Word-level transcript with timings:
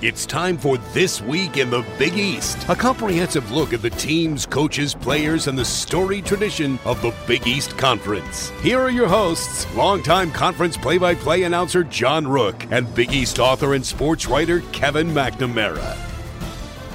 It's 0.00 0.26
time 0.26 0.56
for 0.56 0.78
This 0.94 1.20
Week 1.20 1.56
in 1.56 1.70
the 1.70 1.84
Big 1.98 2.14
East, 2.14 2.68
a 2.68 2.76
comprehensive 2.76 3.50
look 3.50 3.72
at 3.72 3.82
the 3.82 3.90
teams, 3.90 4.46
coaches, 4.46 4.94
players, 4.94 5.48
and 5.48 5.58
the 5.58 5.64
storied 5.64 6.24
tradition 6.24 6.78
of 6.84 7.02
the 7.02 7.12
Big 7.26 7.48
East 7.48 7.76
Conference. 7.76 8.50
Here 8.62 8.78
are 8.78 8.92
your 8.92 9.08
hosts, 9.08 9.66
longtime 9.74 10.30
conference 10.30 10.76
play 10.76 10.98
by 10.98 11.16
play 11.16 11.42
announcer 11.42 11.82
John 11.82 12.28
Rooke 12.28 12.64
and 12.70 12.94
Big 12.94 13.10
East 13.10 13.40
author 13.40 13.74
and 13.74 13.84
sports 13.84 14.28
writer 14.28 14.60
Kevin 14.70 15.08
McNamara. 15.08 15.96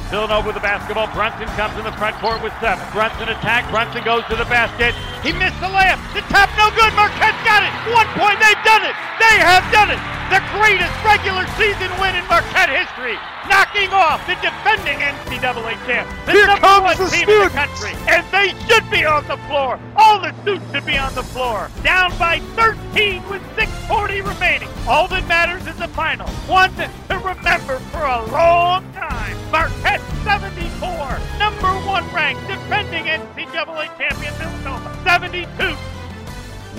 Villanova 0.09 0.47
with 0.47 0.55
the 0.55 0.61
basketball. 0.61 1.11
Brunson 1.11 1.47
comes 1.59 1.77
in 1.77 1.83
the 1.83 1.91
front 1.99 2.15
court 2.23 2.41
with 2.41 2.53
seven. 2.61 2.87
Brunson 2.93 3.27
attack. 3.27 3.69
Brunson 3.69 4.05
goes 4.05 4.23
to 4.31 4.37
the 4.37 4.47
basket. 4.47 4.95
He 5.27 5.33
missed 5.35 5.59
the 5.59 5.67
layup. 5.67 5.99
The 6.15 6.21
tap 6.31 6.47
no 6.55 6.71
good. 6.71 6.95
Marquette's 6.95 7.43
got 7.43 7.67
it. 7.67 7.73
One 7.91 8.07
point. 8.15 8.39
They've 8.39 8.63
done 8.63 8.87
it. 8.87 8.95
They 9.19 9.43
have 9.43 9.67
done 9.73 9.91
it. 9.91 10.12
The 10.33 10.41
greatest 10.49 10.97
regular 11.05 11.45
season 11.61 11.93
win 12.01 12.15
in 12.15 12.25
Marquette 12.25 12.73
history. 12.73 13.13
Knocking 13.47 13.93
off 13.93 14.25
the 14.25 14.33
defending 14.41 14.97
NCAA 14.97 15.77
champ. 15.85 16.09
The 16.25 16.31
Here 16.31 16.47
number 16.47 16.65
comes 16.65 16.83
one 16.85 16.97
the 16.97 17.05
team 17.05 17.29
students. 17.29 17.29
in 17.29 17.61
the 17.61 17.67
country. 17.67 17.93
And 18.09 18.25
they 18.33 18.49
should 18.65 18.89
be 18.89 19.05
on 19.05 19.27
the 19.27 19.37
floor. 19.45 19.79
All 19.95 20.19
the 20.19 20.33
students 20.41 20.65
should 20.73 20.87
be 20.87 20.97
on 20.97 21.13
the 21.13 21.21
floor. 21.21 21.69
Down 21.83 22.17
by 22.17 22.39
13 22.57 23.21
with 23.29 23.43
640 23.53 24.21
remaining. 24.21 24.69
All 24.87 25.07
that 25.09 25.27
matters 25.27 25.67
is 25.67 25.77
the 25.77 25.87
final. 25.89 26.27
One 26.49 26.73
to 26.81 26.89
remember 27.09 27.77
for 27.93 28.01
a 28.01 28.25
long 28.33 28.91
time. 28.93 29.37
Marquette 29.51 30.01
74, 30.25 31.21
number 31.37 31.69
one 31.85 32.09
ranked 32.09 32.41
defending 32.47 33.05
NCAA 33.05 33.85
champion 34.01 34.33
Villanova 34.33 34.97
72. 35.03 35.77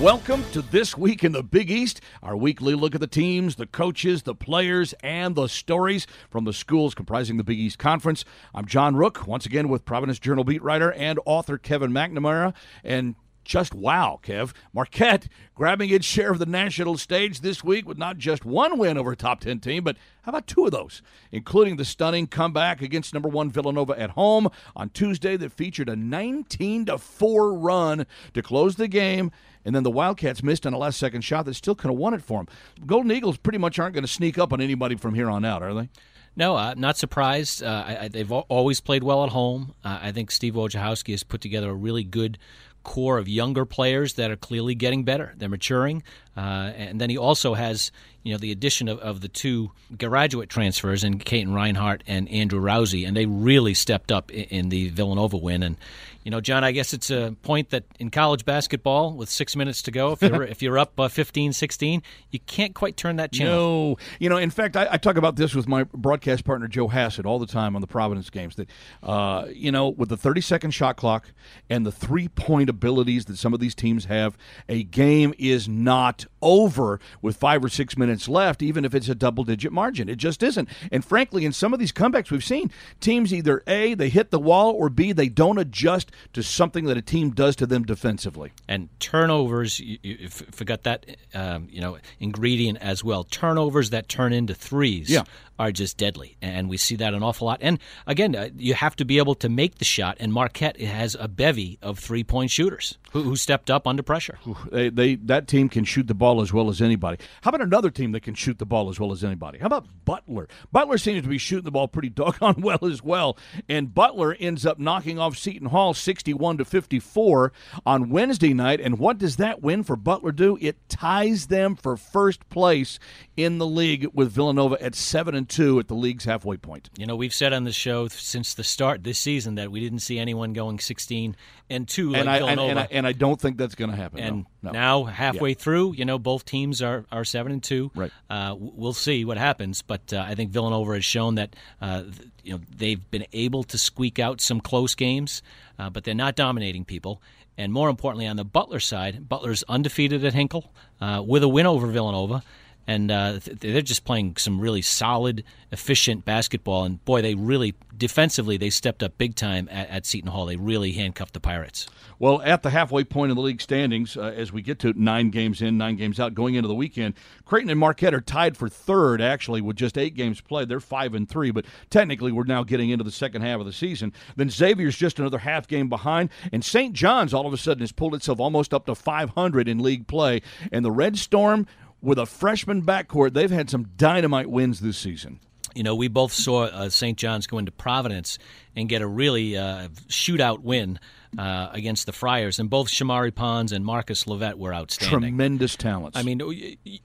Welcome 0.00 0.44
to 0.50 0.60
This 0.60 0.98
Week 0.98 1.22
in 1.22 1.30
the 1.30 1.44
Big 1.44 1.70
East, 1.70 2.00
our 2.20 2.36
weekly 2.36 2.74
look 2.74 2.96
at 2.96 3.00
the 3.00 3.06
teams, 3.06 3.54
the 3.54 3.66
coaches, 3.66 4.24
the 4.24 4.34
players, 4.34 4.92
and 5.04 5.36
the 5.36 5.46
stories 5.46 6.08
from 6.28 6.44
the 6.44 6.52
schools 6.52 6.96
comprising 6.96 7.36
the 7.36 7.44
Big 7.44 7.60
East 7.60 7.78
Conference. 7.78 8.24
I'm 8.52 8.66
John 8.66 8.96
Rooke, 8.96 9.24
once 9.28 9.46
again 9.46 9.69
with 9.69 9.84
Providence 9.84 10.19
Journal 10.19 10.42
beat 10.42 10.62
writer 10.64 10.92
and 10.92 11.20
author 11.24 11.58
Kevin 11.58 11.92
McNamara. 11.92 12.54
And 12.82 13.14
just 13.44 13.74
wow, 13.74 14.19
Kev. 14.22 14.52
Marquette 14.72 15.28
grabbing 15.54 15.91
its 15.91 16.06
share 16.06 16.32
of 16.32 16.38
the 16.38 16.47
national 16.47 16.98
stage 16.98 17.41
this 17.41 17.62
week 17.62 17.86
with 17.86 17.98
not 17.98 18.19
just 18.19 18.44
one 18.44 18.78
win 18.78 18.98
over 18.98 19.12
a 19.12 19.16
top 19.16 19.41
10 19.41 19.60
team, 19.60 19.84
but 19.84 19.97
how 20.22 20.30
about 20.30 20.47
two 20.47 20.64
of 20.64 20.72
those, 20.72 21.02
including 21.30 21.76
the 21.76 21.84
stunning 21.84 22.26
comeback 22.26 22.82
against 22.82 23.14
number 23.14 23.28
one 23.28 23.50
Villanova 23.50 23.98
at 23.98 24.10
home 24.10 24.48
on 24.74 24.88
Tuesday 24.91 25.36
that 25.36 25.52
featured 25.52 25.88
a 25.88 25.97
19 25.97 26.86
to 26.86 26.98
4 26.98 27.54
run 27.54 28.06
to 28.32 28.42
close 28.42 28.76
the 28.76 28.88
game. 28.88 29.30
And 29.64 29.74
then 29.74 29.82
the 29.82 29.90
Wildcats 29.90 30.42
missed 30.42 30.66
on 30.66 30.74
a 30.74 30.78
last 30.78 30.98
second 30.98 31.22
shot 31.22 31.46
that 31.46 31.54
still 31.54 31.74
could 31.74 31.90
have 31.90 31.98
won 31.98 32.14
it 32.14 32.22
for 32.22 32.40
them. 32.40 32.48
Golden 32.86 33.12
Eagles 33.12 33.38
pretty 33.38 33.58
much 33.58 33.78
aren't 33.78 33.94
going 33.94 34.04
to 34.04 34.08
sneak 34.08 34.38
up 34.38 34.52
on 34.52 34.60
anybody 34.60 34.96
from 34.96 35.14
here 35.14 35.30
on 35.30 35.44
out, 35.44 35.62
are 35.62 35.74
they? 35.74 35.88
No, 36.36 36.56
I'm 36.56 36.80
not 36.80 36.96
surprised. 36.96 37.62
Uh, 37.62 37.84
I, 37.86 37.98
I, 38.02 38.08
they've 38.08 38.30
always 38.30 38.80
played 38.80 39.04
well 39.04 39.22
at 39.24 39.30
home. 39.30 39.74
Uh, 39.84 40.00
I 40.02 40.12
think 40.12 40.30
Steve 40.30 40.54
Wojciechowski 40.54 41.12
has 41.12 41.22
put 41.22 41.40
together 41.40 41.70
a 41.70 41.74
really 41.74 42.02
good 42.02 42.38
core 42.84 43.18
of 43.18 43.28
younger 43.28 43.64
players 43.64 44.14
that 44.14 44.30
are 44.30 44.36
clearly 44.36 44.74
getting 44.74 45.04
better. 45.04 45.34
They're 45.36 45.48
maturing, 45.48 46.02
uh, 46.36 46.72
and 46.77 47.00
then 47.00 47.10
he 47.10 47.18
also 47.18 47.54
has 47.54 47.91
you 48.24 48.32
know 48.32 48.38
the 48.38 48.50
addition 48.50 48.88
of, 48.88 48.98
of 49.00 49.20
the 49.20 49.28
two 49.28 49.70
graduate 49.98 50.48
transfers 50.48 51.04
in 51.04 51.18
Katin 51.18 51.52
Reinhardt 51.52 52.02
and 52.06 52.28
Andrew 52.28 52.60
Rowsey, 52.60 53.06
and 53.06 53.16
they 53.16 53.26
really 53.26 53.74
stepped 53.74 54.10
up 54.10 54.30
in, 54.30 54.44
in 54.44 54.68
the 54.70 54.88
Villanova 54.88 55.36
win. 55.36 55.62
And 55.62 55.76
you 56.24 56.30
know, 56.30 56.41
John, 56.41 56.64
I 56.64 56.72
guess 56.72 56.94
it's 56.94 57.10
a 57.10 57.36
point 57.42 57.68
that 57.70 57.84
in 57.98 58.10
college 58.10 58.46
basketball, 58.46 59.12
with 59.12 59.28
six 59.28 59.54
minutes 59.54 59.82
to 59.82 59.91
go, 59.91 60.12
if 60.12 60.22
you're 60.22 60.42
if 60.54 60.62
you're 60.62 60.78
up 60.78 60.98
uh, 60.98 61.08
15-16, 61.08 62.02
you 62.30 62.41
can't 62.41 62.74
quite 62.74 62.96
turn 62.96 63.16
that 63.16 63.30
channel. 63.30 63.54
No, 63.54 63.96
you 64.19 64.30
know. 64.30 64.38
In 64.38 64.50
fact, 64.50 64.74
I, 64.74 64.88
I 64.92 64.96
talk 64.96 65.16
about 65.16 65.36
this 65.36 65.54
with 65.54 65.69
my 65.69 65.84
broadcast 65.84 66.46
partner 66.46 66.66
Joe 66.66 66.88
Hassett 66.88 67.26
all 67.26 67.38
the 67.38 67.46
time 67.46 67.76
on 67.76 67.82
the 67.82 67.86
Providence 67.86 68.30
games. 68.30 68.56
That 68.56 68.70
uh, 69.02 69.46
you 69.52 69.70
know, 69.70 69.91
with 69.91 70.08
the 70.08 70.16
thirty-second 70.16 70.70
shot 70.70 70.96
clock 70.96 71.30
and 71.69 71.84
the 71.84 71.92
three-point 71.92 72.70
abilities 72.74 73.24
that 73.26 73.38
some 73.38 73.54
of 73.54 73.60
these 73.60 73.74
teams 73.74 74.06
have, 74.06 74.36
a 74.68 74.82
game 74.82 75.32
is 75.38 75.68
not 75.68 76.26
over 76.44 77.00
with 77.22 77.37
five 77.37 77.65
or 77.65 77.69
six 77.69 77.97
minutes 77.97 78.28
left, 78.28 78.62
even 78.62 78.84
if 78.84 78.94
it's 78.94 79.09
a 79.09 79.15
double-digit 79.16 79.72
margin. 79.72 80.09
It 80.09 80.16
just 80.16 80.43
isn't. 80.43 80.69
And 80.93 81.05
frankly, 81.05 81.44
in 81.44 81.53
some 81.53 81.72
of 81.72 81.81
these 81.81 81.91
comebacks 81.91 82.31
we've 82.31 82.44
seen, 82.44 82.71
teams 83.00 83.34
either 83.34 83.62
a 83.66 83.94
they 83.94 84.09
hit 84.10 84.31
the 84.31 84.38
wall 84.38 84.72
or 84.72 84.88
b 84.91 85.10
they 85.12 85.28
don't 85.28 85.59
adjust 85.59 86.12
to 86.34 86.43
something 86.43 86.84
that 86.84 86.97
a 86.97 87.03
team 87.03 87.31
does 87.31 87.56
to 87.56 87.66
them 87.66 87.83
defensively. 87.83 88.53
and 88.69 88.88
turnovers 89.00 89.81
you, 89.81 89.99
you 90.03 90.28
forgot 90.28 90.83
that 90.83 91.06
um, 91.34 91.66
you 91.71 91.81
know 91.81 91.97
ingredient 92.21 92.77
as 92.81 93.03
well 93.03 93.25
turnovers 93.25 93.91
that 93.91 94.09
turn 94.09 94.33
into 94.33 94.54
threes 94.54 95.09
Yeah. 95.09 95.22
are 95.59 95.72
just 95.72 95.97
deadly 95.97 96.37
and 96.43 96.69
we 96.69 96.77
see 96.77 96.97
that 96.97 97.15
an 97.15 97.22
awful 97.22 97.47
lot 97.47 97.59
and 97.62 97.78
again 98.06 98.34
uh, 98.37 98.49
you 98.56 98.75
have 98.75 98.94
to 98.97 99.04
be 99.04 99.19
able 99.19 99.34
to 99.37 99.49
make 99.49 99.78
the 99.78 99.84
shot 99.84 100.16
and 100.21 100.33
Marquette 100.33 100.81
has 100.81 101.16
a 101.19 101.28
bevy 101.28 101.78
of 101.81 101.99
three 101.99 102.25
point 102.25 102.50
shooters 102.50 102.99
who, 103.12 103.22
who 103.22 103.37
stepped 103.37 103.71
up 103.71 103.87
under 103.87 104.03
pressure 104.03 104.38
They, 104.71 104.88
they 104.91 105.15
that 105.16 105.47
team 105.49 105.69
can 105.69 105.84
shoot 105.84 106.06
the 106.06 106.15
ball 106.15 106.34
as 106.41 106.53
well 106.53 106.69
as 106.69 106.81
anybody. 106.83 107.22
How 107.43 107.50
about 107.50 107.61
another 107.62 107.91
team 107.91 108.12
that 108.12 108.22
can 108.22 108.34
shoot 108.34 108.59
the 108.59 108.67
ball 108.67 108.89
as 108.91 108.99
well 109.00 109.12
as 109.12 109.22
anybody? 109.25 109.59
How 109.59 109.67
about 109.67 109.87
Butler? 110.05 110.49
Butler 110.72 110.99
seems 110.99 111.22
to 111.22 111.28
be 111.28 111.39
shooting 111.39 111.65
the 111.65 111.71
ball 111.71 111.89
pretty 111.89 112.09
doggone 112.11 112.61
well 112.61 112.84
as 112.84 113.03
well, 113.03 113.37
and 113.69 113.95
Butler 113.95 114.37
ends 114.39 114.65
up 114.67 114.78
knocking 114.78 115.19
off 115.19 115.37
Seton 115.37 115.69
Hall 115.69 115.95
sixty-one 115.95 116.59
to 116.59 116.65
fifty-four 116.65 117.53
on 117.87 118.11
Wednesday 118.11 118.53
night. 118.55 118.81
And 118.81 118.99
what 118.99 119.19
does 119.19 119.37
that 119.37 119.62
win 119.62 119.83
for 119.83 119.97
Butler 119.97 120.33
do? 120.33 120.59
It 120.61 120.89
ties 120.89 121.47
them 121.47 121.77
for 121.77 121.97
first 121.97 122.49
place 122.49 122.99
in 123.37 123.59
the 123.59 123.66
league 123.66 124.06
with 124.15 124.31
Villanova 124.33 124.81
at 124.83 124.95
seven 124.95 125.34
and 125.34 125.49
two 125.49 125.78
at 125.78 125.89
the 125.89 125.95
league's 125.95 126.25
halfway 126.25 126.56
point. 126.56 126.91
you 126.97 127.06
know 127.06 127.16
we've 127.16 127.34
said 127.34 127.53
on 127.53 127.65
the 127.65 127.72
show 127.72 128.09
since 128.09 128.55
the 128.55 128.65
start 128.65 129.03
this 129.05 129.19
season 129.19 129.56
that 129.56 129.71
we 129.71 129.81
didn't 129.81 129.99
see 130.01 130.19
anyone 130.19 130.53
going 130.53 130.78
16 130.78 131.37
and 131.71 131.89
2 131.89 132.11
like 132.11 132.21
and 132.21 132.31
I 132.31 132.37
and, 132.37 132.45
Villanova 132.45 132.71
and 132.71 132.78
I 132.78 132.89
and 132.91 133.06
I 133.06 133.12
don't 133.12 133.41
think 133.41 133.56
that's 133.56 133.75
going 133.75 133.91
to 133.91 133.97
happen. 133.97 134.21
and 134.21 134.37
no. 134.39 134.47
Now 134.72 135.04
halfway 135.04 135.54
through, 135.54 135.94
you 135.94 136.04
know, 136.04 136.19
both 136.19 136.44
teams 136.44 136.82
are, 136.82 137.04
are 137.12 137.25
seven 137.25 137.52
and 137.52 137.62
two. 137.62 137.91
Right. 137.94 138.10
Uh, 138.30 138.54
we'll 138.58 138.92
see 138.92 139.25
what 139.25 139.36
happens, 139.36 139.82
but 139.82 140.12
uh, 140.12 140.25
I 140.26 140.34
think 140.34 140.50
Villanova 140.50 140.94
has 140.94 141.04
shown 141.04 141.34
that 141.36 141.54
uh, 141.80 142.02
th- 142.02 142.14
you 142.42 142.52
know 142.54 142.60
they've 142.76 143.10
been 143.10 143.26
able 143.32 143.64
to 143.64 143.78
squeak 143.78 144.19
out 144.19 144.41
some 144.41 144.60
close 144.60 144.94
games, 144.94 145.42
uh, 145.78 145.91
but 145.91 146.04
they're 146.04 146.14
not 146.14 146.36
dominating 146.36 146.84
people. 146.84 147.20
And 147.56 147.72
more 147.72 147.88
importantly, 147.88 148.26
on 148.26 148.36
the 148.36 148.44
Butler 148.44 148.80
side, 148.80 149.28
Butler's 149.28 149.62
undefeated 149.69 150.24
at 150.24 150.34
Hinkle 150.34 150.72
uh, 151.00 151.22
with 151.24 151.42
a 151.42 151.48
win 151.48 151.66
over 151.66 151.86
Villanova. 151.86 152.42
And 152.87 153.11
uh, 153.11 153.41
they're 153.45 153.83
just 153.83 154.05
playing 154.05 154.37
some 154.37 154.61
really 154.61 154.83
solid, 154.83 155.45
efficient 155.72 156.25
basketball. 156.25 156.84
And 156.84 157.05
boy, 157.05 157.22
they 157.22 157.34
really 157.34 157.75
defensively 157.97 158.56
they 158.56 158.71
stepped 158.71 159.03
up 159.03 159.17
big 159.19 159.34
time 159.34 159.69
at, 159.71 159.89
at 159.89 160.06
Seton 160.06 160.31
Hall. 160.31 160.47
They 160.47 160.56
really 160.56 160.93
handcuffed 160.93 161.34
the 161.34 161.41
Pirates. 161.41 161.89
Well, 162.19 162.41
at 162.43 162.62
the 162.62 162.71
halfway 162.71 163.05
point 163.05 163.31
in 163.31 163.37
the 163.37 163.43
league 163.43 163.61
standings, 163.61 164.17
uh, 164.17 164.33
as 164.37 164.53
we 164.53 164.62
get 164.62 164.78
to 164.81 164.93
nine 165.00 165.31
games 165.31 165.61
in, 165.61 165.77
nine 165.77 165.97
games 165.97 166.21
out, 166.21 166.34
going 166.34 166.55
into 166.55 166.69
the 166.69 166.75
weekend, 166.75 167.15
Creighton 167.45 167.71
and 167.71 167.78
Marquette 167.78 168.15
are 168.15 168.21
tied 168.21 168.56
for 168.56 168.69
third, 168.69 169.21
actually, 169.21 169.61
with 169.61 169.77
just 169.77 169.99
eight 169.99 170.15
games 170.15 170.41
played. 170.41 170.69
They're 170.69 170.81
five 170.81 171.15
and 171.15 171.28
three, 171.28 171.51
but 171.51 171.65
technically 171.91 172.33
we're 172.33 172.45
now 172.45 172.62
getting 172.62 172.91
into 172.91 173.05
the 173.05 173.11
second 173.11 173.43
half 173.43 173.61
of 173.61 173.66
the 173.66 173.72
season. 173.72 174.12
Then 174.37 174.49
Xavier's 174.49 174.97
just 174.97 175.19
another 175.19 175.39
half 175.39 175.66
game 175.66 175.89
behind, 175.89 176.31
and 176.53 176.65
St. 176.65 176.95
John's 176.95 177.34
all 177.34 177.47
of 177.47 177.53
a 177.53 177.59
sudden 177.59 177.81
has 177.81 177.93
pulled 177.93 178.15
itself 178.15 178.39
almost 178.41 178.72
up 178.72 178.87
to 178.87 178.95
500 178.95 179.69
in 179.69 179.78
league 179.81 180.06
play. 180.06 180.41
And 180.71 180.84
the 180.84 180.93
Red 180.93 181.19
Storm, 181.19 181.66
with 182.04 182.19
a 182.19 182.26
freshman 182.26 182.82
backcourt, 182.82 183.32
they've 183.32 183.50
had 183.50 183.70
some 183.70 183.88
dynamite 183.97 184.48
wins 184.48 184.81
this 184.81 184.98
season. 184.98 185.41
You 185.75 185.82
know, 185.82 185.97
we 185.97 186.06
both 186.06 186.32
saw 186.32 186.65
uh, 186.65 186.88
St. 186.88 187.19
John's 187.19 187.48
go 187.48 187.59
into 187.59 187.72
Providence 187.72 188.38
and 188.76 188.88
get 188.88 189.03
a 189.03 189.06
really 189.06 189.56
uh, 189.56 189.88
shootout 190.09 190.60
win 190.60 191.00
uh, 191.37 191.70
against 191.72 192.06
the 192.06 192.12
Friars, 192.12 192.60
and 192.60 192.70
both 192.70 192.88
Shamorie 192.88 193.34
Ponds 193.34 193.72
and 193.72 193.84
Marcus 193.84 194.25
LoVett 194.25 194.54
were 194.54 194.72
outstanding. 194.72 195.20
Tremendous 195.20 195.75
talents. 195.75 196.16
I 196.16 196.22
mean, 196.22 196.41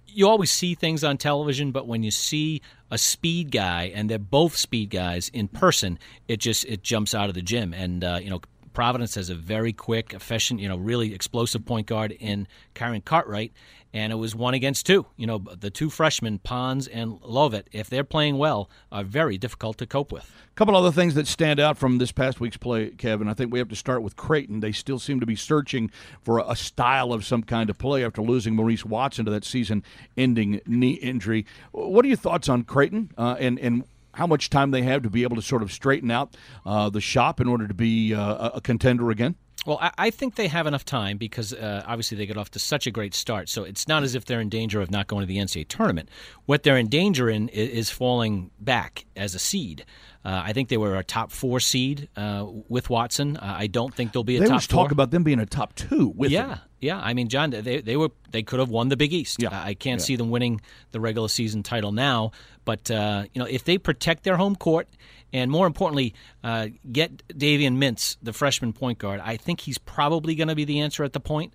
you 0.05 0.27
always 0.27 0.51
see 0.51 0.75
things 0.75 1.03
on 1.03 1.17
television, 1.17 1.71
but 1.71 1.87
when 1.87 2.03
you 2.03 2.11
see 2.11 2.61
a 2.91 2.97
speed 2.99 3.51
guy 3.51 3.91
and 3.95 4.07
they're 4.07 4.19
both 4.19 4.55
speed 4.55 4.91
guys 4.91 5.29
in 5.29 5.47
person, 5.47 5.97
it 6.27 6.37
just 6.37 6.65
it 6.65 6.83
jumps 6.83 7.15
out 7.15 7.29
of 7.29 7.35
the 7.35 7.41
gym. 7.41 7.73
And 7.73 8.03
uh, 8.03 8.19
you 8.21 8.29
know, 8.29 8.41
Providence 8.73 9.15
has 9.15 9.29
a 9.29 9.35
very 9.35 9.73
quick, 9.73 10.13
efficient, 10.13 10.59
you 10.59 10.69
know, 10.69 10.77
really 10.77 11.13
explosive 11.13 11.65
point 11.65 11.87
guard 11.87 12.11
in 12.11 12.47
Kyron 12.75 13.03
Cartwright, 13.03 13.51
and 13.93 14.11
it 14.13 14.17
was 14.17 14.35
one 14.35 14.53
against 14.53 14.85
two. 14.85 15.05
You 15.17 15.27
know, 15.27 15.37
the 15.39 15.69
two 15.69 15.89
freshmen, 15.89 16.39
Ponds 16.39 16.87
and 16.87 17.19
Lovett, 17.21 17.67
if 17.71 17.89
they're 17.89 18.03
playing 18.03 18.37
well, 18.37 18.69
are 18.91 19.03
very 19.03 19.37
difficult 19.37 19.77
to 19.79 19.85
cope 19.85 20.11
with. 20.11 20.31
A 20.51 20.55
couple 20.55 20.75
other 20.75 20.91
things 20.91 21.15
that 21.15 21.27
stand 21.27 21.59
out 21.59 21.77
from 21.77 21.97
this 21.97 22.11
past 22.11 22.39
week's 22.39 22.57
play, 22.57 22.89
Kevin. 22.91 23.27
I 23.27 23.33
think 23.33 23.51
we 23.51 23.59
have 23.59 23.69
to 23.69 23.75
start 23.75 24.01
with 24.03 24.15
Creighton. 24.15 24.59
They 24.59 24.71
still 24.71 24.99
seem 24.99 25.19
to 25.19 25.25
be 25.25 25.35
searching 25.35 25.89
for 26.21 26.39
a 26.45 26.55
style 26.55 27.13
of 27.13 27.25
some 27.25 27.43
kind 27.43 27.69
of 27.69 27.77
play 27.77 28.03
after 28.03 28.21
losing 28.21 28.55
Maurice 28.55 28.85
Watson 28.85 29.25
to 29.25 29.31
that 29.31 29.45
season-ending 29.45 30.61
knee 30.65 30.93
injury. 30.93 31.45
What 31.71 32.05
are 32.05 32.07
your 32.09 32.17
thoughts 32.17 32.49
on 32.49 32.63
Creighton 32.63 33.11
uh, 33.17 33.37
and 33.39 33.59
and 33.59 33.83
how 34.15 34.27
much 34.27 34.49
time 34.49 34.71
they 34.71 34.81
have 34.81 35.03
to 35.03 35.09
be 35.09 35.23
able 35.23 35.35
to 35.35 35.41
sort 35.41 35.61
of 35.61 35.71
straighten 35.71 36.11
out 36.11 36.35
uh, 36.65 36.89
the 36.89 36.99
shop 36.99 37.39
in 37.39 37.47
order 37.47 37.67
to 37.67 37.73
be 37.73 38.13
uh, 38.13 38.49
a- 38.49 38.51
a 38.55 38.61
contender 38.61 39.11
again? 39.11 39.35
Well, 39.65 39.77
I, 39.81 39.91
I 39.97 40.09
think 40.09 40.35
they 40.35 40.47
have 40.47 40.67
enough 40.67 40.85
time 40.85 41.17
because 41.17 41.53
uh, 41.53 41.83
obviously 41.85 42.17
they 42.17 42.25
get 42.25 42.37
off 42.37 42.51
to 42.51 42.59
such 42.59 42.87
a 42.87 42.91
great 42.91 43.13
start. 43.13 43.49
So 43.49 43.63
it's 43.63 43.87
not 43.87 44.03
as 44.03 44.15
if 44.15 44.25
they're 44.25 44.41
in 44.41 44.49
danger 44.49 44.81
of 44.81 44.91
not 44.91 45.07
going 45.07 45.21
to 45.21 45.27
the 45.27 45.37
NCAA 45.37 45.67
tournament. 45.67 46.09
What 46.45 46.63
they're 46.63 46.77
in 46.77 46.87
danger 46.87 47.29
in 47.29 47.49
is, 47.49 47.69
is 47.69 47.89
falling 47.89 48.51
back 48.59 49.05
as 49.15 49.35
a 49.35 49.39
seed. 49.39 49.85
Uh, 50.25 50.41
I 50.45 50.53
think 50.53 50.69
they 50.69 50.77
were 50.77 50.97
a 50.97 51.03
top 51.03 51.31
four 51.31 51.59
seed 51.59 52.09
uh, 52.15 52.45
with 52.67 52.89
Watson. 52.89 53.37
Uh, 53.37 53.55
I 53.57 53.67
don't 53.67 53.93
think 53.93 54.11
they'll 54.11 54.23
be 54.23 54.37
a 54.37 54.41
they 54.41 54.47
top. 54.47 54.55
was 54.55 54.65
four. 54.65 54.83
talk 54.83 54.91
about 54.91 55.11
them 55.11 55.23
being 55.23 55.39
a 55.39 55.45
top 55.45 55.75
two 55.75 56.13
with 56.15 56.31
yeah, 56.31 56.47
them. 56.47 56.59
Yeah. 56.81 56.99
I 56.99 57.13
mean, 57.13 57.27
John, 57.29 57.49
they 57.51 57.81
they 57.81 57.97
were 57.97 58.09
they 58.31 58.43
could 58.43 58.59
have 58.59 58.69
won 58.69 58.89
the 58.89 58.97
Big 58.97 59.13
East. 59.13 59.37
Yeah. 59.41 59.49
I 59.51 59.73
can't 59.73 59.99
Yeah. 60.01 60.05
see 60.05 60.15
them 60.15 60.29
winning 60.29 60.61
the 60.91 60.99
regular 60.99 61.27
season 61.27 61.63
title 61.63 61.91
now, 61.91 62.31
but 62.65 62.89
uh, 62.91 63.25
you 63.33 63.39
know, 63.39 63.45
if 63.47 63.63
they 63.63 63.77
protect 63.77 64.23
their 64.23 64.37
home 64.37 64.55
court 64.55 64.87
and 65.33 65.51
more 65.51 65.67
importantly, 65.67 66.13
uh, 66.43 66.67
get 66.91 67.27
Davion 67.27 67.77
Mintz, 67.77 68.17
the 68.23 68.33
freshman 68.33 68.73
point 68.73 68.97
guard, 68.97 69.19
I 69.23 69.37
think 69.37 69.61
he's 69.61 69.77
probably 69.77 70.35
going 70.35 70.47
to 70.47 70.55
be 70.55 70.65
the 70.65 70.79
answer 70.79 71.03
at 71.03 71.13
the 71.13 71.19
point. 71.19 71.53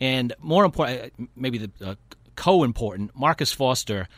And 0.00 0.32
more 0.40 0.64
important, 0.64 1.12
maybe 1.34 1.58
the 1.58 1.70
uh, 1.84 1.94
co-important, 2.36 3.10
Marcus 3.16 3.50
Foster 3.52 4.08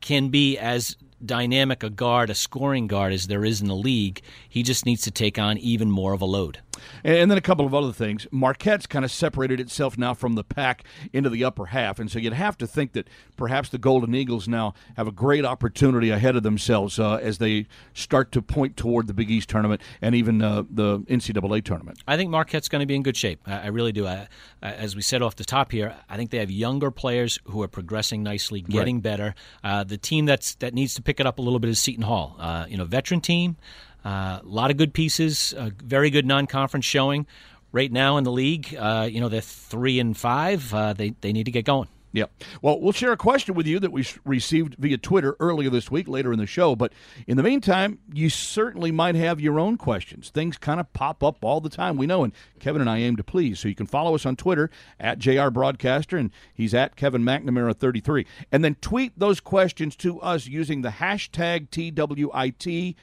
can 0.00 0.30
be 0.30 0.58
as 0.58 0.96
dynamic 1.24 1.82
a 1.82 1.90
guard, 1.90 2.30
a 2.30 2.34
scoring 2.34 2.86
guard 2.86 3.12
as 3.12 3.26
there 3.26 3.44
is 3.44 3.60
in 3.60 3.68
the 3.68 3.74
league. 3.76 4.20
He 4.48 4.62
just 4.62 4.84
needs 4.86 5.02
to 5.02 5.10
take 5.10 5.38
on 5.38 5.58
even 5.58 5.90
more 5.90 6.12
of 6.12 6.20
a 6.20 6.26
load. 6.26 6.60
And, 7.02 7.30
then 7.30 7.38
a 7.38 7.42
couple 7.42 7.64
of 7.64 7.72
other 7.74 7.92
things. 7.92 8.26
Marquette's 8.30 8.86
kind 8.86 9.02
of 9.04 9.10
separated 9.10 9.60
itself 9.60 9.96
now 9.96 10.12
from 10.12 10.34
the 10.34 10.44
pack 10.44 10.84
into 11.12 11.30
the 11.30 11.42
upper 11.42 11.66
half, 11.66 11.98
and 11.98 12.10
so 12.10 12.18
you'd 12.18 12.34
have 12.34 12.58
to 12.58 12.66
think 12.66 12.92
that 12.92 13.08
perhaps 13.36 13.70
the 13.70 13.78
Golden 13.78 14.14
Eagles 14.14 14.46
now 14.46 14.74
have 14.96 15.08
a 15.08 15.12
great 15.12 15.44
opportunity 15.46 16.10
ahead 16.10 16.36
of 16.36 16.42
themselves 16.42 16.98
uh, 16.98 17.14
as 17.14 17.38
they 17.38 17.66
start 17.94 18.30
to 18.32 18.42
point 18.42 18.76
toward 18.76 19.06
the 19.06 19.14
Big 19.14 19.30
East 19.30 19.48
tournament 19.48 19.80
and 20.02 20.14
even 20.14 20.42
uh, 20.42 20.64
the 20.70 20.98
NCAA 21.00 21.64
tournament. 21.64 21.98
I 22.06 22.16
think 22.18 22.30
Marquette's 22.30 22.68
going 22.68 22.80
to 22.80 22.86
be 22.86 22.94
in 22.94 23.02
good 23.02 23.16
shape. 23.16 23.40
I, 23.46 23.60
I 23.62 23.66
really 23.68 23.92
do. 23.92 24.06
I, 24.06 24.28
I- 24.62 24.74
as 24.76 24.94
we 24.94 25.00
said 25.00 25.22
off 25.22 25.36
the 25.36 25.44
top 25.44 25.72
here, 25.72 25.94
I 26.08 26.16
think 26.16 26.30
they 26.30 26.38
have 26.38 26.50
younger 26.50 26.90
players 26.90 27.38
who 27.44 27.62
are 27.62 27.68
progressing 27.68 28.22
nicely, 28.22 28.60
getting 28.60 29.00
better. 29.00 29.34
Uh, 29.64 29.84
the 29.84 29.96
team 29.96 30.26
that's 30.26 30.54
that 30.56 30.74
needs 30.74 30.92
to 30.94 31.02
pick 31.06 31.20
it 31.20 31.26
up 31.26 31.38
a 31.38 31.42
little 31.42 31.60
bit 31.60 31.70
is 31.70 31.78
Seton 31.78 32.02
Hall. 32.02 32.36
Uh, 32.38 32.66
you 32.68 32.76
know, 32.76 32.84
veteran 32.84 33.20
team, 33.20 33.56
a 34.04 34.40
lot 34.44 34.70
of 34.70 34.76
good 34.76 34.92
pieces, 34.92 35.54
a 35.56 35.70
very 35.82 36.10
good 36.10 36.26
non-conference 36.26 36.84
showing. 36.84 37.26
Right 37.72 37.92
now 37.92 38.16
in 38.16 38.24
the 38.24 38.32
league, 38.32 38.74
uh, 38.78 39.08
you 39.10 39.20
know 39.20 39.28
they're 39.28 39.40
three 39.40 40.00
and 40.00 40.16
five. 40.16 40.72
Uh, 40.72 40.92
they 40.94 41.14
they 41.20 41.32
need 41.32 41.44
to 41.44 41.50
get 41.50 41.64
going. 41.64 41.88
Yep. 42.16 42.32
Well, 42.62 42.80
we'll 42.80 42.94
share 42.94 43.12
a 43.12 43.16
question 43.18 43.54
with 43.54 43.66
you 43.66 43.78
that 43.78 43.92
we 43.92 44.06
received 44.24 44.76
via 44.78 44.96
Twitter 44.96 45.36
earlier 45.38 45.68
this 45.68 45.90
week, 45.90 46.08
later 46.08 46.32
in 46.32 46.38
the 46.38 46.46
show. 46.46 46.74
But 46.74 46.94
in 47.26 47.36
the 47.36 47.42
meantime, 47.42 47.98
you 48.10 48.30
certainly 48.30 48.90
might 48.90 49.16
have 49.16 49.38
your 49.38 49.60
own 49.60 49.76
questions. 49.76 50.30
Things 50.30 50.56
kind 50.56 50.80
of 50.80 50.90
pop 50.94 51.22
up 51.22 51.44
all 51.44 51.60
the 51.60 51.68
time, 51.68 51.98
we 51.98 52.06
know, 52.06 52.24
and 52.24 52.32
Kevin 52.58 52.80
and 52.80 52.88
I 52.88 53.00
aim 53.00 53.16
to 53.16 53.22
please. 53.22 53.60
So 53.60 53.68
you 53.68 53.74
can 53.74 53.84
follow 53.84 54.14
us 54.14 54.24
on 54.24 54.34
Twitter 54.34 54.70
at 54.98 55.18
JR 55.18 55.50
Broadcaster, 55.50 56.16
and 56.16 56.30
he's 56.54 56.72
at 56.72 56.96
Kevin 56.96 57.20
McNamara33. 57.20 58.24
And 58.50 58.64
then 58.64 58.76
tweet 58.76 59.18
those 59.18 59.40
questions 59.40 59.94
to 59.96 60.18
us 60.22 60.46
using 60.46 60.80
the 60.80 60.88
hashtag 60.88 61.68
TWITBE 61.68 62.94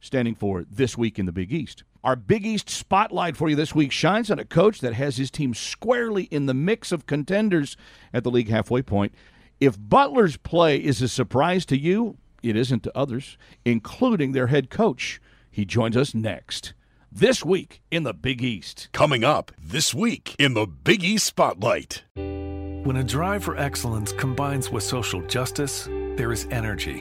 standing 0.00 0.34
for 0.34 0.64
This 0.70 0.96
Week 0.96 1.18
in 1.18 1.26
the 1.26 1.32
Big 1.32 1.52
East. 1.52 1.84
Our 2.02 2.16
Big 2.16 2.46
East 2.46 2.70
spotlight 2.70 3.36
for 3.36 3.50
you 3.50 3.56
this 3.56 3.74
week 3.74 3.92
shines 3.92 4.30
on 4.30 4.38
a 4.38 4.44
coach 4.46 4.80
that 4.80 4.94
has 4.94 5.18
his 5.18 5.30
team 5.30 5.52
squarely 5.52 6.24
in 6.24 6.46
the 6.46 6.54
mix 6.54 6.92
of 6.92 7.06
contenders 7.06 7.76
at 8.14 8.24
the 8.24 8.30
league 8.30 8.48
halfway 8.48 8.80
point. 8.80 9.12
If 9.60 9.76
Butler's 9.78 10.38
play 10.38 10.78
is 10.78 11.02
a 11.02 11.08
surprise 11.08 11.66
to 11.66 11.76
you, 11.76 12.16
it 12.42 12.56
isn't 12.56 12.84
to 12.84 12.96
others, 12.96 13.36
including 13.66 14.32
their 14.32 14.46
head 14.46 14.70
coach. 14.70 15.20
He 15.50 15.66
joins 15.66 15.94
us 15.94 16.14
next. 16.14 16.72
This 17.12 17.44
week 17.44 17.82
in 17.90 18.04
the 18.04 18.14
Big 18.14 18.40
East. 18.42 18.88
Coming 18.92 19.22
up 19.22 19.52
this 19.62 19.92
week 19.92 20.34
in 20.38 20.54
the 20.54 20.66
Big 20.66 21.04
East 21.04 21.26
Spotlight. 21.26 22.04
When 22.14 22.96
a 22.96 23.04
drive 23.04 23.44
for 23.44 23.58
excellence 23.58 24.12
combines 24.12 24.70
with 24.70 24.84
social 24.84 25.20
justice, 25.26 25.84
there 26.16 26.32
is 26.32 26.46
energy. 26.50 27.00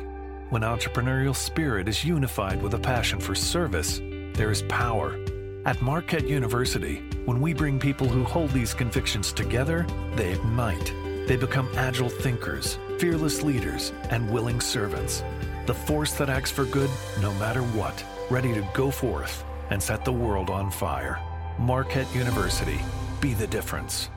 When 0.49 0.63
entrepreneurial 0.63 1.35
spirit 1.35 1.87
is 1.87 2.03
unified 2.03 2.61
with 2.61 2.73
a 2.73 2.79
passion 2.79 3.21
for 3.21 3.33
service, 3.33 4.01
there 4.39 4.51
is 4.51 4.61
power. 4.69 5.19
At 5.65 5.81
Marquette 5.81 6.25
University, 6.25 7.03
when 7.25 7.41
we 7.41 7.53
bring 7.53 7.77
people 7.77 8.07
who 8.07 8.23
hold 8.23 8.49
these 8.51 8.73
convictions 8.73 9.33
together, 9.33 9.85
they 10.15 10.31
ignite. 10.31 10.93
They 11.27 11.35
become 11.35 11.67
agile 11.75 12.07
thinkers, 12.07 12.79
fearless 12.99 13.43
leaders, 13.43 13.91
and 14.09 14.31
willing 14.31 14.61
servants. 14.61 15.25
The 15.65 15.73
force 15.73 16.13
that 16.13 16.29
acts 16.29 16.51
for 16.51 16.63
good 16.63 16.89
no 17.19 17.33
matter 17.33 17.63
what, 17.75 18.01
ready 18.29 18.53
to 18.53 18.65
go 18.73 18.89
forth 18.89 19.43
and 19.71 19.83
set 19.83 20.05
the 20.05 20.13
world 20.13 20.49
on 20.49 20.71
fire. 20.71 21.19
Marquette 21.59 22.15
University, 22.15 22.79
be 23.19 23.33
the 23.33 23.47
difference. 23.47 24.09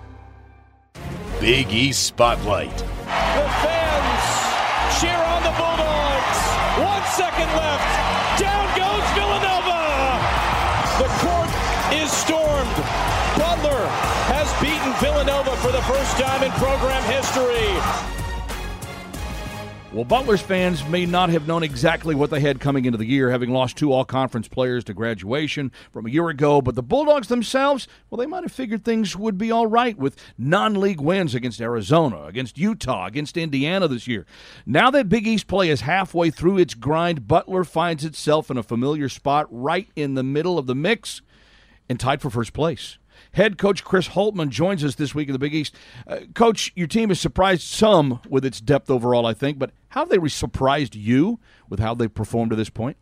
Big 1.40 1.68
East 1.72 2.04
Spotlight. 2.04 2.78
The 2.78 3.48
fans 3.66 5.00
cheer 5.00 5.18
on 5.18 5.42
the 5.42 5.54
Bulldogs. 5.58 6.40
One 6.78 7.04
second 7.10 7.50
left. 7.58 8.38
Down 8.38 8.66
goes 8.78 9.10
Villanova. 9.16 9.31
Is 11.92 12.10
stormed. 12.10 12.76
Butler 13.36 13.86
has 14.32 14.50
beaten 14.60 14.92
Villanova 15.00 15.54
for 15.56 15.72
the 15.72 15.82
first 15.82 16.16
time 16.16 16.42
in 16.42 16.50
program 16.52 17.02
history. 17.04 18.12
Well, 19.92 20.04
Butler's 20.04 20.40
fans 20.40 20.88
may 20.88 21.04
not 21.04 21.28
have 21.28 21.46
known 21.46 21.62
exactly 21.62 22.14
what 22.14 22.30
they 22.30 22.40
had 22.40 22.60
coming 22.60 22.86
into 22.86 22.96
the 22.96 23.04
year, 23.04 23.30
having 23.30 23.50
lost 23.50 23.76
two 23.76 23.92
all 23.92 24.06
conference 24.06 24.48
players 24.48 24.84
to 24.84 24.94
graduation 24.94 25.70
from 25.90 26.06
a 26.06 26.10
year 26.10 26.30
ago. 26.30 26.62
But 26.62 26.76
the 26.76 26.82
Bulldogs 26.82 27.28
themselves, 27.28 27.88
well, 28.08 28.18
they 28.18 28.24
might 28.24 28.42
have 28.42 28.52
figured 28.52 28.86
things 28.86 29.14
would 29.14 29.36
be 29.36 29.50
all 29.50 29.66
right 29.66 29.98
with 29.98 30.16
non 30.38 30.80
league 30.80 31.02
wins 31.02 31.34
against 31.34 31.60
Arizona, 31.60 32.24
against 32.24 32.56
Utah, 32.56 33.04
against 33.04 33.36
Indiana 33.36 33.86
this 33.86 34.08
year. 34.08 34.24
Now 34.64 34.90
that 34.92 35.10
Big 35.10 35.26
East 35.26 35.46
play 35.46 35.68
is 35.68 35.82
halfway 35.82 36.30
through 36.30 36.56
its 36.56 36.72
grind, 36.72 37.28
Butler 37.28 37.62
finds 37.62 38.02
itself 38.02 38.50
in 38.50 38.56
a 38.56 38.62
familiar 38.62 39.10
spot 39.10 39.46
right 39.50 39.88
in 39.94 40.14
the 40.14 40.22
middle 40.22 40.56
of 40.56 40.66
the 40.66 40.74
mix 40.74 41.20
and 41.88 41.99
tied 41.99 42.20
for 42.23 42.31
first 42.31 42.52
place. 42.52 42.99
Head 43.32 43.58
coach 43.58 43.84
Chris 43.84 44.08
Holtmann 44.08 44.49
joins 44.49 44.84
us 44.84 44.94
this 44.94 45.14
week 45.14 45.29
in 45.29 45.32
the 45.32 45.38
Big 45.38 45.55
East. 45.55 45.75
Uh, 46.06 46.20
coach, 46.34 46.73
your 46.75 46.87
team 46.87 47.11
has 47.11 47.20
surprised 47.20 47.62
some 47.62 48.20
with 48.29 48.44
its 48.44 48.61
depth 48.61 48.90
overall, 48.90 49.26
I 49.26 49.34
think, 49.34 49.58
but 49.58 49.70
how 49.88 50.00
have 50.00 50.08
they 50.08 50.19
re- 50.19 50.29
surprised 50.29 50.94
you 50.94 51.38
with 51.69 51.79
how 51.79 51.94
they've 51.94 52.12
performed 52.12 52.50
to 52.50 52.56
this 52.56 52.70
point? 52.70 52.96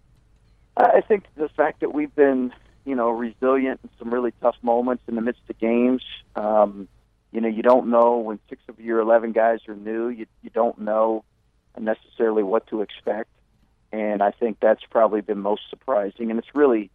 I 0.77 1.01
think 1.01 1.25
the 1.37 1.49
fact 1.49 1.81
that 1.81 1.93
we've 1.93 2.15
been, 2.15 2.53
you 2.85 2.95
know, 2.95 3.11
resilient 3.11 3.81
in 3.83 3.91
some 3.99 4.13
really 4.13 4.33
tough 4.41 4.57
moments 4.63 5.03
in 5.09 5.15
the 5.15 5.21
midst 5.21 5.43
of 5.49 5.59
games. 5.59 6.03
Um, 6.37 6.89
you 7.33 7.41
know, 7.41 7.49
you 7.49 7.63
don't 7.63 7.89
know 7.89 8.19
when 8.19 8.39
six 8.49 8.63
of 8.69 8.81
your 8.81 9.01
eleven 9.01 9.33
guys 9.33 9.61
are 9.69 9.77
new. 9.77 10.09
You 10.09 10.27
you 10.43 10.51
don't 10.51 10.79
know 10.81 11.25
necessarily 11.79 12.43
what 12.43 12.67
to 12.69 12.83
expect, 12.83 13.31
and 13.93 14.23
I 14.23 14.31
think 14.31 14.59
that's 14.61 14.83
probably 14.91 15.21
been 15.21 15.39
most 15.39 15.63
surprising. 15.71 16.31
And 16.31 16.39
it's 16.39 16.55
really, 16.55 16.91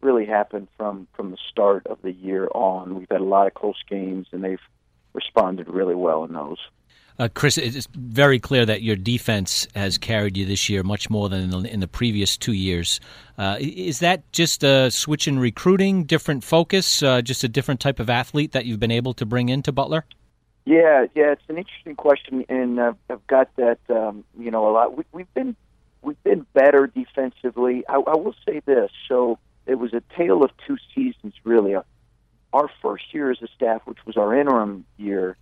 really 0.00 0.26
happened 0.26 0.68
from 0.76 1.06
from 1.14 1.30
the 1.30 1.38
start 1.50 1.86
of 1.86 1.98
the 2.02 2.12
year 2.12 2.48
on. 2.54 2.94
We've 2.94 3.10
had 3.10 3.20
a 3.20 3.24
lot 3.24 3.46
of 3.46 3.54
close 3.54 3.82
games, 3.88 4.26
and 4.32 4.42
they've 4.42 4.60
responded 5.12 5.68
really 5.68 5.94
well 5.94 6.24
in 6.24 6.32
those. 6.32 6.58
Uh, 7.18 7.28
Chris, 7.32 7.56
it's 7.56 7.88
very 7.94 8.38
clear 8.38 8.66
that 8.66 8.82
your 8.82 8.94
defense 8.94 9.66
has 9.74 9.96
carried 9.96 10.36
you 10.36 10.44
this 10.44 10.68
year 10.68 10.82
much 10.82 11.08
more 11.08 11.30
than 11.30 11.44
in 11.44 11.50
the, 11.50 11.72
in 11.72 11.80
the 11.80 11.88
previous 11.88 12.36
two 12.36 12.52
years. 12.52 13.00
Uh, 13.38 13.56
is 13.58 14.00
that 14.00 14.30
just 14.32 14.62
a 14.62 14.90
switch 14.90 15.26
in 15.26 15.38
recruiting, 15.38 16.04
different 16.04 16.44
focus, 16.44 17.02
uh, 17.02 17.22
just 17.22 17.42
a 17.42 17.48
different 17.48 17.80
type 17.80 18.00
of 18.00 18.10
athlete 18.10 18.52
that 18.52 18.66
you've 18.66 18.80
been 18.80 18.90
able 18.90 19.14
to 19.14 19.24
bring 19.24 19.48
into 19.48 19.72
Butler? 19.72 20.04
Yeah, 20.66 21.06
yeah, 21.14 21.32
it's 21.32 21.42
an 21.48 21.56
interesting 21.56 21.94
question, 21.94 22.44
and 22.48 22.78
uh, 22.78 22.92
I've 23.08 23.26
got 23.28 23.54
that. 23.56 23.78
Um, 23.88 24.24
you 24.38 24.50
know, 24.50 24.68
a 24.68 24.72
lot. 24.72 24.96
We, 24.96 25.04
we've 25.12 25.32
been 25.32 25.56
we've 26.02 26.22
been 26.22 26.44
better 26.52 26.86
defensively. 26.86 27.84
I, 27.88 27.94
I 27.94 28.16
will 28.16 28.34
say 28.46 28.60
this. 28.66 28.90
So 29.08 29.38
it 29.66 29.76
was 29.76 29.92
a 29.92 30.02
tale 30.16 30.42
of 30.42 30.50
two 30.66 30.76
seasons, 30.94 31.34
really. 31.44 31.74
Uh, 31.74 31.82
our 32.52 32.70
first 32.80 33.12
year 33.12 33.30
as 33.30 33.42
a 33.42 33.48
staff, 33.48 33.82
which 33.84 33.98
was 34.06 34.16
our 34.16 34.38
interim 34.38 34.84
year, 34.96 35.36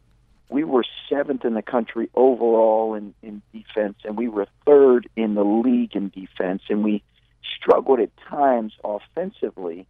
we 0.49 0.65
were 0.65 0.85
seventh 1.09 1.45
in 1.45 1.55
the 1.55 1.63
country 1.63 2.09
overall 2.15 2.95
in, 2.95 3.15
in 3.23 3.43
defense, 3.53 3.97
and 4.05 4.17
we 4.17 4.29
were 4.29 4.47
third 4.67 5.09
in 5.17 5.35
the 5.35 5.45
league 5.45 5.95
in 5.95 6.09
defense, 6.11 6.63
and 6.69 6.83
we 6.83 7.03
struggled 7.57 8.01
at 8.01 8.11
times 8.29 8.73
offensively. 8.83 9.87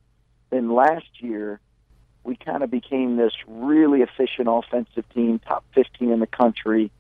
Then 0.50 0.72
last 0.74 1.06
year, 1.18 1.60
we 2.22 2.36
kind 2.36 2.62
of 2.62 2.70
became 2.70 3.16
this 3.16 3.32
really 3.46 4.02
efficient 4.02 4.48
offensive 4.50 5.04
team, 5.14 5.38
top 5.38 5.64
15 5.74 6.10
in 6.10 6.20
the 6.20 6.26
country, 6.26 6.90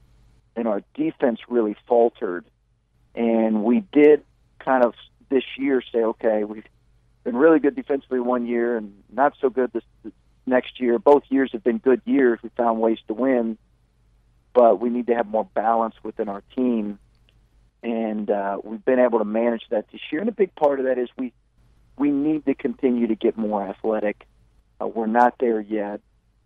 and 0.56 0.68
our 0.68 0.82
defense 0.94 1.40
really 1.48 1.76
faltered. 1.86 2.44
And 3.14 3.64
we 3.64 3.80
did 3.92 4.22
kind 4.58 4.84
of 4.84 4.94
this 5.30 5.44
year 5.56 5.82
say, 5.92 5.98
okay, 5.98 6.44
we've 6.44 6.66
been 7.24 7.36
really 7.36 7.58
good 7.58 7.74
defensively 7.74 8.20
one 8.20 8.46
year 8.46 8.76
and 8.76 8.94
not 9.12 9.34
so 9.40 9.50
good 9.50 9.72
this, 9.72 9.82
this 10.02 10.12
next 10.46 10.78
year. 10.80 10.98
Both 10.98 11.24
years 11.30 11.50
have 11.52 11.64
been 11.64 11.78
good 11.78 12.02
years. 12.04 12.38
We 12.42 12.50
found 12.50 12.80
ways 12.80 12.98
to 13.08 13.14
win, 13.14 13.58
but 14.52 14.80
we 14.80 14.90
need 14.90 15.06
to 15.08 15.14
have 15.14 15.26
more 15.26 15.48
balance 15.54 15.94
within 16.02 16.28
our 16.28 16.42
team. 16.54 16.98
And 17.82 18.30
uh, 18.30 18.58
we've 18.62 18.84
been 18.84 18.98
able 18.98 19.18
to 19.18 19.24
manage 19.24 19.64
that 19.70 19.90
this 19.90 20.00
year. 20.10 20.20
And 20.20 20.28
a 20.28 20.32
big 20.32 20.54
part 20.54 20.78
of 20.80 20.86
that 20.86 20.98
is 20.98 21.08
we 21.18 21.32
we 21.96 22.10
need 22.10 22.44
to 22.46 22.54
continue 22.54 23.06
to 23.06 23.14
get 23.14 23.36
more 23.36 23.62
athletic 23.62 24.26
Uh, 24.80 24.86
we're 24.86 25.06
not 25.06 25.34
there 25.38 25.60
yet, 25.60 26.00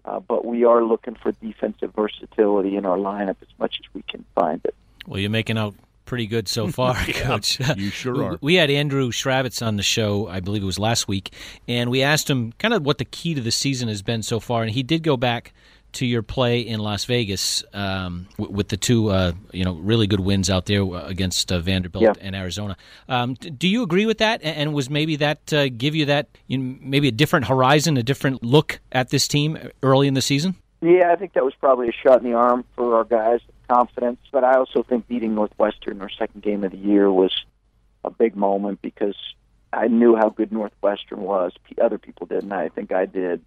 uh, 0.04 0.20
but 0.20 0.44
we 0.44 0.64
are 0.64 0.84
looking 0.84 1.14
for 1.14 1.32
defensive 1.32 1.92
versatility 1.94 2.76
in 2.76 2.84
our 2.84 2.98
lineup 2.98 3.36
as 3.40 3.48
much 3.58 3.76
as 3.80 3.94
we 3.94 4.02
can 4.02 4.24
find 4.34 4.60
it. 4.64 4.74
Well, 5.06 5.18
you're 5.18 5.30
making 5.30 5.56
out 5.58 5.74
pretty 6.08 6.26
good 6.26 6.48
so 6.48 6.68
far, 6.72 6.94
Coach. 6.94 7.60
you 7.76 7.90
sure 7.90 8.24
are. 8.24 8.38
We 8.40 8.54
had 8.54 8.70
Andrew 8.70 9.10
Chrabascz 9.10 9.64
on 9.64 9.76
the 9.76 9.82
show, 9.82 10.26
I 10.26 10.40
believe 10.40 10.62
it 10.62 10.66
was 10.66 10.78
last 10.78 11.06
week, 11.06 11.32
and 11.68 11.90
we 11.90 12.02
asked 12.02 12.28
him 12.28 12.52
kind 12.52 12.74
of 12.74 12.84
what 12.84 12.98
the 12.98 13.04
key 13.04 13.34
to 13.34 13.40
the 13.40 13.52
season 13.52 13.88
has 13.88 14.02
been 14.02 14.22
so 14.22 14.40
far, 14.40 14.62
and 14.62 14.72
he 14.72 14.82
did 14.82 15.04
go 15.04 15.16
back 15.16 15.52
to 15.90 16.06
your 16.06 16.22
play 16.22 16.60
in 16.60 16.80
Las 16.80 17.04
Vegas 17.04 17.64
um, 17.72 18.26
w- 18.36 18.54
with 18.54 18.68
the 18.68 18.76
two, 18.76 19.08
uh, 19.08 19.32
you 19.52 19.64
know, 19.64 19.74
really 19.74 20.06
good 20.06 20.20
wins 20.20 20.50
out 20.50 20.66
there 20.66 20.82
against 21.04 21.50
uh, 21.50 21.60
Vanderbilt 21.60 22.02
yeah. 22.02 22.12
and 22.20 22.36
Arizona. 22.36 22.76
Um, 23.08 23.34
do 23.34 23.68
you 23.68 23.82
agree 23.82 24.04
with 24.04 24.18
that? 24.18 24.42
And 24.42 24.74
was 24.74 24.90
maybe 24.90 25.16
that 25.16 25.52
uh, 25.52 25.68
give 25.68 25.94
you 25.94 26.04
that 26.06 26.28
you 26.46 26.58
know, 26.58 26.78
maybe 26.80 27.08
a 27.08 27.12
different 27.12 27.46
horizon, 27.46 27.96
a 27.96 28.02
different 28.02 28.42
look 28.42 28.80
at 28.92 29.08
this 29.10 29.26
team 29.26 29.58
early 29.82 30.08
in 30.08 30.14
the 30.14 30.22
season? 30.22 30.56
Yeah, 30.80 31.10
I 31.10 31.16
think 31.16 31.32
that 31.32 31.44
was 31.44 31.54
probably 31.58 31.88
a 31.88 31.92
shot 31.92 32.22
in 32.22 32.30
the 32.30 32.36
arm 32.36 32.64
for 32.76 32.96
our 32.96 33.04
guys, 33.04 33.40
confidence. 33.68 34.20
But 34.32 34.44
I 34.44 34.54
also 34.54 34.82
think 34.82 35.06
beating 35.06 35.34
Northwestern, 35.34 36.00
our 36.00 36.10
second 36.10 36.42
game 36.42 36.64
of 36.64 36.72
the 36.72 36.78
year, 36.78 37.10
was 37.10 37.32
a 38.04 38.10
big 38.10 38.36
moment 38.36 38.80
because 38.82 39.16
I 39.72 39.88
knew 39.88 40.16
how 40.16 40.30
good 40.30 40.52
Northwestern 40.52 41.20
was. 41.20 41.52
Other 41.80 41.98
people 41.98 42.26
didn't. 42.26 42.52
I 42.52 42.68
think 42.68 42.92
I 42.92 43.06
did 43.06 43.42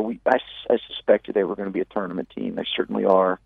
we 0.00 0.20
I, 0.26 0.38
I 0.70 0.78
suspected 0.88 1.34
they 1.34 1.44
were 1.44 1.56
going 1.56 1.68
to 1.68 1.72
be 1.72 1.80
a 1.80 1.86
tournament 1.86 2.30
team. 2.34 2.54
They 2.54 2.66
certainly 2.76 3.04
are. 3.04 3.40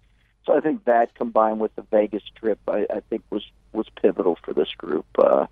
So 0.46 0.56
I 0.56 0.60
think 0.60 0.84
that 0.84 1.14
combined 1.14 1.60
with 1.60 1.74
the 1.76 1.82
Vegas 1.82 2.22
trip, 2.36 2.58
I, 2.66 2.86
I 2.90 3.00
think 3.08 3.22
was 3.30 3.44
was 3.72 3.86
pivotal 4.00 4.38
for 4.42 4.54
this 4.54 4.72
group. 4.76 5.06
Uh, 5.18 5.46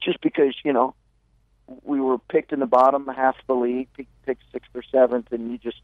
just 0.00 0.20
because 0.20 0.54
you 0.64 0.72
know 0.72 0.94
we 1.82 2.00
were 2.00 2.18
picked 2.18 2.52
in 2.52 2.60
the 2.60 2.66
bottom 2.66 3.06
half 3.08 3.36
of 3.38 3.46
the 3.46 3.54
league, 3.54 3.88
picked 4.26 4.42
sixth 4.52 4.70
or 4.74 4.82
seventh, 4.82 5.32
and 5.32 5.50
you 5.50 5.58
just 5.58 5.80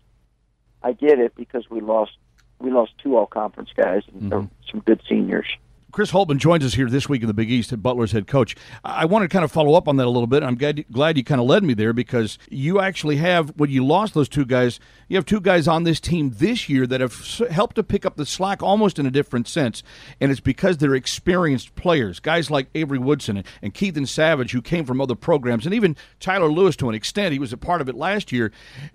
I 0.82 0.92
get 0.92 1.18
it 1.18 1.34
because 1.34 1.68
we 1.70 1.80
lost 1.80 2.12
we 2.61 2.71
lost 2.71 2.93
two 3.02 3.17
all 3.17 3.26
conference 3.26 3.71
guys 3.76 4.02
and 4.12 4.31
mm-hmm. 4.31 4.71
some 4.71 4.81
good 4.81 5.00
seniors. 5.09 5.47
Chris 5.93 6.12
Holtmann 6.12 6.38
joins 6.38 6.64
us 6.64 6.75
here 6.75 6.88
this 6.88 7.09
week 7.09 7.23
in 7.23 7.26
the 7.26 7.35
Big 7.35 7.50
East 7.50 7.73
at 7.73 7.83
Butler's 7.83 8.12
head 8.12 8.26
coach. 8.26 8.55
I 8.85 9.07
want 9.07 9.25
to 9.25 9.29
kind 9.29 9.45
of 9.45 9.50
follow 9.50 9.75
up 9.75 9.88
on 9.88 9.97
that 9.97 10.07
a 10.07 10.11
little 10.11 10.26
bit. 10.26 10.43
I'm 10.43 10.55
glad, 10.55 10.85
glad 10.93 11.17
you 11.17 11.25
kind 11.25 11.40
of 11.40 11.47
led 11.47 11.64
me 11.64 11.75
there 11.75 11.93
because 11.93 12.38
you 12.49 12.81
actually 12.81 13.17
have, 13.17 13.50
when 13.57 13.71
you 13.71 13.85
lost 13.85 14.14
those 14.14 14.29
two 14.29 14.45
guys, 14.45 14.79
you 15.09 15.17
have 15.17 15.26
two 15.26 15.40
guys 15.40 15.67
on 15.67 15.83
this 15.85 15.99
team 16.00 16.31
this 16.37 16.69
year 16.69 16.87
that 16.87 17.00
have 17.00 17.14
helped 17.50 17.76
to 17.76 17.83
pick 17.83 18.07
up 18.07 18.17
the 18.17 18.26
slack 18.26 18.62
almost 18.62 18.99
in 18.99 19.07
a 19.07 19.11
different 19.11 19.49
sense. 19.49 19.83
And 20.21 20.31
it's 20.31 20.40
because 20.40 20.79
they're 20.79 20.95
experienced 20.95 21.75
players, 21.75 22.21
guys 22.21 22.50
like 22.50 22.69
Avery 22.75 22.99
Woodson 22.99 23.38
and, 23.38 23.47
and 23.61 23.75
Kethan 23.75 24.07
Savage, 24.07 24.52
who 24.52 24.62
came 24.62 24.85
from 24.85 25.00
other 25.00 25.17
programs, 25.17 25.67
and 25.67 25.75
even 25.75 25.97
Tyler 26.21 26.52
Lewis 26.52 26.76
to 26.76 26.88
an 26.88 26.95
extent. 26.95 27.33
He 27.33 27.38
was 27.38 27.52
a 27.52 27.59
part 27.59 27.81
of 27.81 27.88
it 27.88 27.97
last 27.97 28.31
year. 28.31 28.52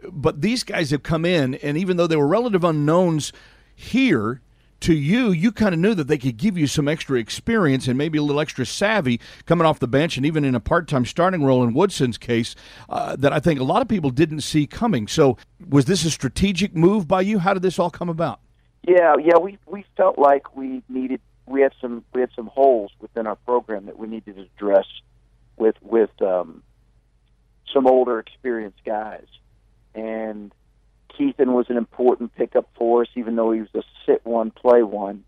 But 0.10 0.42
these 0.42 0.64
guys 0.64 0.92
have 0.92 1.04
come 1.04 1.26
in, 1.26 1.56
and 1.56 1.78
even 1.78 1.98
though 1.98 2.08
they 2.08 2.16
were 2.16 2.28
relative 2.28 2.64
unknowns 2.64 3.34
here, 3.76 4.42
to 4.82 4.94
you, 4.94 5.32
you 5.32 5.52
kind 5.52 5.74
of 5.74 5.80
knew 5.80 5.96
that 5.96 6.08
they 6.08 6.18
could 6.18 6.38
give 6.38 6.58
you 6.58 6.68
some 6.68 6.88
extra 6.88 7.18
experience 7.20 7.88
and 7.88 7.98
maybe 7.98 8.18
a 8.18 8.22
little 8.22 8.42
extra 8.42 8.66
savvy 8.66 9.20
coming 9.46 9.66
off 9.66 9.80
the 9.80 9.88
bench, 9.88 10.18
and 10.18 10.26
even 10.26 10.46
in 10.46 10.54
a 10.54 10.60
part-time 10.60 11.06
starting 11.06 11.44
role 11.44 11.64
in 11.64 11.74
Woodson's 11.74 12.18
case, 12.18 12.56
uh, 12.90 13.16
that 13.16 13.34
I 13.34 13.40
think 13.40 13.60
a 13.60 13.64
lot 13.64 13.82
of 13.82 13.88
people 13.88 14.12
didn't 14.12 14.42
see 14.42 14.68
coming. 14.68 15.08
So, 15.08 15.38
was 15.70 15.86
this 15.86 16.06
a 16.06 16.12
strategic 16.12 16.76
move 16.76 17.08
by 17.08 17.22
you? 17.22 17.40
How 17.40 17.54
did 17.54 17.64
this 17.64 17.80
all 17.80 17.90
come 17.90 18.10
about? 18.10 18.40
Yeah, 18.88 19.16
yeah, 19.20 19.38
we 19.42 19.58
we 19.66 19.86
felt 19.98 20.20
like 20.20 20.56
we 20.56 20.84
needed 20.88 21.20
we 21.48 21.62
had 21.62 21.74
some 21.82 22.04
we 22.14 22.22
had 22.22 22.30
some 22.36 22.48
holes 22.48 22.92
within 23.00 23.28
our 23.28 23.36
program 23.36 23.88
that 23.88 23.98
we 23.98 24.08
needed 24.08 24.36
to 24.36 24.42
address 24.56 24.86
with 25.58 25.76
with 25.82 26.10
um, 26.22 26.62
some 27.74 27.88
older, 27.88 28.20
experienced 28.20 28.84
guys, 28.86 29.26
and 29.94 30.54
Kethan 31.18 31.54
was 31.54 31.68
an 31.70 31.78
important 31.78 32.36
pickup 32.36 32.70
for 32.76 33.02
us, 33.02 33.08
even 33.16 33.36
though 33.36 33.52
he 33.52 33.62
was 33.62 33.70
a 33.76 33.84
sit 34.06 34.26
one, 34.26 34.52
play 34.52 34.84
one. 34.84 35.24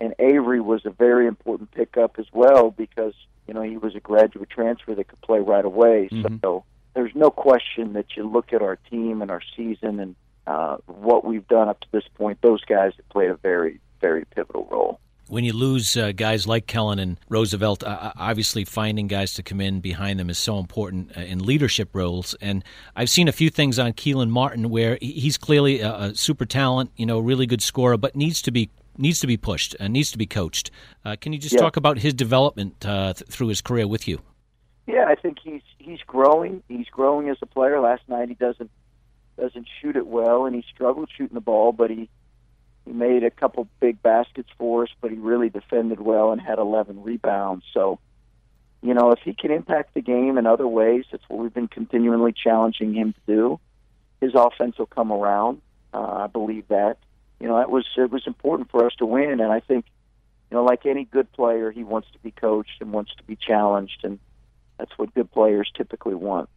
And 0.00 0.14
Avery 0.18 0.60
was 0.60 0.84
a 0.84 0.90
very 0.90 1.26
important 1.26 1.70
pickup 1.70 2.18
as 2.18 2.26
well 2.32 2.70
because 2.70 3.14
you 3.48 3.54
know 3.54 3.62
he 3.62 3.78
was 3.78 3.94
a 3.94 4.00
graduate 4.00 4.50
transfer 4.50 4.94
that 4.94 5.08
could 5.08 5.20
play 5.22 5.40
right 5.40 5.64
away. 5.64 6.08
Mm-hmm. 6.12 6.36
So 6.42 6.64
there's 6.94 7.14
no 7.14 7.30
question 7.30 7.94
that 7.94 8.16
you 8.16 8.28
look 8.28 8.52
at 8.52 8.62
our 8.62 8.76
team 8.90 9.22
and 9.22 9.30
our 9.30 9.42
season 9.56 10.00
and 10.00 10.16
uh, 10.46 10.76
what 10.86 11.24
we've 11.24 11.48
done 11.48 11.68
up 11.68 11.80
to 11.80 11.88
this 11.92 12.04
point. 12.14 12.40
Those 12.42 12.62
guys 12.64 12.92
have 12.96 13.08
played 13.08 13.30
a 13.30 13.36
very, 13.36 13.80
very 14.00 14.24
pivotal 14.26 14.68
role 14.70 15.00
when 15.28 15.44
you 15.44 15.52
lose 15.52 15.96
uh, 15.96 16.12
guys 16.12 16.46
like 16.46 16.66
Kellen 16.66 16.98
and 16.98 17.18
Roosevelt, 17.28 17.82
uh, 17.82 18.12
obviously 18.16 18.64
finding 18.64 19.06
guys 19.06 19.34
to 19.34 19.42
come 19.42 19.60
in 19.60 19.80
behind 19.80 20.20
them 20.20 20.30
is 20.30 20.38
so 20.38 20.58
important 20.58 21.16
uh, 21.16 21.20
in 21.20 21.44
leadership 21.44 21.90
roles. 21.92 22.34
And 22.40 22.64
I've 22.94 23.10
seen 23.10 23.28
a 23.28 23.32
few 23.32 23.50
things 23.50 23.78
on 23.78 23.92
Kelan 23.92 24.30
Martin 24.30 24.70
where 24.70 24.98
he's 25.00 25.36
clearly 25.36 25.80
a, 25.80 25.94
a, 25.94 26.14
super 26.14 26.46
talent, 26.46 26.90
you 26.96 27.06
know, 27.06 27.18
really 27.18 27.46
good 27.46 27.62
scorer, 27.62 27.96
but 27.96 28.14
needs 28.14 28.40
to 28.42 28.50
be 28.50 28.70
needs 28.98 29.20
to 29.20 29.26
be 29.26 29.36
pushed 29.36 29.76
and 29.78 29.92
needs 29.92 30.10
to 30.10 30.18
be 30.18 30.26
coached. 30.26 30.70
Uh, 31.04 31.16
can 31.20 31.32
you 31.32 31.38
just 31.38 31.54
yeah. 31.54 31.60
talk 31.60 31.76
about 31.76 31.98
his 31.98 32.14
development 32.14 32.86
uh, 32.86 33.12
th- 33.12 33.28
through 33.28 33.48
his 33.48 33.60
career 33.60 33.86
with 33.86 34.08
you? 34.08 34.20
Yeah, 34.86 35.06
I 35.06 35.16
think 35.16 35.38
he's 35.42 35.62
he's 35.78 36.00
growing. 36.06 36.62
He's 36.68 36.88
growing 36.88 37.28
as 37.28 37.36
a 37.42 37.46
player. 37.46 37.80
Last 37.80 38.02
night 38.08 38.28
he 38.28 38.34
doesn't 38.34 38.70
doesn't 39.36 39.66
shoot 39.80 39.96
it 39.96 40.06
well, 40.06 40.46
and 40.46 40.54
he 40.54 40.64
struggled 40.72 41.10
shooting 41.14 41.34
the 41.34 41.40
ball, 41.40 41.72
but 41.72 41.90
he 41.90 42.08
he 42.86 42.92
made 42.92 43.24
a 43.24 43.30
couple 43.30 43.68
big 43.80 44.00
baskets 44.00 44.48
for 44.56 44.84
us, 44.84 44.90
but 45.00 45.10
he 45.10 45.18
really 45.18 45.50
defended 45.50 46.00
well 46.00 46.30
and 46.30 46.40
had 46.40 46.58
11 46.58 47.02
rebounds. 47.02 47.64
So, 47.74 47.98
you 48.80 48.94
know, 48.94 49.10
if 49.10 49.18
he 49.24 49.34
can 49.34 49.50
impact 49.50 49.94
the 49.94 50.00
game 50.00 50.38
in 50.38 50.46
other 50.46 50.68
ways, 50.68 51.04
that's 51.10 51.24
what 51.28 51.40
we've 51.40 51.52
been 51.52 51.68
continually 51.68 52.32
challenging 52.32 52.94
him 52.94 53.12
to 53.12 53.20
do. 53.26 53.60
His 54.20 54.34
offense 54.34 54.78
will 54.78 54.86
come 54.86 55.12
around. 55.12 55.60
Uh, 55.92 56.24
I 56.24 56.26
believe 56.28 56.68
that. 56.68 56.98
You 57.40 57.48
know, 57.48 57.56
that 57.58 57.70
was 57.70 57.86
it 57.96 58.10
was 58.10 58.26
important 58.26 58.70
for 58.70 58.86
us 58.86 58.94
to 58.98 59.06
win, 59.06 59.40
and 59.40 59.52
I 59.52 59.60
think, 59.60 59.84
you 60.50 60.56
know, 60.56 60.64
like 60.64 60.86
any 60.86 61.04
good 61.04 61.30
player, 61.32 61.70
he 61.70 61.84
wants 61.84 62.08
to 62.12 62.18
be 62.20 62.30
coached 62.30 62.80
and 62.80 62.92
wants 62.92 63.14
to 63.16 63.22
be 63.24 63.36
challenged, 63.36 64.04
and 64.04 64.18
that's 64.78 64.96
what 64.96 65.12
good 65.14 65.30
players 65.30 65.70
typically 65.74 66.14
want. 66.14 66.48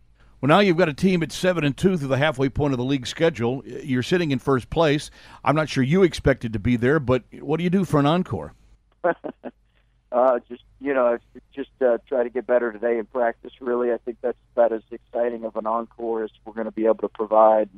Well, 0.42 0.48
now 0.48 0.60
you've 0.60 0.78
got 0.78 0.88
a 0.88 0.94
team 0.94 1.22
at 1.22 1.34
seven 1.34 1.66
and 1.66 1.76
two 1.76 1.98
through 1.98 2.08
the 2.08 2.18
halfway 2.18 2.48
point 2.48 2.74
of 2.74 2.78
the 2.78 2.86
league 2.86 3.06
schedule. 3.06 3.62
You're 3.66 4.04
sitting 4.04 4.32
in 4.32 4.40
first 4.40 4.70
place. 4.70 5.12
I'm 5.44 5.56
not 5.56 5.68
sure 5.68 5.84
you 5.84 6.04
expected 6.04 6.54
to 6.54 6.60
be 6.60 6.78
there, 6.78 7.00
but 7.00 7.24
what 7.42 7.58
do 7.58 7.64
you 7.64 7.70
do 7.70 7.84
for 7.84 8.00
an 8.00 8.06
encore? 8.06 8.54
uh, 9.04 10.40
just 10.48 10.64
you 10.80 10.94
know, 10.94 11.18
just 11.54 11.70
uh, 11.82 11.98
try 12.08 12.24
to 12.24 12.30
get 12.30 12.48
better 12.48 12.72
today 12.72 12.98
in 12.98 13.06
practice. 13.06 13.52
Really, 13.60 13.92
I 13.92 13.98
think 13.98 14.18
that's 14.22 14.38
about 14.54 14.72
as 14.72 14.82
exciting 14.92 15.44
of 15.44 15.58
an 15.58 15.68
encore 15.68 16.24
as 16.24 16.32
we're 16.46 16.54
going 16.54 16.66
to 16.66 16.72
be 16.72 16.86
able 16.86 17.00
to 17.00 17.10
provide. 17.10 17.70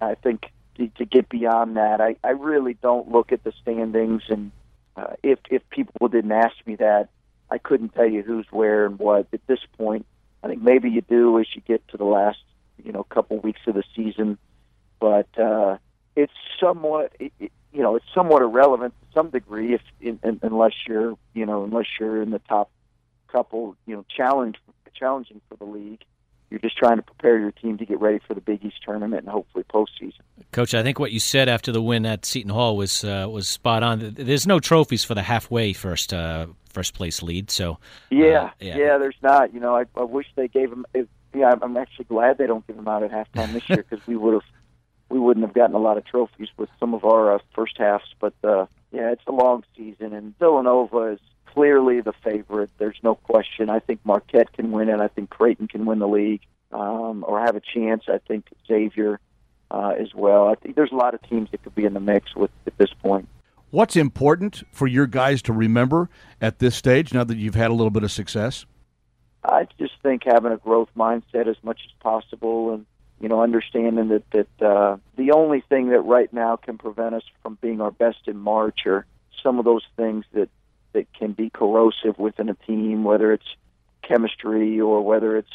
I 0.00 0.14
think 0.14 0.50
to, 0.76 0.88
to 0.88 1.04
get 1.04 1.28
beyond 1.28 1.76
that, 1.76 2.00
I, 2.00 2.16
I 2.24 2.30
really 2.30 2.74
don't 2.74 3.10
look 3.10 3.30
at 3.32 3.44
the 3.44 3.52
standings, 3.60 4.22
and 4.28 4.52
uh, 4.96 5.14
if 5.22 5.38
if 5.50 5.68
people 5.68 6.08
didn't 6.08 6.32
ask 6.32 6.54
me 6.64 6.76
that, 6.76 7.10
I 7.50 7.58
couldn't 7.58 7.90
tell 7.90 8.08
you 8.08 8.22
who's 8.22 8.46
where 8.50 8.86
and 8.86 8.98
what 8.98 9.26
at 9.34 9.46
this 9.46 9.60
point. 9.76 10.06
I 10.42 10.48
think 10.48 10.62
maybe 10.62 10.90
you 10.90 11.00
do 11.02 11.38
as 11.40 11.46
you 11.54 11.62
get 11.62 11.86
to 11.88 11.96
the 11.96 12.04
last, 12.04 12.38
you 12.82 12.92
know, 12.92 13.02
couple 13.04 13.38
weeks 13.38 13.60
of 13.66 13.74
the 13.74 13.84
season, 13.94 14.38
but 15.00 15.28
uh, 15.38 15.78
it's 16.14 16.32
somewhat, 16.60 17.12
it, 17.18 17.32
you 17.40 17.82
know, 17.82 17.96
it's 17.96 18.06
somewhat 18.14 18.42
irrelevant 18.42 18.94
to 19.00 19.06
some 19.14 19.30
degree 19.30 19.74
if 19.74 19.82
in, 20.00 20.18
in, 20.22 20.40
unless 20.42 20.72
you're, 20.86 21.16
you 21.34 21.46
know, 21.46 21.64
unless 21.64 21.86
you're 21.98 22.22
in 22.22 22.30
the 22.30 22.38
top 22.40 22.70
couple, 23.28 23.76
you 23.86 23.96
know, 23.96 24.04
challenge 24.14 24.56
challenging 24.96 25.40
for 25.48 25.56
the 25.56 25.64
league. 25.64 26.02
You're 26.50 26.60
just 26.60 26.76
trying 26.76 26.96
to 26.96 27.02
prepare 27.02 27.38
your 27.38 27.50
team 27.50 27.76
to 27.78 27.84
get 27.84 28.00
ready 28.00 28.20
for 28.26 28.34
the 28.34 28.40
Big 28.40 28.64
East 28.64 28.76
tournament 28.84 29.22
and 29.22 29.28
hopefully 29.28 29.64
postseason. 29.64 30.20
Coach, 30.52 30.74
I 30.74 30.82
think 30.82 30.98
what 30.98 31.10
you 31.10 31.18
said 31.18 31.48
after 31.48 31.72
the 31.72 31.82
win 31.82 32.06
at 32.06 32.24
Seton 32.24 32.50
Hall 32.50 32.76
was 32.76 33.02
uh, 33.04 33.26
was 33.28 33.48
spot 33.48 33.82
on. 33.82 34.14
There's 34.14 34.46
no 34.46 34.60
trophies 34.60 35.04
for 35.04 35.14
the 35.14 35.22
halfway 35.22 35.72
first 35.72 36.12
uh, 36.12 36.46
first 36.68 36.94
place 36.94 37.22
lead. 37.22 37.50
So 37.50 37.78
yeah, 38.10 38.24
uh, 38.26 38.50
yeah, 38.60 38.76
yeah, 38.76 38.98
there's 38.98 39.16
not. 39.22 39.52
You 39.52 39.60
know, 39.60 39.76
I, 39.76 39.84
I 39.96 40.04
wish 40.04 40.26
they 40.36 40.46
gave 40.46 40.70
them. 40.70 40.86
If, 40.94 41.08
yeah, 41.34 41.52
I'm 41.60 41.76
actually 41.76 42.04
glad 42.04 42.38
they 42.38 42.46
don't 42.46 42.66
give 42.66 42.76
them 42.76 42.88
out 42.88 43.02
at 43.02 43.10
halftime 43.10 43.52
this 43.52 43.68
year 43.68 43.84
because 43.88 44.06
we 44.06 44.16
would 44.16 44.34
have 44.34 44.44
we 45.08 45.18
wouldn't 45.18 45.44
have 45.44 45.54
gotten 45.54 45.74
a 45.74 45.80
lot 45.80 45.98
of 45.98 46.04
trophies 46.04 46.48
with 46.56 46.68
some 46.78 46.94
of 46.94 47.04
our 47.04 47.34
uh, 47.34 47.38
first 47.54 47.76
halves. 47.76 48.14
But 48.20 48.34
uh, 48.44 48.66
yeah, 48.92 49.10
it's 49.10 49.26
a 49.26 49.32
long 49.32 49.64
season, 49.76 50.12
and 50.12 50.38
Villanova 50.38 51.12
is 51.12 51.20
clearly 51.56 52.02
the 52.02 52.12
favorite. 52.22 52.70
There's 52.76 52.98
no 53.02 53.14
question. 53.14 53.70
I 53.70 53.78
think 53.78 54.00
Marquette 54.04 54.52
can 54.52 54.72
win 54.72 54.90
it. 54.90 55.00
I 55.00 55.08
think 55.08 55.30
Creighton 55.30 55.68
can 55.68 55.86
win 55.86 55.98
the 56.00 56.08
league 56.08 56.42
um, 56.70 57.24
or 57.26 57.40
have 57.40 57.56
a 57.56 57.62
chance. 57.62 58.04
I 58.08 58.18
think 58.18 58.44
Xavier 58.68 59.18
uh, 59.70 59.94
as 59.98 60.14
well. 60.14 60.48
I 60.48 60.54
think 60.54 60.76
there's 60.76 60.92
a 60.92 60.96
lot 60.96 61.14
of 61.14 61.22
teams 61.22 61.50
that 61.52 61.62
could 61.62 61.74
be 61.74 61.86
in 61.86 61.94
the 61.94 62.00
mix 62.00 62.36
with 62.36 62.50
at 62.66 62.76
this 62.76 62.90
point. 63.02 63.26
What's 63.70 63.96
important 63.96 64.64
for 64.70 64.86
your 64.86 65.06
guys 65.06 65.40
to 65.42 65.52
remember 65.54 66.10
at 66.42 66.58
this 66.58 66.76
stage 66.76 67.14
now 67.14 67.24
that 67.24 67.38
you've 67.38 67.54
had 67.54 67.70
a 67.70 67.74
little 67.74 67.90
bit 67.90 68.04
of 68.04 68.12
success? 68.12 68.66
I 69.42 69.66
just 69.78 69.94
think 70.02 70.22
having 70.26 70.52
a 70.52 70.58
growth 70.58 70.90
mindset 70.96 71.48
as 71.48 71.56
much 71.62 71.80
as 71.86 71.92
possible 72.00 72.74
and 72.74 72.86
you 73.20 73.28
know 73.28 73.42
understanding 73.42 74.08
that 74.08 74.30
that 74.32 74.66
uh, 74.66 74.98
the 75.16 75.32
only 75.32 75.62
thing 75.62 75.88
that 75.88 76.00
right 76.00 76.30
now 76.32 76.56
can 76.56 76.76
prevent 76.76 77.14
us 77.14 77.22
from 77.42 77.56
being 77.62 77.80
our 77.80 77.90
best 77.90 78.18
in 78.26 78.36
March 78.36 78.86
are 78.86 79.06
some 79.42 79.58
of 79.58 79.64
those 79.64 79.84
things 79.96 80.24
that 80.32 80.50
that 80.92 81.12
can 81.12 81.32
be 81.32 81.50
corrosive 81.50 82.18
within 82.18 82.48
a 82.48 82.54
team, 82.54 83.04
whether 83.04 83.32
it's 83.32 83.46
chemistry 84.02 84.80
or 84.80 85.02
whether 85.02 85.36
it's 85.36 85.52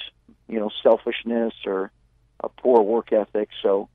you 0.48 0.60
know 0.60 0.70
selfishness 0.84 1.54
or 1.66 1.92
a 2.42 2.50
poor 2.50 2.82
work 2.82 3.12
ethic. 3.14 3.50
So 3.62 3.90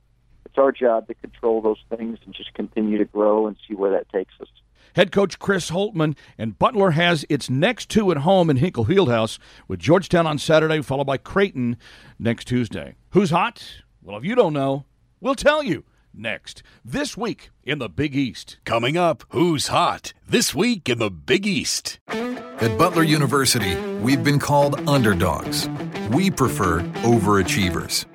it's 0.44 0.58
our 0.58 0.72
job 0.72 1.08
to 1.08 1.14
control 1.14 1.60
those 1.60 1.82
things 1.96 2.18
and 2.24 2.34
just 2.34 2.54
continue 2.54 2.98
to 2.98 3.04
grow 3.04 3.46
and 3.46 3.56
see 3.68 3.74
where 3.74 3.90
that 3.92 4.08
takes 4.10 4.32
us. 4.40 4.48
Head 4.94 5.12
coach 5.12 5.38
Chris 5.38 5.70
Holtmann 5.70 6.16
and 6.38 6.58
Butler 6.58 6.92
has 6.92 7.26
its 7.28 7.50
next 7.50 7.90
two 7.90 8.10
at 8.10 8.18
home 8.18 8.48
in 8.48 8.56
Hinkle 8.56 8.86
Fieldhouse 8.86 9.38
with 9.68 9.78
Georgetown 9.78 10.26
on 10.26 10.38
Saturday, 10.38 10.80
followed 10.80 11.06
by 11.06 11.18
Creighton 11.18 11.76
next 12.18 12.46
Tuesday. 12.46 12.94
Who's 13.10 13.30
hot? 13.30 13.82
Well, 14.02 14.16
if 14.16 14.24
you 14.24 14.34
don't 14.34 14.54
know, 14.54 14.86
we'll 15.20 15.34
tell 15.34 15.62
you 15.62 15.84
next. 16.16 16.62
This 16.84 17.16
week 17.16 17.50
in 17.64 17.78
the 17.78 17.88
Big 17.88 18.16
East. 18.16 18.58
Coming 18.64 18.96
up, 18.96 19.24
who's 19.30 19.68
hot? 19.68 20.12
This 20.28 20.54
week 20.54 20.88
in 20.88 20.98
the 20.98 21.10
Big 21.10 21.46
East. 21.46 21.98
At 22.08 22.78
Butler 22.78 23.02
University, 23.02 23.76
we've 24.00 24.24
been 24.24 24.38
called 24.38 24.88
underdogs. 24.88 25.68
We 26.10 26.30
prefer 26.30 26.80
overachievers. 27.02 28.06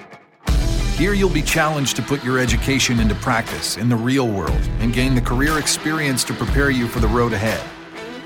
Here 0.97 1.13
you'll 1.13 1.29
be 1.29 1.41
challenged 1.41 1.95
to 1.95 2.01
put 2.01 2.23
your 2.23 2.37
education 2.37 2.99
into 2.99 3.15
practice 3.15 3.77
in 3.77 3.89
the 3.89 3.95
real 3.95 4.27
world 4.27 4.61
and 4.79 4.93
gain 4.93 5.15
the 5.15 5.21
career 5.21 5.57
experience 5.57 6.23
to 6.25 6.33
prepare 6.33 6.69
you 6.69 6.87
for 6.87 6.99
the 6.99 7.07
road 7.07 7.33
ahead. 7.33 7.61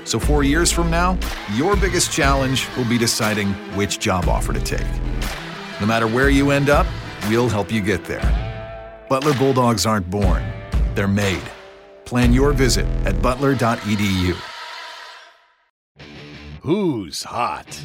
So, 0.06 0.18
four 0.18 0.44
years 0.44 0.70
from 0.70 0.90
now, 0.90 1.18
your 1.54 1.74
biggest 1.76 2.12
challenge 2.12 2.68
will 2.76 2.88
be 2.88 2.98
deciding 2.98 3.48
which 3.74 3.98
job 3.98 4.28
offer 4.28 4.52
to 4.52 4.60
take. 4.60 4.86
No 5.80 5.86
matter 5.86 6.06
where 6.06 6.30
you 6.30 6.50
end 6.50 6.70
up, 6.70 6.86
we'll 7.28 7.48
help 7.48 7.72
you 7.72 7.80
get 7.80 8.04
there. 8.04 8.55
Butler 9.08 9.34
Bulldogs 9.34 9.86
aren't 9.86 10.10
born, 10.10 10.42
they're 10.94 11.06
made. 11.06 11.42
Plan 12.04 12.32
your 12.32 12.52
visit 12.52 12.86
at 13.04 13.20
butler.edu. 13.22 14.36
Who's 16.60 17.22
hot? 17.22 17.80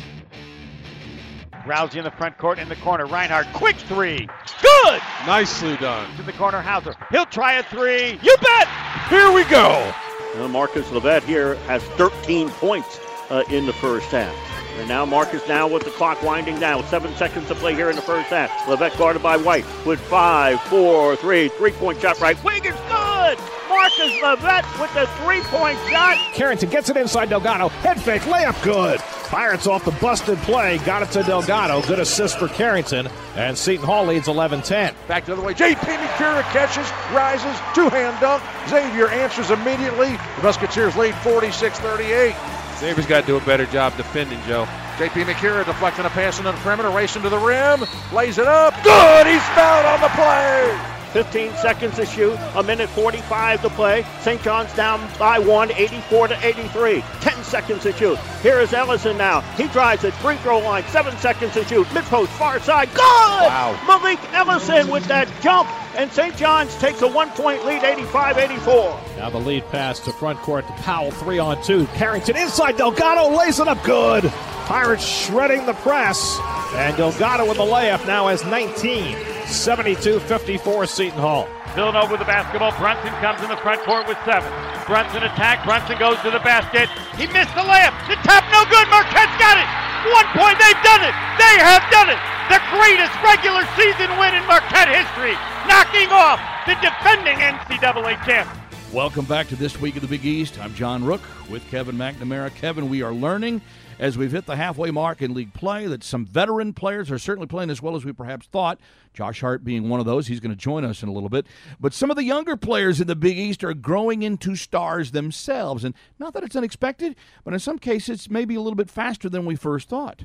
Rowsey 1.67 1.99
in 1.99 2.03
the 2.03 2.11
front 2.11 2.39
court 2.39 2.57
in 2.57 2.67
the 2.67 2.75
corner. 2.77 3.05
Reinhardt, 3.05 3.45
quick 3.53 3.75
three. 3.75 4.27
Good! 4.61 5.01
Nicely 5.27 5.77
done. 5.77 6.15
To 6.17 6.23
the 6.23 6.33
corner, 6.33 6.59
Hauser. 6.59 6.95
He'll 7.11 7.27
try 7.27 7.53
a 7.53 7.63
three. 7.63 8.19
You 8.23 8.35
bet! 8.41 8.67
Here 9.09 9.31
we 9.31 9.43
go. 9.43 9.93
Now 10.35 10.47
Marcus 10.47 10.87
LoVett 10.87 11.21
here 11.23 11.55
has 11.67 11.83
13 11.83 12.49
points 12.49 12.99
uh, 13.29 13.43
in 13.51 13.67
the 13.67 13.73
first 13.73 14.07
half. 14.07 14.50
And 14.77 14.87
now 14.87 15.05
Marcus 15.05 15.47
now 15.47 15.67
with 15.67 15.83
the 15.83 15.91
clock 15.91 16.21
winding 16.23 16.59
down. 16.59 16.85
Seven 16.87 17.13
seconds 17.15 17.47
to 17.47 17.55
play 17.55 17.75
here 17.75 17.89
in 17.89 17.95
the 17.95 18.01
first 18.01 18.29
half. 18.29 18.49
LoVett 18.65 18.97
guarded 18.97 19.21
by 19.21 19.37
White 19.37 19.65
with 19.85 19.99
five, 20.01 20.61
four, 20.63 21.15
three. 21.17 21.49
Three-point 21.49 22.01
shot 22.01 22.19
right. 22.19 22.41
Wing 22.43 22.63
is 22.65 22.75
good! 22.89 23.37
Marcus 23.69 24.11
LoVett 24.21 24.81
with 24.81 24.93
the 24.93 25.07
three-point 25.23 25.77
shot. 25.89 26.17
Carrington 26.33 26.69
gets 26.69 26.89
it 26.89 26.97
inside 26.97 27.29
Delgado. 27.29 27.69
Head 27.69 28.01
fake, 28.01 28.23
layup 28.23 28.61
good. 28.63 28.99
Pirates 28.99 29.65
off 29.65 29.85
the 29.85 29.91
busted 29.91 30.37
play. 30.39 30.77
Got 30.79 31.03
it 31.03 31.11
to 31.11 31.23
Delgado. 31.23 31.81
Good 31.83 31.99
assist 31.99 32.37
for 32.37 32.49
Carrington. 32.49 33.07
And 33.35 33.57
Seton 33.57 33.85
Hall 33.85 34.05
leads 34.05 34.27
11 34.27 34.61
10. 34.61 34.93
Back 35.07 35.25
the 35.25 35.33
other 35.33 35.41
way. 35.41 35.53
J.P. 35.53 35.81
Macura 35.85 36.41
catches, 36.51 36.89
rises, 37.13 37.57
two 37.73 37.87
hand 37.89 38.19
dunk. 38.19 38.43
Xavier 38.67 39.07
answers 39.07 39.49
immediately. 39.49 40.17
The 40.37 40.43
Musketeers 40.43 40.97
lead 40.97 41.15
46 41.15 41.79
38. 41.79 42.35
Xavier's 42.81 43.05
got 43.05 43.21
to 43.21 43.27
do 43.27 43.37
a 43.37 43.41
better 43.41 43.67
job 43.67 43.95
defending, 43.95 44.41
Joe. 44.47 44.67
J.P. 44.97 45.21
Macura 45.21 45.63
deflecting 45.63 46.03
a 46.05 46.09
pass 46.09 46.39
into 46.39 46.51
the 46.51 46.57
perimeter, 46.57 46.89
racing 46.89 47.21
to 47.21 47.29
the 47.29 47.37
rim, 47.37 47.85
lays 48.11 48.39
it 48.39 48.47
up. 48.47 48.73
Good! 48.83 49.27
He's 49.27 49.43
fouled 49.49 49.85
on 49.85 50.01
the 50.01 50.09
play. 50.09 51.00
15 51.11 51.53
seconds 51.55 51.95
to 51.95 52.05
shoot, 52.05 52.37
a 52.55 52.63
minute 52.63 52.89
45 52.89 53.61
to 53.61 53.69
play. 53.69 54.05
St. 54.21 54.41
John's 54.41 54.73
down 54.73 55.05
by 55.19 55.39
one, 55.39 55.71
84 55.71 56.29
to 56.29 56.45
83. 56.45 57.03
10 57.21 57.43
seconds 57.43 57.83
to 57.83 57.93
shoot. 57.93 58.17
Here 58.41 58.59
is 58.59 58.73
Ellison 58.73 59.17
now. 59.17 59.41
He 59.55 59.67
drives 59.67 60.03
at 60.05 60.13
free 60.13 60.37
throw 60.37 60.59
line. 60.59 60.83
Seven 60.85 61.15
seconds 61.17 61.53
to 61.53 61.65
shoot. 61.65 61.91
Mid 61.93 62.05
post, 62.05 62.31
far 62.33 62.59
side. 62.59 62.89
Good! 62.89 63.01
Wow. 63.01 63.79
Malik 63.87 64.19
Ellison 64.33 64.89
with 64.89 65.05
that 65.05 65.29
jump. 65.41 65.69
And 65.95 66.09
St. 66.11 66.35
John's 66.37 66.73
takes 66.77 67.01
a 67.01 67.07
one 67.07 67.29
point 67.31 67.65
lead, 67.65 67.83
85 67.83 68.37
84. 68.37 69.01
Now 69.17 69.29
the 69.29 69.39
lead 69.39 69.67
pass 69.69 69.99
to 70.01 70.13
front 70.13 70.39
court 70.39 70.65
to 70.67 70.73
Powell, 70.73 71.11
three 71.11 71.37
on 71.37 71.61
two. 71.63 71.85
Carrington 71.87 72.37
inside, 72.37 72.77
Delgado 72.77 73.35
lays 73.35 73.59
it 73.59 73.67
up 73.67 73.83
good. 73.83 74.23
Pirates 74.65 75.05
shredding 75.05 75.65
the 75.65 75.73
press. 75.73 76.39
And 76.75 76.95
Delgado 76.95 77.45
with 77.45 77.57
the 77.57 77.63
layup 77.63 78.07
now 78.07 78.27
has 78.29 78.45
19. 78.45 79.17
72 79.51 80.19
54 80.19 80.85
Seton 80.87 81.19
Hall. 81.19 81.47
Villanova 81.75 82.11
with 82.11 82.19
the 82.19 82.25
basketball. 82.25 82.71
Brunson 82.79 83.11
comes 83.19 83.43
in 83.43 83.49
the 83.51 83.59
front 83.59 83.83
court 83.83 84.07
with 84.07 84.17
seven. 84.23 84.47
Brunson 84.87 85.23
attack. 85.23 85.63
Brunson 85.67 85.99
goes 85.99 86.19
to 86.23 86.31
the 86.31 86.39
basket. 86.39 86.87
He 87.19 87.27
missed 87.31 87.51
the 87.55 87.63
layup. 87.63 87.95
The 88.07 88.15
tap 88.23 88.47
no 88.51 88.63
good. 88.71 88.87
Marquette's 88.87 89.35
got 89.39 89.59
it. 89.59 89.67
One 90.11 90.27
point. 90.35 90.55
They've 90.55 90.83
done 90.83 91.03
it. 91.03 91.15
They 91.35 91.55
have 91.59 91.83
done 91.91 92.09
it. 92.11 92.19
The 92.47 92.59
greatest 92.75 93.15
regular 93.23 93.63
season 93.75 94.11
win 94.19 94.35
in 94.35 94.43
Marquette 94.47 94.91
history. 94.91 95.35
Knocking 95.67 96.11
off 96.11 96.39
the 96.67 96.75
defending 96.79 97.39
NCAA 97.39 98.19
champ. 98.25 98.49
Welcome 98.91 99.23
back 99.23 99.47
to 99.47 99.55
This 99.55 99.79
Week 99.79 99.95
of 99.95 100.01
the 100.01 100.07
Big 100.07 100.25
East. 100.25 100.59
I'm 100.59 100.73
John 100.73 101.03
Rooke 101.03 101.23
with 101.49 101.63
Kevin 101.69 101.95
McNamara. 101.95 102.53
Kevin, 102.55 102.89
we 102.89 103.01
are 103.01 103.13
learning 103.13 103.61
as 104.01 104.17
we've 104.17 104.31
hit 104.31 104.47
the 104.47 104.55
halfway 104.55 104.89
mark 104.89 105.21
in 105.21 105.33
league 105.35 105.53
play 105.53 105.85
that 105.85 106.03
some 106.03 106.25
veteran 106.25 106.73
players 106.73 107.11
are 107.11 107.19
certainly 107.19 107.45
playing 107.45 107.69
as 107.69 107.83
well 107.83 107.95
as 107.95 108.03
we 108.03 108.11
perhaps 108.11 108.47
thought. 108.47 108.79
Josh 109.13 109.41
Hart 109.41 109.63
being 109.63 109.89
one 109.89 109.99
of 109.99 110.07
those. 110.07 110.25
He's 110.25 110.39
going 110.39 110.51
to 110.51 110.57
join 110.57 110.83
us 110.83 111.03
in 111.03 111.07
a 111.07 111.11
little 111.11 111.29
bit. 111.29 111.45
But 111.79 111.93
some 111.93 112.09
of 112.09 112.17
the 112.17 112.23
younger 112.23 112.57
players 112.57 112.99
in 112.99 113.05
the 113.05 113.15
Big 113.15 113.37
East 113.37 113.63
are 113.63 113.75
growing 113.75 114.23
into 114.23 114.55
stars 114.55 115.11
themselves. 115.11 115.83
And 115.83 115.93
not 116.17 116.33
that 116.33 116.43
it's 116.43 116.55
unexpected, 116.55 117.15
but 117.43 117.53
in 117.53 117.59
some 117.59 117.77
cases, 117.77 118.27
maybe 118.27 118.55
a 118.55 118.61
little 118.61 118.75
bit 118.75 118.89
faster 118.89 119.29
than 119.29 119.45
we 119.45 119.55
first 119.55 119.87
thought. 119.87 120.23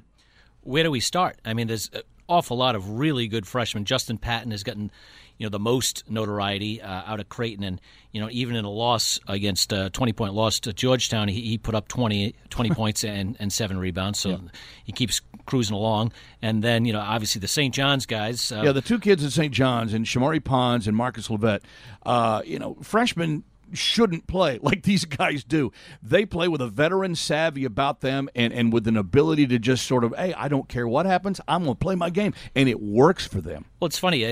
Where 0.62 0.82
do 0.82 0.90
we 0.90 1.00
start? 1.00 1.38
I 1.44 1.52
mean, 1.52 1.66
there's 1.66 1.90
an 1.92 2.00
awful 2.28 2.56
lot 2.56 2.74
of 2.76 2.90
really 2.98 3.28
good 3.28 3.46
freshmen. 3.46 3.84
Justin 3.84 4.18
Patton 4.18 4.50
has 4.50 4.62
gotten, 4.62 4.90
you 5.38 5.46
know, 5.46 5.50
the 5.50 5.58
most 5.58 6.04
notoriety 6.10 6.80
uh, 6.82 7.02
out 7.06 7.20
of 7.20 7.28
Creighton, 7.28 7.62
and 7.64 7.80
you 8.12 8.20
know, 8.20 8.28
even 8.32 8.56
in 8.56 8.64
a 8.64 8.70
loss 8.70 9.20
against 9.28 9.72
a 9.72 9.90
20 9.90 10.12
point 10.12 10.34
loss 10.34 10.60
to 10.60 10.72
Georgetown, 10.72 11.28
he, 11.28 11.40
he 11.42 11.58
put 11.58 11.74
up 11.74 11.88
20, 11.88 12.34
20 12.50 12.70
points 12.74 13.04
and, 13.04 13.36
and 13.38 13.52
seven 13.52 13.78
rebounds. 13.78 14.18
So 14.18 14.30
Yeah. 14.30 14.36
he 14.84 14.92
keeps 14.92 15.20
cruising 15.44 15.76
along. 15.76 16.12
And 16.42 16.64
then, 16.64 16.84
you 16.86 16.92
know, 16.92 17.00
obviously 17.00 17.40
the 17.40 17.48
St. 17.48 17.72
John's 17.74 18.06
guys. 18.06 18.50
Uh, 18.50 18.62
Yeah, 18.64 18.72
the 18.72 18.80
two 18.80 18.98
kids 18.98 19.24
at 19.24 19.32
St. 19.32 19.52
John's 19.52 19.92
and 19.94 20.06
Shamorie 20.06 20.42
Ponds 20.42 20.88
and 20.88 20.96
Marcus 20.96 21.28
LoVett, 21.28 21.60
uh, 22.04 22.42
you 22.44 22.58
know, 22.58 22.76
freshmen 22.82 23.44
shouldn't 23.72 24.26
play 24.26 24.58
like 24.62 24.82
these 24.82 25.04
guys 25.04 25.44
do. 25.44 25.72
They 26.02 26.24
play 26.24 26.48
with 26.48 26.60
a 26.60 26.68
veteran 26.68 27.14
savvy 27.14 27.64
about 27.64 28.00
them 28.00 28.28
and, 28.34 28.52
and 28.52 28.72
with 28.72 28.86
an 28.86 28.96
ability 28.96 29.46
to 29.48 29.58
just 29.58 29.86
sort 29.86 30.04
of, 30.04 30.14
hey, 30.16 30.34
I 30.34 30.48
don't 30.48 30.68
care 30.68 30.86
what 30.86 31.06
happens, 31.06 31.40
I'm 31.48 31.64
going 31.64 31.74
to 31.74 31.78
play 31.78 31.94
my 31.94 32.10
game. 32.10 32.34
And 32.54 32.68
it 32.68 32.80
works 32.80 33.26
for 33.26 33.40
them. 33.40 33.66
Well, 33.80 33.86
it's 33.86 33.98
funny. 33.98 34.22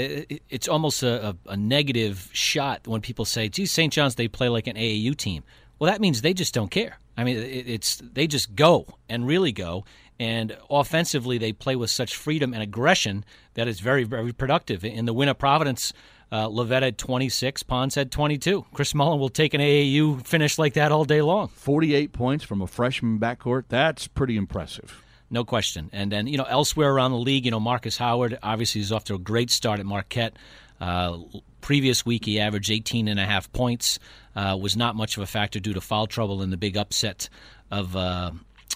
It's 0.51 0.69
almost 0.69 1.03
a, 1.03 1.37
a, 1.47 1.57
negative 1.57 2.29
shot 2.33 2.87
when 2.87 3.01
people 3.01 3.25
say, 3.25 3.49
"Geez, 3.49 3.71
St. 3.71 3.93
John's 3.93 4.17
they 4.17 4.29
play 4.29 4.49
like 4.49 4.67
an 4.67 4.77
AAU 4.77 5.17
team." 5.17 5.45
Well, 5.79 5.91
that 5.91 6.01
means 6.01 6.23
they 6.23 6.35
just 6.35 6.55
don't 6.55 6.71
care. 6.71 6.99
I 7.17 7.25
mean, 7.25 7.37
it's 7.39 7.97
they 7.97 8.27
just 8.27 8.55
go 8.55 8.87
and 9.09 9.27
really 9.27 9.53
go, 9.53 9.85
and 10.19 10.57
offensively 10.71 11.39
they 11.39 11.53
play 11.53 11.77
with 11.77 11.91
such 11.91 12.17
freedom 12.17 12.53
and 12.55 12.63
aggression 12.63 13.25
that 13.55 13.69
is 13.69 13.81
very, 13.81 14.05
very 14.05 14.33
productive. 14.33 14.85
In 14.85 15.05
the 15.07 15.13
win 15.13 15.29
of 15.29 15.39
Providence, 15.39 15.93
uh, 16.33 16.49
had 16.65 16.99
26, 16.99 17.63
Ponds 17.65 17.95
had 17.95 18.11
22. 18.11 18.67
Chris 18.75 18.95
Mullin 18.95 19.21
will 19.21 19.29
take 19.29 19.55
an 19.55 19.61
AAU 19.61 20.25
finish 20.27 20.59
like 20.59 20.75
that 20.75 20.93
all 20.93 21.05
day 21.05 21.23
long. 21.23 21.49
48 21.49 22.13
points 22.13 22.45
from 22.45 22.63
a 22.63 22.67
freshman 22.67 23.19
backcourt, 23.19 23.65
that's 23.69 24.07
pretty 24.07 24.37
impressive. 24.37 25.03
No 25.31 25.45
question. 25.45 25.91
And 25.93 26.13
then, 26.13 26.27
you 26.27 26.39
know, 26.39 26.45
elsewhere 26.45 26.93
around 26.93 27.13
the 27.13 27.19
league, 27.19 27.45
you 27.45 27.51
know, 27.51 27.61
Marcus 27.61 27.97
Howard 27.99 28.39
obviously 28.43 28.81
is 28.81 28.93
off 28.93 29.05
to 29.05 29.15
a 29.15 29.19
great 29.19 29.51
start 29.51 29.81
at 29.81 29.87
Marquette. 29.87 30.37
Uh, 30.81 31.19
previous 31.61 32.05
week, 32.05 32.25
he 32.25 32.41
averaged 32.41 32.71
18 32.71 33.09
and 33.09 33.19
a 33.19 33.25
half 33.25 33.53
points. 33.53 33.99
Uh, 34.37 34.57
was 34.61 34.77
not 34.77 34.97
much 34.97 35.17
of 35.17 35.23
a 35.23 35.27
factor 35.27 35.61
due 35.61 35.73
to 35.73 35.81
foul 35.81 36.07
trouble 36.07 36.43
in 36.43 36.51
the 36.51 36.57
big 36.57 36.77
upset 36.77 37.29
of 37.71 37.97
uh, 37.97 38.33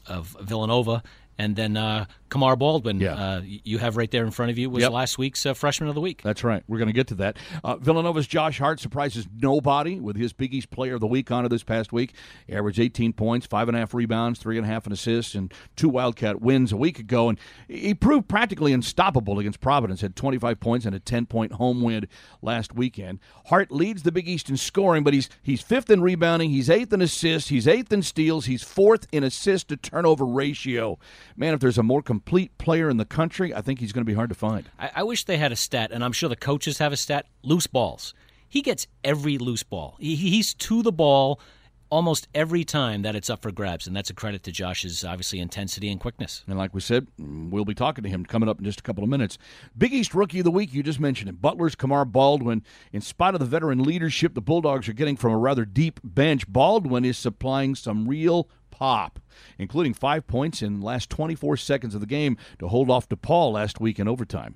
of 0.07 0.37
Villanova. 0.41 1.03
And 1.39 1.55
then 1.55 1.77
uh, 1.77 2.07
Kamar 2.29 2.57
Baldwin, 2.57 3.01
Yeah. 3.01 3.15
uh, 3.15 3.43
you 3.45 3.79
have 3.79 3.97
right 3.97 4.11
there 4.11 4.25
in 4.25 4.31
front 4.31 4.51
of 4.51 4.59
you, 4.59 4.69
was 4.71 4.83
Yep. 4.83 4.93
last 4.93 5.19
week's 5.19 5.45
uh, 5.47 5.55
freshman 5.55 5.89
of 5.89 5.95
the 5.95 6.01
week. 6.01 6.23
That's 6.23 6.45
right. 6.45 6.63
We're 6.69 6.79
going 6.79 6.89
to 6.89 6.93
get 6.93 7.07
to 7.09 7.15
that. 7.17 7.37
Uh, 7.65 7.77
Villanova's 7.77 8.27
Josh 8.27 8.59
Hart 8.59 8.81
surprises 8.81 9.27
nobody 9.41 9.99
with 10.01 10.17
his 10.17 10.33
Big 10.33 10.53
East 10.55 10.71
Player 10.71 10.95
of 10.95 11.01
the 11.01 11.07
Week 11.07 11.31
honor 11.31 11.49
this 11.49 11.63
past 11.63 11.93
week. 11.93 12.13
He 12.47 12.55
averaged 12.55 12.79
18 12.81 13.13
points, 13.13 13.47
five 13.47 13.69
and 13.69 13.77
a 13.77 13.81
half 13.81 13.95
rebounds, 13.95 14.39
three 14.39 14.57
and 14.59 14.67
a 14.67 14.69
half 14.69 14.87
an 14.87 14.93
assists, 14.93 15.35
and 15.35 15.53
two 15.77 15.89
Wildcat 15.89 16.41
wins 16.41 16.73
a 16.73 16.77
week 16.77 16.99
ago. 16.99 17.29
And 17.29 17.39
he 17.69 17.95
proved 17.95 18.29
practically 18.29 18.73
unstoppable 18.73 19.39
against 19.39 19.61
Providence. 19.61 20.01
Had 20.01 20.17
25 20.17 20.61
points 20.61 20.87
and 20.87 20.95
a 20.95 21.01
10 21.01 21.27
point 21.27 21.53
home 21.53 21.81
win 21.83 22.07
last 22.43 22.75
weekend. 22.75 23.19
Hart 23.47 23.71
leads 23.73 24.03
the 24.03 24.13
Big 24.13 24.29
East 24.29 24.51
in 24.51 24.57
scoring, 24.57 25.03
but 25.05 25.15
he's 25.15 25.29
he's 25.43 25.63
fifth 25.63 25.91
in 25.91 26.03
rebounding, 26.03 26.51
he's 26.51 26.69
eighth 26.71 26.93
in 26.93 27.01
assists, 27.03 27.49
he's 27.49 27.67
eighth 27.67 27.93
in 27.93 28.03
steals, 28.03 28.47
he's 28.47 28.63
fourth 28.63 29.07
in 29.13 29.25
assist 29.25 29.69
to 29.69 29.77
turnover 29.77 30.27
ratio. 30.27 30.99
Man, 31.37 31.55
if 31.55 31.61
there's 31.61 31.79
a 31.79 31.83
more 31.83 32.03
complete 32.19 32.59
player 32.59 32.91
in 32.91 32.97
the 32.97 33.05
country, 33.05 33.55
I 33.55 33.61
think 33.61 33.79
he's 33.79 33.93
going 33.93 34.05
to 34.05 34.11
be 34.11 34.15
hard 34.15 34.29
to 34.31 34.35
find. 34.35 34.69
I, 34.77 34.91
I 34.97 35.03
wish 35.05 35.25
they 35.25 35.37
had 35.37 35.53
a 35.53 35.57
stat, 35.57 35.93
and 35.93 36.03
I'm 36.03 36.13
sure 36.13 36.29
the 36.29 36.35
coaches 36.35 36.79
have 36.79 36.93
a 36.93 36.97
stat 36.97 37.27
loose 37.45 37.69
balls. 37.69 38.13
He 38.49 38.61
gets 38.61 38.89
every 39.05 39.39
loose 39.39 39.63
ball. 39.63 39.97
He, 40.01 40.17
he's 40.17 40.53
to 40.55 40.83
the 40.83 40.91
ball 40.91 41.41
almost 41.91 42.27
every 42.35 42.65
time 42.65 43.03
that 43.03 43.15
it's 43.15 43.31
up 43.31 43.41
for 43.41 43.53
grabs, 43.53 43.87
and 43.87 43.95
that's 43.95 44.11
a 44.11 44.15
credit 44.15 44.43
to 44.43 44.53
Josh's 44.53 45.05
obviously 45.05 45.39
intensity 45.39 45.91
and 45.91 46.01
quickness. 46.01 46.43
And 46.49 46.59
like 46.59 46.75
we 46.75 46.81
said, 46.81 47.07
we'll 47.19 47.65
be 47.65 47.73
talking 47.73 48.03
to 48.03 48.11
him 48.11 48.27
coming 48.27 48.49
up 48.49 48.59
in 48.59 48.65
just 48.65 48.81
a 48.81 48.83
couple 48.83 49.05
of 49.05 49.09
minutes. 49.09 49.39
Big 49.77 49.93
East 49.93 50.13
Rookie 50.13 50.41
of 50.41 50.45
the 50.45 50.51
Week, 50.51 50.75
you 50.75 50.83
just 50.83 50.99
mentioned 50.99 51.29
him. 51.29 51.37
Butler's 51.37 51.77
Kamar 51.77 52.05
Baldwin. 52.05 52.65
In 52.93 53.01
spite 53.01 53.35
of 53.35 53.41
the 53.41 53.47
veteran 53.47 53.85
leadership 53.85 54.35
the 54.35 54.41
Bulldogs 54.41 54.89
are 54.89 54.93
getting 54.93 55.17
from 55.17 55.33
a 55.33 55.39
rather 55.39 55.65
deep 55.65 56.01
bench, 56.03 56.51
Baldwin 56.51 57.05
is 57.05 57.17
supplying 57.17 57.77
some 57.77 58.09
real 58.09 58.49
pop, 58.79 59.19
including 59.59 59.93
five 59.93 60.27
points 60.29 60.63
in 60.63 60.79
the 60.79 60.87
last 60.87 61.11
24 61.11 61.57
seconds 61.57 61.95
of 61.97 62.01
the 62.01 62.07
game 62.07 62.37
to 62.61 62.69
hold 62.69 62.91
off 62.91 63.09
DePaul 63.09 63.53
last 63.53 63.81
week 63.81 63.99
in 63.99 64.07
overtime. 64.07 64.55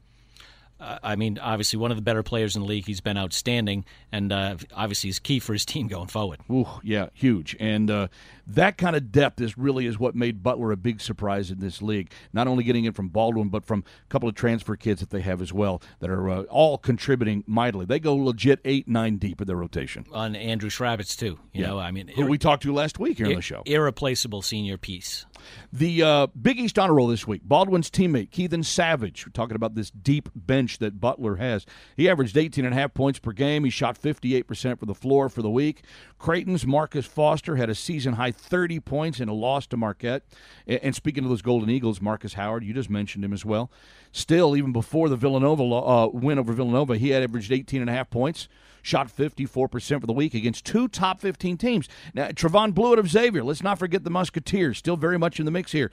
I 1.03 1.17
mean, 1.17 1.39
obviously 1.39 1.79
one 1.79 1.91
of 1.91 1.97
the 1.97 2.03
better 2.03 2.23
players 2.23 2.57
in 2.57 2.63
the 2.63 2.69
league. 2.69 2.87
He's 2.87 3.01
been 3.01 3.17
outstanding, 3.17 3.85
and 4.11 4.33
uh, 4.33 4.57
obviously 4.75 5.09
he's 5.09 5.19
key 5.19 5.39
for 5.39 5.53
his 5.53 5.65
team 5.65 5.87
going 5.89 6.09
forward. 6.09 6.41
Ooh, 6.51 6.67
yeah, 6.83 7.09
huge. 7.15 7.57
And 7.61 7.91
uh, 7.91 8.09
that 8.47 8.79
kind 8.79 8.97
of 8.97 9.13
depth 9.13 9.41
is 9.41 9.57
really 9.57 9.87
is 9.87 9.99
what 9.99 10.15
made 10.15 10.43
Butler 10.43 10.73
a 10.73 10.77
big 10.77 11.01
surprise 11.01 11.51
in 11.51 11.61
this 11.61 11.81
league. 11.81 12.11
Not 12.33 12.49
only 12.49 12.65
getting 12.65 12.85
it 12.85 12.95
from 12.95 13.09
Baldwin, 13.09 13.49
but 13.49 13.65
from 13.65 13.85
a 14.05 14.09
couple 14.09 14.29
of 14.29 14.35
transfer 14.35 14.77
kids 14.77 15.01
that 15.01 15.11
they 15.11 15.21
have 15.21 15.41
as 15.41 15.53
well 15.53 15.81
that 16.01 16.11
are 16.11 16.29
uh, 16.29 16.43
all 16.45 16.79
contributing 16.79 17.45
mightily. 17.47 17.87
They 17.87 18.01
go 18.01 18.15
legit 18.17 18.61
eight, 18.65 18.89
nine 18.89 19.19
deep 19.19 19.41
in 19.41 19.47
their 19.47 19.57
rotation. 19.57 20.05
On 20.13 20.35
Andrew 20.35 20.71
Chrabascz 20.71 21.17
too. 21.17 21.39
You 21.53 21.63
yeah. 21.63 21.67
know, 21.69 21.79
I 21.79 21.91
mean, 21.91 22.09
who 22.09 22.27
we 22.27 22.39
talked 22.39 22.65
to 22.65 22.73
last 22.73 22.99
week 22.99 23.19
here 23.19 23.27
on 23.27 23.35
the 23.35 23.43
show. 23.43 23.63
Irreplaceable 23.67 24.43
senior 24.43 24.79
piece. 24.79 25.27
The 25.73 26.03
uh, 26.03 26.27
Big 26.41 26.59
East 26.59 26.79
honor 26.79 26.95
roll 26.95 27.09
this 27.09 27.27
week. 27.27 27.43
Baldwin's 27.45 27.91
teammate, 27.91 28.31
Kethan 28.31 28.65
Savage, 28.65 29.27
we're 29.27 29.33
talking 29.33 29.57
about 29.57 29.75
this 29.75 29.91
deep 29.91 30.29
bench 30.35 30.72
that 30.79 31.01
Butler 31.01 31.37
has. 31.37 31.67
He 31.97 32.09
averaged 32.09 32.37
18 32.37 32.65
and 32.65 32.75
a 32.75 32.77
half 32.77 32.95
points 32.95 33.19
per 33.19 33.33
game. 33.33 33.65
He 33.65 33.71
shot 33.71 34.01
58% 34.01 34.79
for 34.79 34.87
the 34.87 34.95
floor 34.95 35.29
for 35.29 35.43
the 35.43 35.51
week. 35.51 35.85
Creighton's 36.19 36.67
Marcus 36.67 37.07
Foster 37.07 37.57
had 37.57 37.71
a 37.71 37.75
season 37.75 38.15
high 38.15 38.33
30 38.33 38.81
points 38.81 39.21
in 39.21 39.29
a 39.29 39.35
loss 39.35 39.67
to 39.69 39.77
Marquette. 39.77 40.23
And 40.67 40.95
speaking 40.95 41.25
of 41.25 41.31
those 41.31 41.43
Golden 41.43 41.71
Eagles, 41.71 42.01
Marcus 42.01 42.35
Howard, 42.35 42.65
you 42.65 42.75
just 42.75 42.91
mentioned 42.91 43.25
him 43.25 43.33
as 43.33 43.45
well. 43.45 43.71
Still, 44.13 44.57
even 44.57 44.73
before 44.73 45.09
the 45.09 45.17
Villanova 45.17 45.63
uh, 45.63 46.09
win 46.09 46.39
over 46.39 46.53
Villanova, 46.53 46.97
he 46.97 47.11
had 47.11 47.23
averaged 47.23 47.53
18 47.53 47.81
and 47.81 47.91
a 47.91 47.93
half 47.93 48.11
points 48.11 48.49
shot 48.83 49.09
54% 49.09 50.01
for 50.01 50.07
the 50.07 50.13
week 50.13 50.35
against 50.35 50.65
two 50.65 50.89
top 50.89 51.21
15 51.21 51.57
teams. 51.57 51.89
Now, 52.13 52.29
Trevon 52.29 52.73
Bluiett 52.73 52.99
of 52.99 53.09
Xavier, 53.09 53.43
let's 53.43 53.63
not 53.63 53.79
forget 53.79 54.05
the 54.05 54.11
Musketeers, 54.11 54.79
still 54.79 54.97
very 54.97 55.19
much 55.19 55.39
in 55.39 55.47
the 55.47 55.51
mix 55.51 55.73
here. 55.73 55.91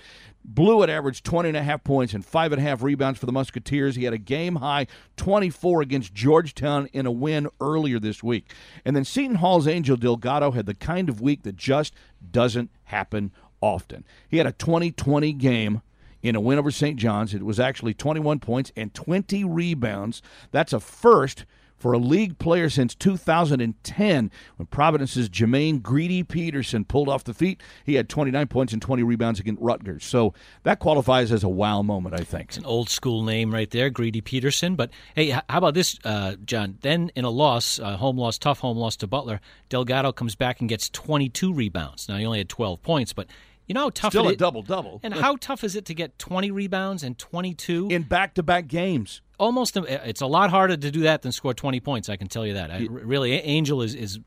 Bluiett 0.52 0.90
averaged 0.90 1.24
20 1.24 1.50
and 1.50 1.58
a 1.58 1.64
half 1.64 1.84
points 1.84 2.14
and 2.14 2.26
five 2.26 2.52
and 2.52 2.60
a 2.60 2.64
half 2.64 2.82
rebounds 2.82 3.20
for 3.20 3.26
the 3.26 3.32
Musketeers. 3.32 3.96
He 3.96 4.06
had 4.06 4.14
a 4.14 4.18
game 4.18 4.58
high 4.58 4.88
24 5.18 5.82
against 5.82 6.14
Georgetown 6.14 6.88
in 6.92 7.06
a 7.06 7.12
win 7.12 7.48
earlier 7.62 8.00
this 8.00 8.24
week. 8.24 8.52
And 8.84 8.96
then 8.96 9.06
Seton 9.06 9.36
Hall's 9.36 9.68
Angel 9.68 9.96
Delgado 9.96 10.52
had 10.52 10.66
the 10.66 10.74
kind 10.74 11.10
of 11.10 11.22
week 11.22 11.44
that 11.44 11.56
just 11.56 11.94
doesn't 12.32 12.72
happen 12.86 13.32
often. 13.62 14.06
He 14.28 14.38
had 14.38 14.48
a 14.48 14.52
2020 14.52 15.34
game 15.34 15.82
in 16.22 16.36
a 16.36 16.42
win 16.42 16.60
over 16.60 16.72
St. 16.72 16.98
John's. 16.98 17.34
It 17.34 17.44
was 17.44 17.60
actually 17.60 17.94
21 17.94 18.40
points 18.40 18.72
and 18.76 18.94
20 18.94 19.44
rebounds. 19.44 20.22
That's 20.52 20.74
a 20.74 20.80
first 20.80 21.46
for 21.80 21.94
a 21.94 21.98
league 21.98 22.38
player 22.38 22.70
since 22.70 22.94
2010 22.96 24.32
when 24.58 24.66
Providence's 24.68 25.30
Jamine 25.30 25.80
Greedy 25.80 26.24
Peterson 26.24 26.86
pulled 26.86 27.10
off 27.10 27.24
the 27.24 27.34
feet. 27.34 27.62
He 27.86 27.96
had 27.96 28.10
29 28.10 28.48
points 28.48 28.74
and 28.74 28.82
20 28.82 29.04
rebounds 29.04 29.40
against 29.40 29.62
Rutgers. 29.62 30.06
So 30.06 30.34
that 30.64 30.80
qualifies 30.80 31.32
as 31.32 31.44
a 31.44 31.50
wow 31.50 31.82
moment, 31.82 32.20
I 32.20 32.24
think. 32.24 32.50
It's 32.50 32.58
an 32.58 32.66
old 32.66 32.90
school 32.90 33.24
name 33.24 33.54
right 33.54 33.70
there, 33.70 33.90
Greedy 33.90 34.22
Peterson. 34.22 34.76
But 34.76 34.92
hey, 35.16 35.30
how 35.30 35.44
about 35.48 35.74
this, 35.74 35.98
uh, 36.04 36.36
John? 36.46 36.78
Then 36.82 37.12
in 37.16 37.26
a 37.26 37.30
loss, 37.30 37.80
uh, 37.80 37.98
home 37.98 38.18
loss, 38.18 38.38
tough 38.38 38.60
home 38.60 38.78
loss 38.78 38.96
to 38.98 39.08
Butler, 39.08 39.40
Delgado 39.70 40.12
comes 40.12 40.36
back 40.36 40.60
and 40.60 40.70
gets 40.70 40.90
22 40.90 41.54
rebounds. 41.54 42.10
Now, 42.10 42.18
he 42.18 42.26
only 42.26 42.40
had 42.40 42.50
12 42.50 42.82
points, 42.82 43.14
but 43.14 43.28
you 43.68 43.74
know 43.74 43.82
how 43.82 43.90
tough 43.92 44.12
Still 44.12 44.28
it 44.30 44.34
a 44.34 44.38
double 44.38 44.64
double. 44.64 45.00
And 45.04 45.14
how 45.16 45.38
tough 45.40 45.64
is 45.64 45.76
it 45.76 45.86
to 45.86 45.94
get 45.94 46.18
20 46.18 46.52
rebounds 46.52 47.04
and 47.04 47.18
22 47.18 47.90
in 47.92 48.02
back 48.04 48.34
to 48.34 48.44
back 48.44 48.68
games? 48.68 49.22
Almost, 49.40 49.78
it's 49.78 50.22
a 50.22 50.28
lot 50.28 50.50
harder 50.50 50.76
to 50.76 50.92
do 50.92 51.02
that 51.02 51.22
than 51.22 51.32
score 51.32 51.54
20 51.54 51.80
points. 51.80 52.10
I 52.10 52.18
can 52.18 52.28
tell 52.28 52.46
you 52.46 52.54
that. 52.54 52.72
I, 52.72 52.88
really, 52.90 53.34
Angel 53.34 53.82
is 53.82 53.96
is 53.96 54.20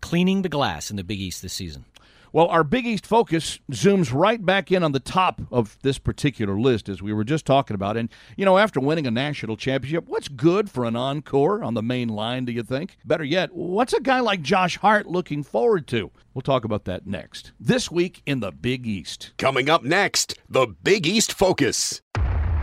cleaning 0.00 0.42
the 0.42 0.48
glass 0.48 0.90
in 0.90 0.96
the 0.96 1.04
Big 1.04 1.20
East 1.20 1.42
this 1.42 1.52
season. 1.52 1.84
Well, 2.32 2.46
our 2.48 2.62
Big 2.62 2.86
East 2.86 3.06
focus 3.06 3.58
zooms 3.72 4.12
right 4.12 4.44
back 4.44 4.70
in 4.70 4.82
on 4.82 4.92
the 4.92 5.00
top 5.00 5.40
of 5.50 5.78
this 5.82 5.98
particular 5.98 6.60
list, 6.60 6.88
as 6.88 7.00
we 7.00 7.12
were 7.12 7.24
just 7.24 7.46
talking 7.46 7.74
about. 7.74 7.96
And, 7.96 8.10
you 8.36 8.44
know, 8.44 8.58
after 8.58 8.80
winning 8.80 9.06
a 9.06 9.10
national 9.10 9.56
championship, 9.56 10.04
what's 10.06 10.28
good 10.28 10.70
for 10.70 10.84
an 10.84 10.94
encore 10.94 11.62
on 11.62 11.72
the 11.74 11.82
main 11.82 12.08
line, 12.08 12.44
do 12.44 12.52
you 12.52 12.62
think? 12.62 12.98
Better 13.04 13.24
yet, 13.24 13.54
what's 13.54 13.94
a 13.94 14.00
guy 14.00 14.20
like 14.20 14.42
Josh 14.42 14.76
Hart 14.76 15.06
looking 15.06 15.42
forward 15.42 15.86
to? 15.88 16.10
We'll 16.34 16.42
talk 16.42 16.64
about 16.64 16.84
that 16.84 17.06
next. 17.06 17.52
This 17.58 17.90
week 17.90 18.22
in 18.26 18.40
the 18.40 18.52
Big 18.52 18.86
East. 18.86 19.32
Coming 19.38 19.70
up 19.70 19.82
next, 19.82 20.38
the 20.48 20.66
Big 20.66 21.06
East 21.06 21.32
Focus. 21.32 22.02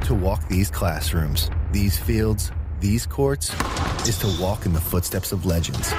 To 0.04 0.14
walk 0.14 0.48
these 0.48 0.70
classrooms, 0.70 1.50
these 1.72 1.98
fields, 1.98 2.52
these 2.80 3.06
courts, 3.06 3.52
is 4.08 4.18
to 4.20 4.42
walk 4.42 4.66
in 4.66 4.74
the 4.74 4.82
footsteps 4.82 5.32
of 5.32 5.46
legends 5.46 5.94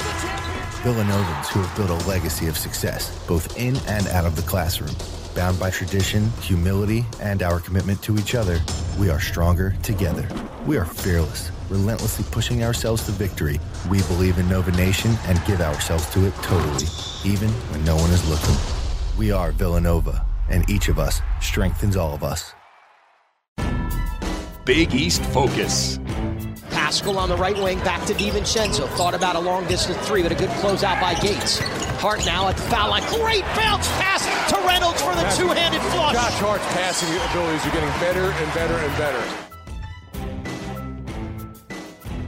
Villanovans 0.86 1.48
who 1.48 1.62
have 1.62 1.76
built 1.76 1.90
a 1.90 2.08
legacy 2.08 2.46
of 2.46 2.56
success, 2.56 3.10
both 3.26 3.58
in 3.58 3.74
and 3.88 4.06
out 4.08 4.24
of 4.24 4.36
the 4.36 4.42
classroom. 4.42 4.94
Bound 5.34 5.58
by 5.58 5.68
tradition, 5.68 6.30
humility, 6.40 7.04
and 7.20 7.42
our 7.42 7.58
commitment 7.58 8.00
to 8.04 8.16
each 8.16 8.36
other, 8.36 8.60
we 8.96 9.10
are 9.10 9.18
stronger 9.18 9.74
together. 9.82 10.28
We 10.64 10.76
are 10.76 10.84
fearless, 10.84 11.50
relentlessly 11.68 12.24
pushing 12.30 12.62
ourselves 12.62 13.04
to 13.06 13.10
victory. 13.10 13.58
We 13.90 14.00
believe 14.02 14.38
in 14.38 14.48
Nova 14.48 14.70
Nation 14.70 15.16
and 15.24 15.44
give 15.44 15.60
ourselves 15.60 16.08
to 16.10 16.24
it 16.24 16.34
totally, 16.36 16.86
even 17.24 17.50
when 17.72 17.84
no 17.84 17.96
one 17.96 18.10
is 18.10 18.28
looking. 18.30 18.54
We 19.18 19.32
are 19.32 19.50
Villanova, 19.50 20.24
and 20.48 20.70
each 20.70 20.88
of 20.88 21.00
us 21.00 21.20
strengthens 21.40 21.96
all 21.96 22.14
of 22.14 22.22
us. 22.22 22.54
Big 24.66 24.92
East 24.96 25.22
Focus. 25.26 25.98
Paschall 26.70 27.16
on 27.18 27.28
the 27.28 27.36
right 27.36 27.56
wing, 27.56 27.78
back 27.78 28.04
to 28.08 28.12
DiVincenzo. 28.14 28.88
Thought 28.96 29.14
about 29.14 29.36
a 29.36 29.38
long 29.38 29.64
distance 29.68 29.96
three, 30.08 30.24
but 30.24 30.32
a 30.32 30.34
good 30.34 30.50
closeout 30.58 31.00
by 31.00 31.14
Gates. 31.20 31.60
Hart 32.00 32.26
now 32.26 32.48
at 32.48 32.56
the 32.56 32.62
foul 32.62 32.90
line. 32.90 33.04
Great 33.14 33.44
bounce 33.54 33.86
pass 33.92 34.26
to 34.50 34.56
Reynolds 34.66 35.00
for 35.00 35.14
the 35.14 35.22
two-handed 35.36 35.80
flush. 35.92 36.14
Josh 36.14 36.32
Hart's 36.40 36.64
passing 36.72 37.08
abilities 37.30 37.64
are 37.64 37.70
getting 37.70 37.88
better 38.00 38.28
and 38.28 38.54
better 38.54 38.74
and 38.74 38.96
better. 38.98 39.22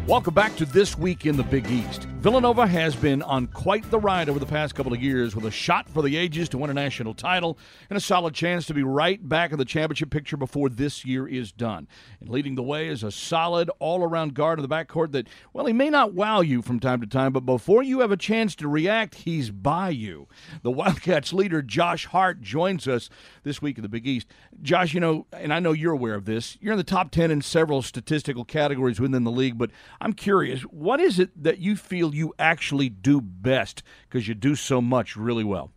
Welcome 0.06 0.34
back 0.34 0.54
to 0.58 0.64
This 0.64 0.96
Week 0.96 1.26
in 1.26 1.36
the 1.36 1.42
Big 1.42 1.68
East. 1.68 2.06
Villanova 2.20 2.66
has 2.66 2.96
been 2.96 3.22
on 3.22 3.46
quite 3.46 3.88
the 3.92 3.98
ride 3.98 4.28
over 4.28 4.40
the 4.40 4.44
past 4.44 4.74
couple 4.74 4.92
of 4.92 5.00
years 5.00 5.36
with 5.36 5.44
a 5.44 5.52
shot 5.52 5.88
for 5.88 6.02
the 6.02 6.16
ages 6.16 6.48
to 6.48 6.58
win 6.58 6.68
a 6.68 6.74
national 6.74 7.14
title 7.14 7.56
and 7.88 7.96
a 7.96 8.00
solid 8.00 8.34
chance 8.34 8.66
to 8.66 8.74
be 8.74 8.82
right 8.82 9.28
back 9.28 9.52
in 9.52 9.58
the 9.58 9.64
championship 9.64 10.10
picture 10.10 10.36
before 10.36 10.68
this 10.68 11.04
year 11.04 11.28
is 11.28 11.52
done. 11.52 11.86
And 12.18 12.28
leading 12.28 12.56
the 12.56 12.62
way 12.64 12.88
is 12.88 13.04
a 13.04 13.12
solid 13.12 13.70
all 13.78 14.02
around 14.02 14.34
guard 14.34 14.58
in 14.58 14.68
the 14.68 14.68
backcourt 14.68 15.12
that, 15.12 15.28
well, 15.52 15.66
he 15.66 15.72
may 15.72 15.90
not 15.90 16.12
wow 16.12 16.40
you 16.40 16.60
from 16.60 16.80
time 16.80 17.00
to 17.02 17.06
time, 17.06 17.32
but 17.32 17.46
before 17.46 17.84
you 17.84 18.00
have 18.00 18.10
a 18.10 18.16
chance 18.16 18.56
to 18.56 18.66
react, 18.66 19.14
he's 19.14 19.52
by 19.52 19.90
you. 19.90 20.26
The 20.62 20.72
Wildcats 20.72 21.32
leader, 21.32 21.62
Josh 21.62 22.06
Hart, 22.06 22.40
joins 22.40 22.88
us 22.88 23.08
this 23.44 23.62
week 23.62 23.78
in 23.78 23.82
the 23.82 23.88
Big 23.88 24.08
East. 24.08 24.26
Josh, 24.60 24.92
you 24.92 24.98
know, 24.98 25.28
and 25.32 25.54
I 25.54 25.60
know 25.60 25.70
you're 25.70 25.92
aware 25.92 26.16
of 26.16 26.24
this, 26.24 26.58
you're 26.60 26.72
in 26.72 26.78
the 26.78 26.84
top 26.84 27.12
10 27.12 27.30
in 27.30 27.42
several 27.42 27.80
statistical 27.80 28.44
categories 28.44 28.98
within 28.98 29.22
the 29.22 29.30
league, 29.30 29.56
but 29.56 29.70
I'm 30.00 30.14
curious, 30.14 30.62
what 30.62 31.00
is 31.00 31.20
it 31.20 31.30
that 31.40 31.58
you 31.58 31.76
feel 31.76 32.07
you 32.14 32.34
actually 32.38 32.88
do 32.88 33.20
best 33.20 33.82
because 34.08 34.28
you 34.28 34.34
do 34.34 34.54
so 34.54 34.80
much 34.80 35.16
really 35.16 35.44
well? 35.44 35.70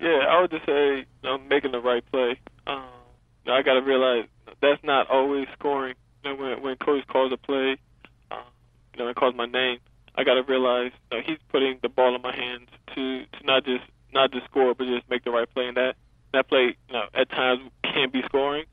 Yeah, 0.00 0.26
I 0.28 0.40
would 0.40 0.50
just 0.50 0.66
say 0.66 1.06
know, 1.22 1.38
making 1.38 1.72
the 1.72 1.80
right 1.80 2.04
play. 2.10 2.38
Um, 2.66 2.84
I 3.46 3.62
got 3.62 3.74
to 3.74 3.80
realize 3.80 4.26
that's 4.60 4.82
not 4.84 5.08
always 5.10 5.46
scoring. 5.58 5.94
You 6.24 6.30
know, 6.30 6.42
when 6.42 6.62
when 6.62 6.76
coach 6.76 7.06
calls 7.06 7.32
a 7.32 7.36
play, 7.36 7.76
uh, 8.30 8.36
you 8.94 8.98
know, 8.98 9.08
and 9.08 9.16
calls 9.16 9.34
my 9.34 9.46
name, 9.46 9.78
I 10.14 10.24
got 10.24 10.34
to 10.34 10.42
realize 10.42 10.92
you 11.10 11.18
know, 11.18 11.22
he's 11.24 11.38
putting 11.48 11.78
the 11.82 11.88
ball 11.88 12.14
in 12.14 12.22
my 12.22 12.34
hands 12.34 12.68
to 12.94 13.24
to 13.24 13.44
not 13.44 13.64
just 13.64 13.84
not 14.12 14.32
just 14.32 14.44
score, 14.46 14.74
but 14.74 14.86
just 14.86 15.08
make 15.08 15.24
the 15.24 15.30
right 15.30 15.52
play. 15.52 15.66
And 15.66 15.76
that 15.76 15.96
that 16.32 16.48
play, 16.48 16.76
you 16.88 16.92
know, 16.92 17.06
at 17.14 17.30
times 17.30 17.70
can 17.82 18.10
be 18.10 18.22
scoring, 18.22 18.64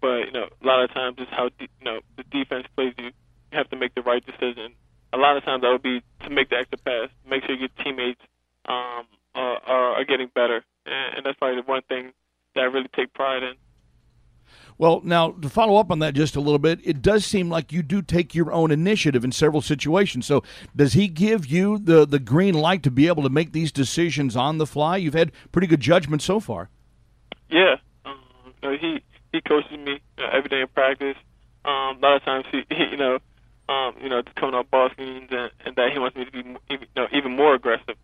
but 0.00 0.26
you 0.26 0.32
know, 0.32 0.48
a 0.62 0.66
lot 0.66 0.82
of 0.82 0.92
times 0.92 1.16
it's 1.18 1.30
how 1.30 1.48
de- 1.58 1.68
you 1.80 1.84
know 1.84 2.00
the 2.16 2.24
defense 2.24 2.66
plays 2.76 2.94
you 2.98 3.06
you 3.06 3.58
have 3.58 3.70
to 3.70 3.76
make 3.76 3.94
the 3.94 4.02
right 4.02 4.24
decision. 4.24 4.72
A 5.14 5.16
lot 5.16 5.36
of 5.36 5.44
times 5.44 5.62
that 5.62 5.70
would 5.70 5.82
be 5.82 6.02
to 6.24 6.30
make 6.30 6.50
the 6.50 6.56
extra 6.56 6.78
pass, 6.78 7.08
make 7.28 7.44
sure 7.44 7.54
your 7.54 7.68
teammates 7.82 8.20
um, 8.66 9.06
are, 9.34 9.60
are 9.66 10.04
getting 10.04 10.28
better, 10.34 10.64
and, 10.86 11.16
and 11.16 11.26
that's 11.26 11.38
probably 11.38 11.62
the 11.62 11.66
one 11.66 11.82
thing 11.88 12.12
that 12.54 12.62
I 12.62 12.64
really 12.64 12.88
take 12.94 13.14
pride 13.14 13.42
in. 13.44 13.54
Well, 14.76 15.00
now 15.04 15.30
to 15.30 15.48
follow 15.48 15.76
up 15.76 15.90
on 15.90 16.00
that 16.00 16.14
just 16.14 16.34
a 16.34 16.40
little 16.40 16.58
bit, 16.58 16.80
it 16.82 17.00
does 17.00 17.24
seem 17.24 17.48
like 17.48 17.72
you 17.72 17.82
do 17.82 18.02
take 18.02 18.34
your 18.34 18.52
own 18.52 18.70
initiative 18.70 19.24
in 19.24 19.30
several 19.30 19.62
situations. 19.62 20.26
So, 20.26 20.42
does 20.74 20.94
he 20.94 21.06
give 21.06 21.46
you 21.46 21.78
the 21.78 22.04
the 22.04 22.18
green 22.18 22.54
light 22.54 22.82
to 22.82 22.90
be 22.90 23.06
able 23.06 23.22
to 23.22 23.28
make 23.28 23.52
these 23.52 23.70
decisions 23.70 24.36
on 24.36 24.58
the 24.58 24.66
fly? 24.66 24.96
You've 24.96 25.14
had 25.14 25.30
pretty 25.52 25.68
good 25.68 25.80
judgment 25.80 26.22
so 26.22 26.40
far. 26.40 26.70
Yeah, 27.48 27.76
um, 28.04 28.18
you 28.62 28.70
know, 28.70 28.76
he 28.76 29.02
he 29.32 29.40
coaches 29.40 29.70
me 29.70 30.00
you 30.18 30.24
know, 30.24 30.30
every 30.32 30.48
day 30.48 30.60
in 30.60 30.68
practice. 30.68 31.16
Um, 31.64 31.96
a 31.96 32.00
lot 32.02 32.16
of 32.16 32.24
times 32.24 32.44
he, 32.50 32.64
he 32.68 32.84
you 32.90 32.96
know 32.96 33.18
um, 33.68 33.94
you 34.00 34.08
know, 34.08 34.22
coming 34.36 34.54
off 34.54 34.70
ball 34.70 34.90
screens 34.90 35.28
and, 35.30 35.50
and 35.64 35.76
that 35.76 35.92
he 35.92 35.98
wants 35.98 36.16
me 36.16 36.24
to 36.24 36.30
be 36.30 36.38
you 36.70 36.78
know, 36.96 37.06
even 37.12 37.36
more 37.36 37.54
aggressive. 37.54 37.96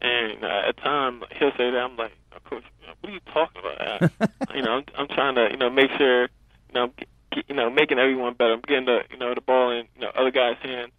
And 0.00 0.42
uh, 0.42 0.68
at 0.68 0.76
times 0.78 1.22
he'll 1.38 1.52
say 1.52 1.70
that 1.70 1.76
I'm 1.76 1.96
like, 1.96 2.12
oh, 2.34 2.38
Coach, 2.48 2.64
what 3.00 3.10
are 3.10 3.14
you 3.14 3.20
talking 3.32 3.62
about? 3.62 4.10
I, 4.50 4.56
you 4.56 4.62
know, 4.62 4.72
I'm, 4.78 4.84
I'm 4.98 5.08
trying 5.08 5.34
to 5.36 5.48
you 5.50 5.56
know 5.56 5.70
make 5.70 5.90
sure 5.96 6.22
you 6.22 6.74
know 6.74 6.90
get, 7.32 7.44
you 7.48 7.54
know 7.54 7.70
making 7.70 7.98
everyone 7.98 8.34
better. 8.34 8.54
I'm 8.54 8.60
getting 8.60 8.86
the 8.86 9.00
you 9.10 9.18
know 9.18 9.34
the 9.34 9.40
ball 9.40 9.70
in 9.70 9.86
you 9.94 10.00
know 10.00 10.10
other 10.14 10.30
guys' 10.30 10.56
hands, 10.62 10.92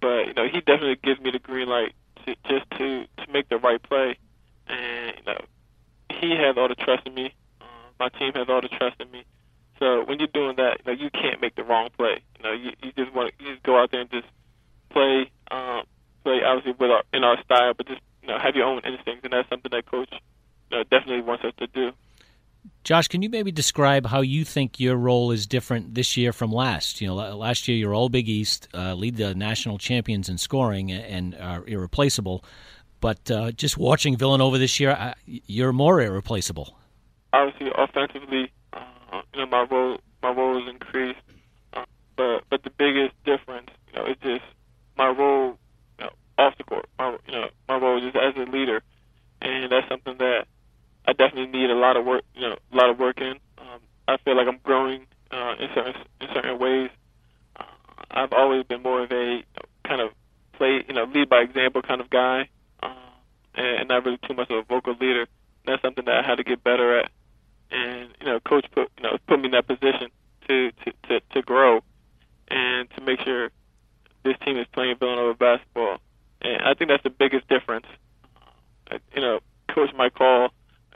but 0.00 0.26
you 0.26 0.34
know 0.34 0.46
he 0.48 0.60
definitely 0.60 0.98
gives 1.02 1.20
me 1.20 1.30
the 1.30 1.38
green 1.38 1.68
light 1.68 1.94
to, 2.26 2.34
just 2.48 2.70
to 2.78 3.04
to 3.04 3.32
make 3.32 3.48
the 3.48 3.58
right 3.58 3.82
play. 3.82 4.16
And 4.66 5.16
you 5.18 5.24
know 5.26 5.40
he 6.10 6.30
has 6.36 6.56
all 6.56 6.68
the 6.68 6.74
trust 6.74 7.06
in 7.06 7.14
me. 7.14 7.34
Uh, 7.60 7.64
my 8.00 8.08
team 8.08 8.32
has 8.34 8.48
all 8.48 8.60
the 8.60 8.68
trust 8.68 8.96
in 9.00 9.10
me. 9.10 9.24
So 9.82 10.04
when 10.04 10.20
you're 10.20 10.28
doing 10.28 10.54
that, 10.58 10.78
you 10.78 10.92
know 10.92 11.02
you 11.02 11.10
can't 11.10 11.40
make 11.40 11.56
the 11.56 11.64
wrong 11.64 11.88
play. 11.98 12.20
You 12.38 12.44
know 12.44 12.52
you, 12.52 12.70
you 12.84 12.92
just 12.92 13.12
want 13.12 13.34
you 13.40 13.50
just 13.50 13.64
go 13.64 13.82
out 13.82 13.90
there 13.90 14.02
and 14.02 14.10
just 14.12 14.28
play 14.90 15.28
um, 15.50 15.82
play 16.22 16.38
obviously 16.46 16.76
with 16.78 16.92
our, 16.92 17.02
in 17.12 17.24
our 17.24 17.42
style, 17.42 17.74
but 17.76 17.88
just 17.88 18.00
you 18.22 18.28
know 18.28 18.38
have 18.38 18.54
your 18.54 18.66
own 18.66 18.82
instincts, 18.84 19.24
and 19.24 19.32
that's 19.32 19.48
something 19.48 19.72
that 19.72 19.84
coach 19.86 20.08
you 20.70 20.76
know, 20.76 20.84
definitely 20.84 21.22
wants 21.22 21.44
us 21.44 21.52
to 21.58 21.66
do. 21.66 21.90
Josh, 22.84 23.08
can 23.08 23.22
you 23.22 23.28
maybe 23.28 23.50
describe 23.50 24.06
how 24.06 24.20
you 24.20 24.44
think 24.44 24.78
your 24.78 24.94
role 24.94 25.32
is 25.32 25.48
different 25.48 25.96
this 25.96 26.16
year 26.16 26.32
from 26.32 26.52
last? 26.52 27.00
You 27.00 27.08
know, 27.08 27.14
last 27.36 27.66
year 27.66 27.76
you're 27.76 27.92
all 27.92 28.08
Big 28.08 28.28
East, 28.28 28.68
uh, 28.72 28.94
lead 28.94 29.16
the 29.16 29.34
national 29.34 29.78
champions 29.78 30.28
in 30.28 30.38
scoring, 30.38 30.92
and 30.92 31.34
are 31.34 31.66
irreplaceable. 31.66 32.44
But 33.00 33.28
uh, 33.32 33.50
just 33.50 33.76
watching 33.76 34.16
Villanova 34.16 34.58
this 34.58 34.78
year, 34.78 35.14
you're 35.26 35.72
more 35.72 36.00
irreplaceable. 36.00 36.78
Obviously, 37.32 37.72
offensively, 37.76 38.52
uh, 39.12 39.22
you 39.34 39.40
know, 39.40 39.46
my 39.46 39.66
role 39.70 39.98
my 40.22 40.30
role 40.32 40.60
has 40.60 40.68
increased, 40.68 41.20
uh, 41.74 41.84
but 42.16 42.44
but 42.50 42.62
the 42.62 42.70
biggest 42.70 43.14
difference, 43.24 43.68
you 43.88 43.98
know, 43.98 44.06
is 44.06 44.16
just 44.22 44.44
my 44.96 45.08
role 45.08 45.58
you 45.98 46.04
know, 46.04 46.10
off 46.38 46.56
the 46.58 46.64
court. 46.64 46.86
My 46.98 47.16
you 47.26 47.32
know 47.32 47.48
my 47.68 47.76
role 47.76 48.00
just 48.00 48.16
as 48.16 48.34
a 48.36 48.50
leader, 48.50 48.82
and 49.40 49.70
that's 49.70 49.88
something 49.88 50.16
that 50.18 50.46
I 51.06 51.12
definitely 51.12 51.58
need 51.58 51.70
a 51.70 51.74
lot 51.74 51.96
of 51.96 52.04
work. 52.04 52.22
You 52.34 52.42
know, 52.42 52.56
a 52.72 52.76
lot 52.76 52.90
of 52.90 52.98
work 52.98 53.20
in. 53.20 53.34
Um, 53.58 53.80
I 54.08 54.16
feel 54.24 54.36
like 54.36 54.48
I'm 54.48 54.60
growing 54.62 55.06
uh, 55.30 55.54
in 55.60 55.68
certain 55.74 55.94
in 56.20 56.28
certain 56.32 56.58
ways. 56.58 56.90
Uh, 57.56 57.64
I've 58.10 58.32
always 58.32 58.64
been 58.64 58.82
more 58.82 59.02
of 59.02 59.10
a 59.10 59.24
you 59.24 59.36
know, 59.56 59.68
kind 59.84 60.00
of 60.00 60.10
play, 60.52 60.84
you 60.86 60.94
know, 60.94 61.04
lead 61.04 61.28
by 61.28 61.40
example 61.40 61.82
kind 61.82 62.00
of 62.00 62.08
guy, 62.10 62.48
uh, 62.82 62.94
and, 63.54 63.80
and 63.80 63.88
not 63.88 64.04
really 64.04 64.18
too 64.28 64.34
much 64.34 64.50
of 64.50 64.58
a 64.58 64.62
vocal 64.62 64.94
leader. 65.00 65.26
That's 65.66 65.82
something 65.82 66.04
that 66.06 66.24
I 66.24 66.26
had 66.26 66.36
to 66.36 66.44
get 66.44 66.62
better 66.64 66.98
at. 67.00 67.10
And 67.72 68.10
you 68.20 68.26
know, 68.26 68.40
coach 68.40 68.66
put 68.72 68.90
you 68.98 69.02
know 69.02 69.18
put 69.26 69.40
me 69.40 69.46
in 69.46 69.52
that 69.52 69.66
position 69.66 70.10
to 70.48 70.70
to 70.70 70.92
to, 71.08 71.20
to 71.32 71.42
grow 71.42 71.80
and 72.48 72.88
to 72.90 73.00
make 73.00 73.20
sure 73.20 73.50
this 74.24 74.36
team 74.44 74.56
is 74.58 74.66
playing 74.72 74.96
Villanova 74.98 75.34
basketball. 75.34 75.98
And 76.40 76.62
I 76.62 76.74
think 76.74 76.90
that's 76.90 77.02
the 77.02 77.10
biggest 77.10 77.48
difference. 77.48 77.86
Uh, 78.90 78.98
you 79.14 79.20
know, 79.20 79.40
coach 79.68 79.90
might 79.96 80.14
call, 80.14 80.50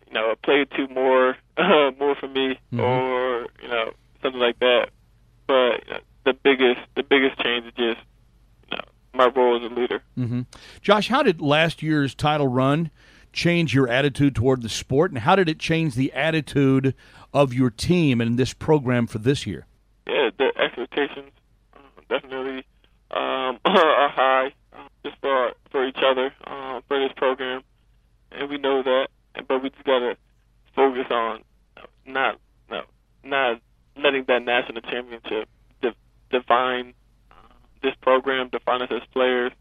you 0.07 0.13
know, 0.13 0.31
a 0.31 0.37
play 0.37 0.57
or 0.57 0.65
two 0.65 0.89
more, 0.89 1.37
uh, 1.57 1.91
more 1.99 2.15
for 2.15 2.29
me, 2.29 2.59
mm-hmm. 2.73 2.81
or 2.81 3.47
you 3.63 3.69
know, 3.69 3.93
something 4.23 4.41
like 4.41 4.59
that. 4.61 4.91
But 5.47 5.87
you 5.87 5.95
know, 5.95 6.01
the 6.25 6.35
biggest, 6.35 6.81
the 6.95 7.03
biggest 7.03 7.39
change 7.41 7.67
is 7.67 7.73
just 7.73 8.01
you 8.71 8.77
know, 8.77 8.85
my 9.15 9.27
role 9.29 9.57
as 9.57 9.71
a 9.71 9.75
leader. 9.75 10.03
Mm-hmm. 10.19 10.43
Josh, 10.83 11.09
how 11.09 11.23
did 11.23 11.41
last 11.41 11.83
year's 11.83 12.15
title 12.15 12.49
run 12.49 12.91
change 13.37 13.75
your 13.75 13.87
attitude 13.87 14.35
toward 14.35 14.63
the 14.63 14.69
sport, 14.69 15.13
and 15.13 15.21
how 15.21 15.37
did 15.37 15.49
it 15.49 15.61
change 15.61 15.95
the 15.95 16.13
attitude 16.15 16.95
of 17.33 17.53
your 17.53 17.71
team 17.71 18.21
and 18.21 18.39
this 18.39 18.55
program 18.55 19.07
for 19.07 19.19
this 19.19 19.47
year? 19.47 19.67
Yeah, 20.07 20.31
the 20.37 20.51
expectations 20.59 21.31
uh, 21.75 21.79
definitely 22.09 22.65
um, 23.11 23.61
are 23.65 24.09
high 24.09 24.53
uh, 24.73 24.89
just 25.05 25.17
for 25.21 25.53
for 25.71 25.87
each 25.87 25.99
other 25.99 26.33
uh, 26.47 26.81
for 26.89 26.99
this 26.99 27.13
program, 27.17 27.63
and 28.33 28.49
we 28.49 28.59
know 28.59 28.83
that. 28.83 29.09
But 29.47 29.63
we 29.63 29.69
just 29.69 29.85
gotta 29.85 30.17
focus 30.75 31.07
on 31.11 31.43
not 32.07 32.41
no, 32.71 32.83
not 33.23 33.61
letting 33.97 34.25
that 34.29 34.43
national 34.43 34.81
championship 34.81 35.49
de- 35.83 35.95
define 36.31 36.95
uh, 37.31 37.35
this 37.83 37.95
program, 38.01 38.49
define 38.49 38.81
us 38.81 38.89
as 38.91 39.03
players, 39.13 39.53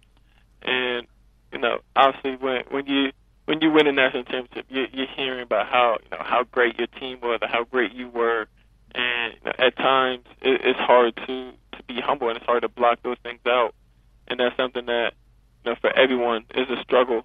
and 0.61 1.05
you 1.51 1.59
know, 1.59 1.79
obviously 1.93 2.37
when 2.37 2.63
when 2.69 2.85
you 2.87 3.11
when 3.45 3.61
you 3.61 3.71
win 3.71 3.87
a 3.87 3.91
national 3.91 4.23
championship, 4.23 4.65
you, 4.69 4.85
you're 4.91 5.07
hearing 5.15 5.41
about 5.41 5.67
how 5.67 5.97
you 6.03 6.09
know 6.11 6.23
how 6.23 6.43
great 6.43 6.77
your 6.77 6.87
team 6.87 7.19
was, 7.21 7.39
how 7.43 7.63
great 7.63 7.93
you 7.93 8.09
were, 8.09 8.47
and 8.93 9.33
you 9.33 9.39
know, 9.45 9.53
at 9.57 9.75
times 9.77 10.25
it, 10.41 10.61
it's 10.63 10.79
hard 10.79 11.15
to 11.27 11.51
to 11.77 11.83
be 11.83 12.01
humble 12.01 12.27
and 12.27 12.37
it's 12.37 12.45
hard 12.45 12.63
to 12.63 12.69
block 12.69 12.99
those 13.03 13.17
things 13.23 13.39
out. 13.45 13.73
And 14.27 14.39
that's 14.39 14.57
something 14.57 14.87
that, 14.87 15.13
you 15.63 15.71
know, 15.71 15.77
for 15.79 15.95
everyone 15.95 16.45
is 16.55 16.67
a 16.69 16.81
struggle. 16.81 17.23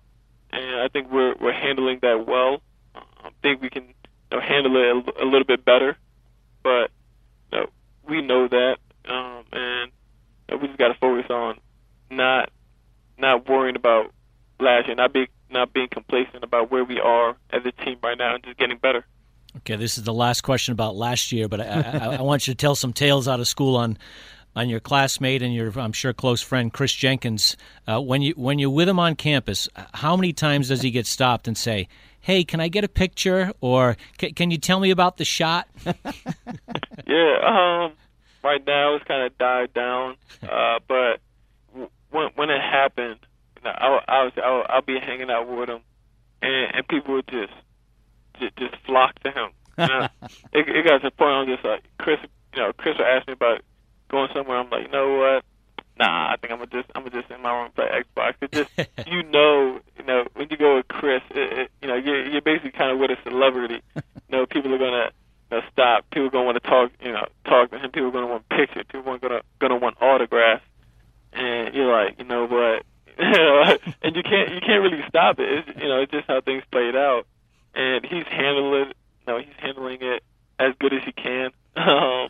And 0.51 0.81
I 0.81 0.89
think 0.89 1.11
we're 1.11 1.35
we're 1.41 1.53
handling 1.53 2.01
that 2.03 2.27
well. 2.27 2.61
Uh, 2.95 3.01
I 3.25 3.31
think 3.43 3.63
we 3.63 3.71
can 3.71 3.85
you 3.85 4.39
know, 4.39 4.41
handle 4.41 4.77
it 4.77 5.17
a, 5.17 5.25
a 5.25 5.27
little 5.27 5.45
bit 5.45 5.65
better, 5.65 5.97
but 6.63 6.91
you 7.53 7.59
know, 7.59 7.67
we 8.07 8.21
know 8.21 8.49
that, 8.49 8.77
um, 9.07 9.45
and 9.53 9.93
you 10.49 10.57
know, 10.57 10.57
we 10.59 10.67
just 10.67 10.79
got 10.79 10.89
to 10.89 10.99
focus 10.99 11.31
on 11.31 11.59
not 12.11 12.51
not 13.17 13.49
worrying 13.49 13.77
about 13.77 14.13
last 14.59 14.87
year, 14.87 14.97
not 14.97 15.13
being 15.13 15.29
not 15.51 15.73
being 15.73 15.89
complacent 15.89 16.45
about 16.45 16.71
where 16.71 16.85
we 16.85 17.01
are 17.01 17.37
as 17.51 17.63
a 17.65 17.73
team 17.85 17.99
right 18.03 18.19
now, 18.19 18.35
and 18.35 18.45
just 18.45 18.59
getting 18.59 18.79
better. 18.79 19.05
Okay, 19.59 19.70
this 19.81 19.99
is 19.99 20.05
the 20.05 20.14
last 20.14 20.43
question 20.43 20.73
about 20.73 20.95
last 20.95 21.33
year, 21.33 21.49
but 21.49 21.61
I, 21.61 21.64
I, 21.64 22.16
I 22.16 22.23
want 22.23 22.47
you 22.47 22.55
to 22.55 22.57
tell 22.57 22.75
some 22.75 22.93
tales 22.93 23.27
out 23.27 23.40
of 23.40 23.49
school 23.49 23.77
on 23.77 23.99
on 24.57 24.69
your 24.69 24.81
classmate 24.81 25.43
and 25.43 25.55
your, 25.55 25.73
I'm 25.79 25.93
sure, 25.93 26.12
close 26.12 26.43
friend 26.43 26.73
Kris 26.73 26.93
Jenkins. 26.93 27.57
Uh, 27.87 28.01
when 28.01 28.23
you 28.23 28.35
when 28.37 28.59
you're 28.59 28.71
with 28.71 28.88
him 28.88 28.99
on 28.99 29.14
campus, 29.14 29.69
how 29.95 30.16
many 30.16 30.33
times 30.33 30.69
does 30.69 30.83
he 30.83 30.90
get 30.90 31.07
stopped 31.07 31.49
and 31.49 31.57
say, 31.57 31.88
"Hey, 32.21 32.45
can 32.45 32.61
I 32.61 32.69
get 32.69 32.85
a 32.85 32.88
picture?" 32.88 33.53
or 33.61 33.97
"Can 34.19 34.51
you 34.51 34.59
tell 34.59 34.81
me 34.81 34.90
about 34.90 35.16
the 35.16 35.25
shot?" 35.25 35.69
yeah, 35.87 35.93
um, 37.43 37.93
right 38.43 38.64
now 38.66 38.97
it's 38.97 39.05
kind 39.05 39.25
of 39.25 39.37
died 39.38 39.73
down, 39.73 40.16
uh, 40.43 40.81
but 40.87 41.21
when 42.11 42.31
when 42.35 42.51
it 42.51 42.61
happened, 42.61 43.21
you 43.57 43.62
know, 43.64 43.75
I'll, 43.77 44.01
I'll, 44.09 44.31
I'll 44.43 44.66
I'll 44.69 44.83
be 44.83 44.99
hanging 44.99 45.31
out 45.31 45.49
with 45.49 45.69
him, 45.69 45.81
and, 46.43 46.75
and 46.75 46.88
people 46.88 47.14
would 47.14 47.29
just 47.29 47.53
just, 48.38 48.57
just 48.57 48.75
flock 48.85 49.19
to 49.21 49.31
him. 49.31 49.51
Know? 49.88 50.09
it, 50.53 50.69
it 50.69 50.85
got 50.87 50.99
to 50.99 51.05
the 51.05 51.11
point 51.11 51.31
I'm 51.31 51.47
just 51.47 51.64
like 51.64 51.83
Kris. 51.99 52.19
You 52.55 52.62
know, 52.62 52.73
Kris 52.73 52.99
would 52.99 53.07
ask 53.07 53.27
me 53.27 53.35
about 53.35 53.62
going 54.11 54.29
somewhere, 54.35 54.59
I'm 54.59 54.71
like, 54.71 54.87
you 54.87 54.90
know 54.90 55.16
what? 55.19 55.45
Nah, 55.99 56.33
I 56.33 56.37
think 56.40 56.53
I'm 56.53 56.59
gonna 56.59 56.71
just 56.71 56.90
I'm 56.95 57.05
gonna 57.05 57.21
just 57.21 57.31
in 57.31 57.43
my 57.43 57.53
room 57.53 57.71
play 57.75 57.87
Xbox. 57.87 58.35
It 58.40 58.53
just 58.53 58.71
you 59.07 59.23
know, 59.23 59.81
you 59.99 60.05
know, 60.05 60.25
when 60.35 60.49
you 60.51 60.57
go 60.57 60.77
with 60.77 60.88
Kris, 60.88 61.23
it, 61.31 61.59
it, 61.59 61.71
you 61.83 61.88
know, 61.88 61.97
you're 61.97 62.27
you're 62.27 62.40
basically 62.40 62.73
kind 62.73 62.90
of 62.90 62.99
with 62.99 63.11
a 63.11 63.16
celebrity. 63.23 63.83
You 63.95 64.03
know, 64.31 64.47
people 64.47 64.75
are 64.75 64.79
gonna 64.79 65.11
you 65.51 65.59
know, 65.59 65.62
stop. 65.73 66.09
People 66.11 66.29
are 66.29 66.31
gonna 66.31 66.45
want 66.45 66.62
to 66.62 66.69
talk, 66.69 66.90
you 67.03 67.12
know, 67.12 67.27
talk 67.45 67.71
to 67.71 67.79
him. 67.79 67.90
People 67.90 68.09
are 68.09 68.12
gonna 68.12 68.29
want 68.29 68.49
pictures. 68.49 68.85
People 68.90 69.12
are 69.12 69.19
gonna 69.19 69.43
gonna 69.59 69.77
want 69.77 70.01
autographs. 70.01 70.64
And 71.33 71.75
you're 71.75 71.93
like, 71.93 72.19
you 72.19 72.25
know 72.25 72.47
what? 72.47 72.83
and 74.03 74.16
you 74.16 74.23
can't 74.23 74.55
you 74.55 74.61
can't 74.61 74.83
really 74.83 75.05
stop 75.09 75.38
it. 75.38 75.69
It's, 75.69 75.81
you 75.81 75.88
know, 75.88 76.01
it's 76.01 76.12
just 76.12 76.27
how 76.27 76.40
things 76.40 76.62
played 76.73 76.97
out. 76.97 77.27
And 77.75 78.05
he's 78.07 78.27
handling 78.27 78.88
it. 78.88 78.97
You 79.27 79.35
know, 79.35 79.38
he's 79.38 79.55
handling 79.59 79.99
it 80.01 80.23
as 80.59 80.75
good 80.81 80.95
as 80.95 81.03
he 81.05 81.12
can. 81.12 81.51
Um, 81.77 82.29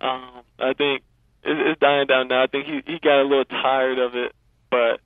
um, 0.00 0.42
I 0.58 0.74
think 0.74 1.02
it's, 1.42 1.60
it's 1.70 1.80
dying 1.80 2.06
down 2.06 2.28
now. 2.28 2.42
I 2.42 2.46
think 2.46 2.66
he 2.66 2.82
he 2.86 2.98
got 2.98 3.20
a 3.20 3.24
little 3.24 3.44
tired 3.44 3.98
of 3.98 4.14
it, 4.14 4.32
but 4.70 5.00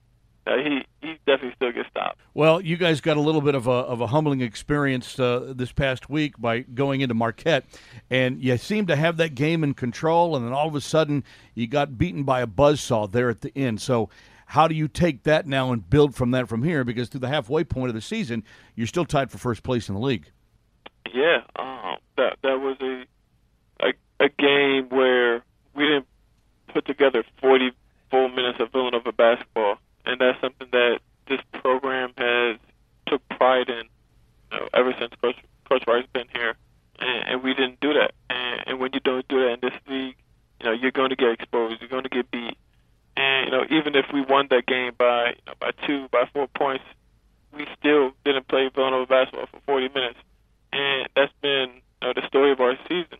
uh, 0.46 0.56
he 0.56 0.84
he 1.00 1.18
definitely 1.26 1.54
still 1.56 1.72
gets 1.72 1.88
stopped. 1.88 2.18
Well, 2.34 2.60
you 2.72 2.78
guys 2.78 3.00
got 3.00 3.16
a 3.16 3.20
little 3.20 3.42
bit 3.42 3.54
of 3.54 3.66
a 3.66 3.70
of 3.70 4.00
a 4.00 4.06
humbling 4.08 4.40
experience 4.40 5.20
uh, 5.20 5.52
this 5.54 5.70
past 5.70 6.08
week 6.08 6.40
by 6.40 6.60
going 6.60 7.02
into 7.02 7.14
Marquette, 7.14 7.64
and 8.10 8.42
you 8.42 8.56
seem 8.56 8.86
to 8.86 8.96
have 8.96 9.18
that 9.18 9.34
game 9.34 9.62
in 9.62 9.74
control, 9.74 10.34
and 10.34 10.44
then 10.46 10.52
all 10.52 10.66
of 10.66 10.74
a 10.74 10.80
sudden 10.80 11.22
you 11.54 11.66
got 11.66 11.98
beaten 11.98 12.24
by 12.24 12.40
a 12.40 12.46
buzzsaw 12.46 13.10
there 13.10 13.30
at 13.30 13.42
the 13.42 13.56
end. 13.56 13.80
So. 13.80 14.10
How 14.44 14.68
do 14.68 14.74
you 14.74 14.86
take 14.86 15.22
that 15.22 15.46
now 15.46 15.72
and 15.72 15.88
build 15.88 16.14
from 16.14 16.32
that 16.32 16.46
from 16.46 16.62
here? 16.62 16.84
Because 16.84 17.08
through 17.08 17.20
the 17.20 17.28
halfway 17.28 17.64
point 17.64 17.88
of 17.88 17.94
the 17.94 18.02
season, 18.02 18.44
you're 18.74 18.86
still 18.86 19.06
tied 19.06 19.30
for 19.30 19.38
first 19.38 19.62
place 19.62 19.88
in 19.88 19.94
the 19.94 20.00
league. 20.02 20.30
Yeah, 21.10 21.40
um, 21.56 21.96
that 22.18 22.36
that 22.42 22.60
was 22.60 22.76
a 22.82 23.06
a 24.22 24.28
game 24.28 24.88
where 24.90 25.42
we 25.74 25.84
didn't 25.84 26.06
put 26.68 26.86
together 26.86 27.24
40 27.40 27.72
full 28.10 28.28
minutes 28.28 28.60
of 28.60 28.70
Villanova 28.72 29.12
basketball, 29.12 29.78
and 30.06 30.20
that's 30.20 30.40
something 30.40 30.68
that 30.70 31.00
this 31.36 31.60
program 31.60 32.12
has 32.16 32.56
took 33.06 33.26
pride 33.28 33.68
in 33.68 33.84
you 34.50 34.58
know, 34.58 34.68
ever 34.74 34.94
since 34.98 35.12
Coach 35.20 35.36
Coach 35.68 35.84
Wright's 35.86 36.08
been 36.12 36.28
here, 36.34 36.54
and, 36.98 37.28
and 37.28 37.42
we 37.42 37.54
didn't 37.54 37.80
do 37.80 37.92
that. 37.94 38.12
And, 38.30 38.62
and 38.66 38.80
when 38.80 38.90
you 38.92 39.00
don't 39.00 39.26
do 39.28 39.40
that 39.40 39.52
in 39.52 39.60
this 39.62 39.78
league, 39.88 40.16
you 40.60 40.66
know 40.66 40.72
you're 40.72 40.90
going 40.90 41.10
to 41.10 41.16
get 41.16 41.32
exposed, 41.32 41.80
you're 41.80 41.88
going 41.88 42.04
to 42.04 42.08
get 42.08 42.30
beat, 42.30 42.56
and 43.16 43.46
you 43.46 43.52
know 43.52 43.64
even 43.70 43.94
if 43.94 44.06
we 44.12 44.20
won 44.22 44.48
that 44.50 44.66
game 44.66 44.92
by 44.96 45.28
you 45.28 45.42
know, 45.46 45.54
by 45.60 45.70
two, 45.86 46.08
by 46.10 46.24
four 46.32 46.48
points, 46.48 46.84
we 47.56 47.66
still 47.78 48.12
didn't 48.24 48.48
play 48.48 48.70
Villanova 48.74 49.06
basketball 49.06 49.46
for 49.46 49.60
40 49.66 49.88
minutes, 49.88 50.18
and 50.72 51.08
that's 51.16 51.32
been 51.40 51.80
you 52.02 52.08
know, 52.08 52.12
the 52.14 52.26
story 52.26 52.52
of 52.52 52.60
our 52.60 52.76
season 52.88 53.18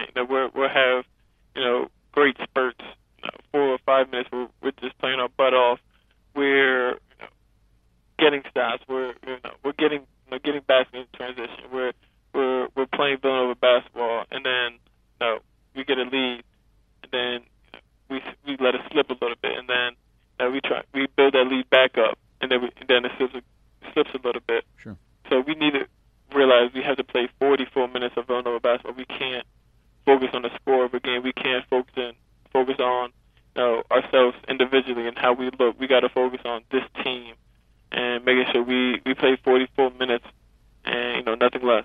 you 0.00 0.06
know, 0.14 0.24
we're, 0.24 0.48
we'll 0.54 0.68
have, 0.68 1.04
you 1.54 1.62
know, 1.62 1.88
great 2.12 2.36
spurts, 2.42 2.84
you 3.18 3.24
know, 3.24 3.38
four 3.52 3.68
or 3.68 3.78
five 3.84 4.10
minutes. 4.10 4.30
We're, 4.32 4.48
we're 4.62 4.72
just 4.80 4.98
playing 4.98 5.20
our 5.20 5.28
butt 5.28 5.54
off. 5.54 5.78
We're 6.34 6.98
getting 8.18 8.42
stops. 8.50 8.82
We're 8.88 9.14
you 9.26 9.38
know 9.44 9.52
we're 9.64 9.72
getting 9.72 10.00
you 10.00 10.30
know, 10.30 10.38
getting 10.38 10.62
back 10.62 10.88
in 10.92 11.04
transition. 11.14 11.64
We're 11.72 11.92
we're 12.34 12.68
we're 12.76 12.86
playing 12.86 13.18
Villanova 13.22 13.54
basketball, 13.54 14.24
and 14.30 14.44
then 14.44 14.72
you 14.72 15.26
know, 15.26 15.38
we 15.74 15.84
get 15.84 15.98
a 15.98 16.02
lead, 16.02 16.42
and 17.02 17.12
then 17.12 17.40
we 18.10 18.22
we 18.46 18.56
let 18.58 18.74
it 18.74 18.82
slip 18.90 19.10
a 19.10 19.14
little 19.14 19.36
bit, 19.40 19.56
and 19.56 19.68
then 19.68 19.92
you 20.38 20.46
know, 20.46 20.50
we 20.50 20.60
try 20.60 20.82
we 20.92 21.06
build 21.16 21.34
that 21.34 21.46
lead 21.46 21.68
back 21.70 21.98
up, 21.98 22.18
and 22.40 22.50
then 22.50 22.62
we, 22.62 22.70
and 22.78 22.88
then 22.88 23.04
it 23.04 23.12
slips 23.16 23.34
a, 23.34 23.92
slips 23.92 24.10
a 24.14 24.26
little 24.26 24.42
bit. 24.46 24.64
Sure. 24.78 24.96
So 25.30 25.40
we 25.40 25.54
need 25.54 25.72
to 25.72 25.86
realize 26.34 26.70
we 26.74 26.82
have 26.82 26.96
to 26.96 27.04
play 27.04 27.28
44 27.38 27.88
minutes 27.88 28.16
of 28.16 28.26
Villanova 28.26 28.60
basketball. 28.60 28.94
We 28.94 29.06
can't 29.06 29.46
focus 30.04 30.28
on 30.32 30.42
the 30.42 30.50
score 30.60 30.84
of 30.84 30.94
a 30.94 31.00
game. 31.00 31.22
We 31.22 31.32
can't 31.32 31.64
focus 31.68 31.94
in, 31.96 32.12
focus 32.52 32.76
on 32.78 33.10
you 33.56 33.62
know, 33.62 33.82
ourselves 33.90 34.36
individually 34.48 35.08
and 35.08 35.18
how 35.18 35.32
we 35.32 35.50
look. 35.58 35.78
We 35.80 35.86
got 35.86 36.00
to 36.00 36.08
focus 36.08 36.40
on 36.44 36.62
this 36.70 36.84
team 37.02 37.34
and 37.92 38.24
making 38.24 38.44
sure 38.52 38.62
we 38.62 39.00
we 39.04 39.14
play 39.14 39.36
44 39.42 39.90
minutes 39.92 40.26
and 40.84 41.16
you 41.16 41.22
know 41.22 41.34
nothing 41.34 41.62
less. 41.62 41.84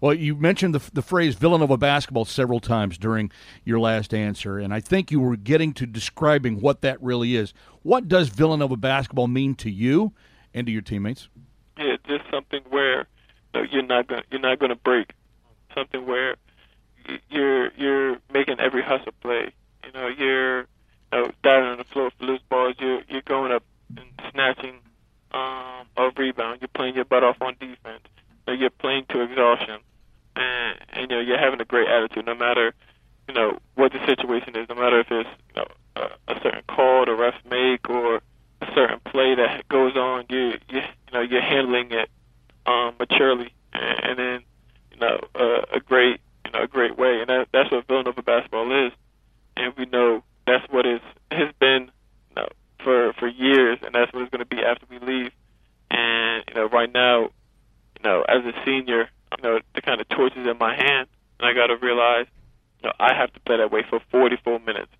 Well, 0.00 0.12
you 0.12 0.34
mentioned 0.34 0.74
the, 0.74 0.90
the 0.92 1.02
phrase 1.02 1.34
Villanova 1.36 1.76
basketball 1.76 2.24
several 2.24 2.60
times 2.60 2.98
during 2.98 3.30
your 3.64 3.78
last 3.80 4.12
answer, 4.12 4.58
and 4.58 4.74
I 4.74 4.80
think 4.80 5.10
you 5.10 5.20
were 5.20 5.36
getting 5.36 5.72
to 5.74 5.86
describing 5.86 6.60
what 6.60 6.82
that 6.82 7.02
really 7.02 7.36
is. 7.36 7.54
What 7.82 8.08
does 8.08 8.28
Villanova 8.28 8.76
basketball 8.76 9.28
mean 9.28 9.54
to 9.56 9.70
you 9.70 10.12
and 10.52 10.66
to 10.66 10.72
your 10.72 10.82
teammates? 10.82 11.28
Yeah, 11.78 11.96
just 12.06 12.24
something 12.30 12.62
where 12.68 13.06
you 13.54 13.62
know, 13.62 13.66
you're 13.70 13.82
not 13.82 14.08
going 14.08 14.22
you're 14.30 14.40
not 14.40 14.58
going 14.58 14.70
to 14.70 14.76
break. 14.76 15.12
Something 15.74 16.06
where 16.06 16.36
you're 17.30 17.72
you're 17.72 18.18
making 18.32 18.60
every 18.60 18.82
hustle 18.82 19.12
play. 19.20 19.52
You 19.84 19.92
know, 19.92 20.08
you're 20.08 20.60
you 20.60 20.66
know, 21.12 21.30
diving 21.42 21.68
on 21.68 21.78
the 21.78 21.84
floor 21.84 22.10
for 22.18 22.24
loose 22.24 22.42
balls. 22.48 22.74
You're 22.78 23.02
you're 23.08 23.22
going 23.22 23.52
up 23.52 23.64
and 23.96 24.06
snatching 24.32 24.80
um, 25.32 25.86
a 25.96 26.10
rebound. 26.16 26.58
You're 26.60 26.68
playing 26.74 26.94
your 26.94 27.04
butt 27.04 27.24
off 27.24 27.36
on 27.40 27.54
defense. 27.60 28.02
You 28.46 28.54
know, 28.54 28.60
you're 28.60 28.70
playing 28.70 29.06
to 29.10 29.22
exhaustion, 29.22 29.80
and, 30.36 30.78
and 30.90 31.00
you 31.02 31.06
know 31.16 31.20
you're 31.20 31.38
having 31.38 31.60
a 31.60 31.64
great 31.64 31.88
attitude, 31.88 32.26
no 32.26 32.34
matter 32.34 32.74
you 33.28 33.34
know 33.34 33.58
what 33.74 33.92
the 33.92 34.04
situation 34.06 34.56
is. 34.56 34.68
No 34.68 34.74
matter 34.74 35.00
if 35.00 35.06
it's 35.10 35.28
you 35.48 35.62
know 35.62 35.66
a, 35.96 36.32
a 36.32 36.40
certain 36.42 36.62
call 36.68 37.04
the 37.04 37.12
refs 37.12 37.44
make 37.50 37.88
or 37.88 38.16
a 38.60 38.66
certain 38.74 39.00
play 39.00 39.34
that 39.34 39.68
goes 39.68 39.96
on, 39.96 40.24
you 40.28 40.58
you 40.68 40.80
you 40.80 41.12
know 41.12 41.20
you're 41.20 41.42
handling 41.42 41.92
it 41.92 42.08
um, 42.66 42.94
maturely, 42.98 43.52
and, 43.72 44.04
and 44.04 44.18
then 44.18 44.40
you 44.92 44.98
know 44.98 45.20
uh, 45.34 45.62
a 45.72 45.80
great 45.80 46.20
you 46.44 46.52
know 46.52 46.62
a 46.62 46.68
great 46.68 46.98
way, 46.98 47.20
and 47.20 47.28
that, 47.28 47.48
that's 47.52 47.70
what 47.70 47.86
Villanova 47.86 48.22
basketball 48.22 48.86
is, 48.86 48.92
and 49.56 49.72
we 49.76 49.86
know 49.86 50.22
that's 50.46 50.64
what 50.70 50.86
is 50.86 51.00
has 51.30 51.48
been 51.60 51.90
you 52.30 52.36
know, 52.36 52.48
for 52.82 53.12
for 53.14 53.28
years, 53.28 53.78
and 53.82 53.94
that's 53.94 54.12
what 54.12 54.22
it's 54.22 54.30
going 54.30 54.46
to 54.46 54.56
be 54.56 54.62
after 54.62 54.86
we 54.90 54.98
leave. 54.98 55.30
And 55.90 56.44
you 56.48 56.54
know, 56.54 56.68
right 56.68 56.92
now, 56.92 57.22
you 57.22 58.02
know, 58.04 58.24
as 58.28 58.44
a 58.44 58.52
senior, 58.64 59.08
you 59.38 59.42
know, 59.42 59.60
the 59.74 59.82
kind 59.82 60.00
of 60.00 60.08
torch 60.08 60.32
is 60.36 60.46
in 60.46 60.58
my 60.58 60.74
hand, 60.74 61.08
and 61.38 61.48
I 61.48 61.51
got 61.62 61.68
to 61.68 61.76
realize, 61.76 62.26
you 62.82 62.88
know, 62.88 62.94
I 62.98 63.14
have 63.14 63.32
to 63.32 63.40
play 63.40 63.56
that 63.56 63.70
way 63.70 63.84
for 63.88 64.00
44 64.10 64.58
minutes, 64.60 64.90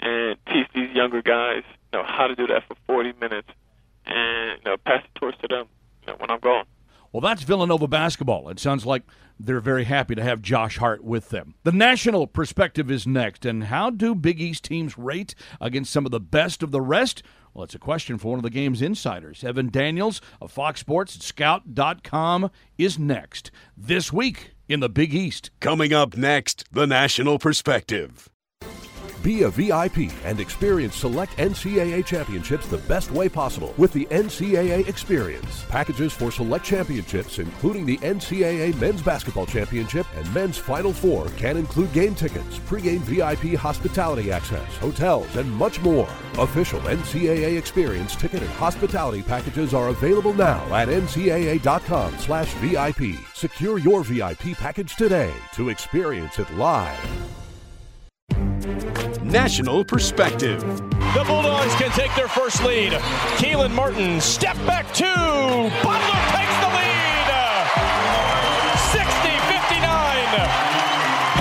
and 0.00 0.36
teach 0.46 0.66
these 0.74 0.90
younger 0.94 1.22
guys, 1.22 1.62
you 1.92 1.98
know, 1.98 2.04
how 2.06 2.26
to 2.26 2.34
do 2.34 2.46
that 2.46 2.62
for 2.68 2.76
40 2.86 3.14
minutes, 3.20 3.48
and 4.06 4.60
you 4.64 4.70
know, 4.70 4.76
pass 4.76 5.02
the 5.02 5.20
torch 5.20 5.36
to 5.40 5.48
them 5.48 5.66
you 6.02 6.12
know, 6.12 6.16
when 6.18 6.30
I'm 6.30 6.40
gone. 6.40 6.66
Well, 7.12 7.20
that's 7.20 7.42
Villanova 7.42 7.86
basketball. 7.86 8.48
It 8.48 8.58
sounds 8.58 8.84
like 8.84 9.02
they're 9.38 9.60
very 9.60 9.84
happy 9.84 10.16
to 10.16 10.22
have 10.22 10.42
Josh 10.42 10.78
Hart 10.78 11.04
with 11.04 11.30
them. 11.30 11.54
The 11.62 11.72
national 11.72 12.26
perspective 12.26 12.90
is 12.90 13.06
next. 13.06 13.44
And 13.44 13.64
how 13.64 13.90
do 13.90 14.16
Big 14.16 14.40
East 14.40 14.64
teams 14.64 14.98
rate 14.98 15.36
against 15.60 15.92
some 15.92 16.06
of 16.06 16.10
the 16.10 16.20
best 16.20 16.62
of 16.62 16.72
the 16.72 16.80
rest? 16.80 17.22
Well, 17.52 17.62
it's 17.62 17.74
a 17.74 17.78
question 17.78 18.18
for 18.18 18.30
one 18.30 18.40
of 18.40 18.42
the 18.42 18.50
game's 18.50 18.82
insiders. 18.82 19.44
Evan 19.44 19.70
Daniels 19.70 20.20
of 20.40 20.50
Fox 20.50 20.80
Sports 20.80 21.24
Scout.com 21.24 22.50
is 22.78 22.98
next. 22.98 23.52
This 23.76 24.12
week 24.12 24.53
in 24.68 24.80
the 24.80 24.88
Big 24.88 25.14
East. 25.14 25.50
Coming 25.60 25.92
up 25.92 26.16
next, 26.16 26.64
the 26.72 26.86
national 26.86 27.38
perspective. 27.38 28.28
Be 29.24 29.44
a 29.44 29.48
VIP 29.48 30.12
and 30.24 30.38
experience 30.38 30.94
select 30.96 31.38
NCAA 31.38 32.04
championships 32.04 32.66
the 32.66 32.76
best 32.76 33.10
way 33.10 33.26
possible 33.26 33.72
with 33.78 33.90
the 33.94 34.04
NCAA 34.10 34.86
Experience. 34.86 35.64
Packages 35.70 36.12
for 36.12 36.30
select 36.30 36.62
championships, 36.62 37.38
including 37.38 37.86
the 37.86 37.96
NCAA 37.98 38.78
Men's 38.78 39.00
Basketball 39.00 39.46
Championship 39.46 40.06
and 40.14 40.34
Men's 40.34 40.58
Final 40.58 40.92
Four, 40.92 41.28
can 41.38 41.56
include 41.56 41.90
game 41.94 42.14
tickets, 42.14 42.58
pregame 42.58 43.00
VIP 43.00 43.58
hospitality 43.58 44.30
access, 44.30 44.76
hotels, 44.76 45.34
and 45.36 45.50
much 45.50 45.80
more. 45.80 46.08
Official 46.36 46.80
NCAA 46.80 47.56
Experience 47.56 48.16
ticket 48.16 48.42
and 48.42 48.50
hospitality 48.50 49.22
packages 49.22 49.72
are 49.72 49.88
available 49.88 50.34
now 50.34 50.62
at 50.74 50.88
ncaa.com 50.88 52.18
slash 52.18 52.52
VIP. 52.56 53.18
Secure 53.32 53.78
your 53.78 54.04
VIP 54.04 54.54
package 54.58 54.96
today 54.96 55.32
to 55.54 55.70
experience 55.70 56.38
it 56.38 56.52
live. 56.56 57.43
National 59.22 59.84
perspective. 59.84 60.60
The 60.60 61.24
Bulldogs 61.26 61.74
can 61.74 61.90
take 61.92 62.14
their 62.14 62.28
first 62.28 62.62
lead. 62.62 62.92
Kelan 63.38 63.72
Martin, 63.72 64.20
step 64.20 64.56
back 64.66 64.86
two. 64.94 65.04
Butler 65.04 66.20
takes 66.34 66.56
the 66.62 66.70
lead. 66.70 67.28
60 68.92 69.30
59. 69.50 70.24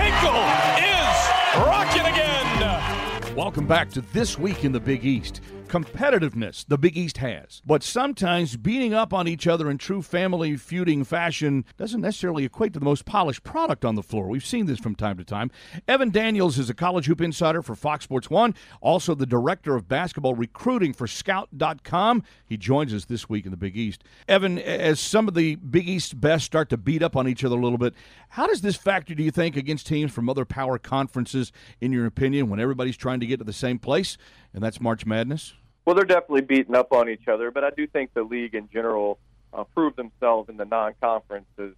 Hinkle 0.02 0.44
is 0.82 1.18
rocking 1.66 2.06
again. 2.12 3.36
Welcome 3.36 3.68
back 3.68 3.90
to 3.92 4.02
This 4.02 4.38
Week 4.40 4.64
in 4.64 4.72
the 4.72 4.80
Big 4.80 5.06
East. 5.06 5.42
Competitiveness 5.74 6.68
the 6.68 6.78
Big 6.78 6.96
East 6.96 7.18
has, 7.18 7.64
but 7.66 7.82
sometimes 7.82 8.58
beating 8.58 8.94
up 8.94 9.12
on 9.12 9.28
each 9.28 9.48
other 9.48 9.72
in 9.72 9.80
true 9.80 10.04
family 10.04 10.56
feuding 10.56 11.04
fashion 11.04 11.66
doesn't 11.78 12.02
necessarily 12.02 12.46
equate 12.46 12.74
to 12.74 12.80
the 12.80 12.86
most 12.86 13.06
polished 13.06 13.44
product 13.44 13.84
on 13.84 13.96
the 13.96 14.04
floor. 14.04 14.28
We've 14.28 14.46
seen 14.46 14.68
this 14.68 14.78
from 14.78 14.94
time 14.94 15.18
to 15.18 15.24
time. 15.24 15.50
Evan 15.88 16.12
Daniels 16.12 16.60
is 16.60 16.70
a 16.70 16.76
college 16.76 17.08
hoop 17.08 17.22
insider 17.22 17.64
for 17.64 17.74
Fox 17.74 18.04
Sports 18.04 18.30
1, 18.30 18.54
also 18.82 19.16
the 19.16 19.26
director 19.26 19.76
of 19.76 19.88
basketball 19.88 20.36
recruiting 20.36 20.94
for 20.94 21.08
Scout.com. 21.08 22.22
He 22.46 22.56
joins 22.56 22.94
us 22.94 23.06
this 23.06 23.28
week 23.28 23.46
in 23.46 23.50
the 23.50 23.58
Big 23.58 23.76
East. 23.76 24.04
Evan, 24.28 24.60
as 24.60 25.00
some 25.00 25.28
of 25.28 25.34
the 25.34 25.56
Big 25.56 25.90
East 25.90 26.22
best 26.22 26.46
start 26.46 26.70
to 26.70 26.78
beat 26.78 27.02
up 27.02 27.16
on 27.16 27.28
each 27.28 27.44
other 27.44 27.56
a 27.56 27.60
little 27.60 27.80
bit, 27.80 27.96
how 28.30 28.46
does 28.46 28.62
this 28.62 28.76
factor, 28.76 29.16
do 29.16 29.24
you 29.24 29.32
think, 29.32 29.58
against 29.58 29.88
teams 29.88 30.12
from 30.12 30.30
other 30.30 30.46
power 30.46 30.78
conferences, 30.78 31.52
in 31.82 31.92
your 31.92 32.06
opinion, 32.06 32.48
when 32.48 32.60
everybody's 32.60 32.96
trying 32.96 33.22
to 33.22 33.26
get 33.26 33.38
to 33.38 33.44
the 33.44 33.52
same 33.52 33.80
place, 33.80 34.20
and 34.54 34.62
that's 34.62 34.80
March 34.80 35.08
Madness? 35.08 35.56
Well, 35.86 35.96
they're 35.96 36.06
definitely 36.06 36.42
beating 36.42 36.76
up 36.76 36.94
on 36.94 37.10
each 37.10 37.28
other, 37.28 37.52
but 37.52 37.64
I 37.64 37.70
do 37.72 37.88
think 37.88 38.14
the 38.14 38.24
league 38.24 38.56
in 38.56 38.70
general 38.72 39.20
uh, 39.54 39.66
proved 39.66 39.98
themselves 39.98 40.50
in 40.50 40.58
the 40.58 40.66
non-conferences. 40.66 41.46
You 41.58 41.76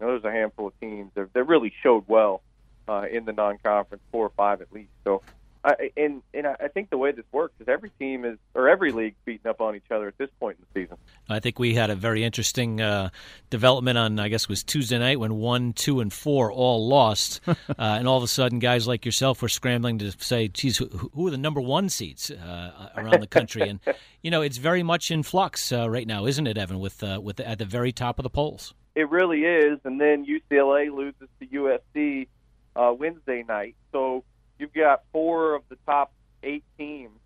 know, 0.00 0.06
there's 0.08 0.24
a 0.24 0.32
handful 0.32 0.68
of 0.68 0.80
teams 0.80 1.12
that, 1.14 1.32
that 1.34 1.44
really 1.44 1.72
showed 1.82 2.04
well 2.08 2.42
uh, 2.88 3.04
in 3.10 3.24
the 3.24 3.32
non-conference, 3.32 4.02
four 4.10 4.26
or 4.26 4.32
five 4.36 4.60
at 4.60 4.72
least. 4.72 4.90
So, 5.04 5.22
I, 5.64 5.90
and 5.96 6.22
and 6.34 6.46
I 6.46 6.68
think 6.68 6.90
the 6.90 6.98
way 6.98 7.12
this 7.12 7.24
works 7.32 7.54
is 7.58 7.68
every 7.68 7.90
team 7.98 8.26
is 8.26 8.36
or 8.54 8.68
every 8.68 8.92
league 8.92 9.14
beating 9.24 9.46
up 9.48 9.62
on 9.62 9.74
each 9.74 9.90
other 9.90 10.08
at 10.08 10.18
this 10.18 10.28
point 10.38 10.58
in 10.58 10.66
the 10.66 10.82
season. 10.82 10.98
I 11.28 11.40
think 11.40 11.58
we 11.58 11.74
had 11.74 11.88
a 11.88 11.94
very 11.94 12.22
interesting 12.22 12.82
uh, 12.82 13.08
development 13.48 13.96
on 13.96 14.20
I 14.20 14.28
guess 14.28 14.42
it 14.42 14.48
was 14.50 14.62
Tuesday 14.62 14.98
night 14.98 15.18
when 15.18 15.36
one, 15.36 15.72
two, 15.72 16.00
and 16.00 16.12
four 16.12 16.52
all 16.52 16.86
lost, 16.86 17.40
uh, 17.46 17.54
and 17.78 18.06
all 18.06 18.18
of 18.18 18.22
a 18.22 18.28
sudden 18.28 18.58
guys 18.58 18.86
like 18.86 19.06
yourself 19.06 19.40
were 19.40 19.48
scrambling 19.48 19.98
to 20.00 20.12
say, 20.18 20.48
"Geez, 20.48 20.76
who, 20.76 20.86
who 20.86 21.28
are 21.28 21.30
the 21.30 21.38
number 21.38 21.62
one 21.62 21.88
seats 21.88 22.30
uh, 22.30 22.90
around 22.96 23.20
the 23.20 23.26
country?" 23.26 23.62
and 23.62 23.80
you 24.22 24.30
know 24.30 24.42
it's 24.42 24.58
very 24.58 24.82
much 24.82 25.10
in 25.10 25.22
flux 25.22 25.72
uh, 25.72 25.88
right 25.88 26.06
now, 26.06 26.26
isn't 26.26 26.46
it, 26.46 26.58
Evan? 26.58 26.78
With 26.78 27.02
uh, 27.02 27.20
with 27.22 27.36
the, 27.36 27.48
at 27.48 27.58
the 27.58 27.64
very 27.64 27.92
top 27.92 28.18
of 28.18 28.22
the 28.22 28.30
polls. 28.30 28.74
It 28.94 29.08
really 29.08 29.40
is, 29.40 29.80
and 29.84 29.98
then 29.98 30.26
UCLA 30.26 30.94
loses 30.94 31.28
to 31.40 31.46
USC 31.46 32.28
uh, 32.76 32.92
Wednesday 32.96 33.44
night, 33.48 33.74
so 33.92 34.24
you've 34.58 34.72
got 34.72 35.02
four 35.12 35.54
of 35.54 35.62
the 35.68 35.76
top 35.86 36.12
eight 36.42 36.64
teams 36.78 37.18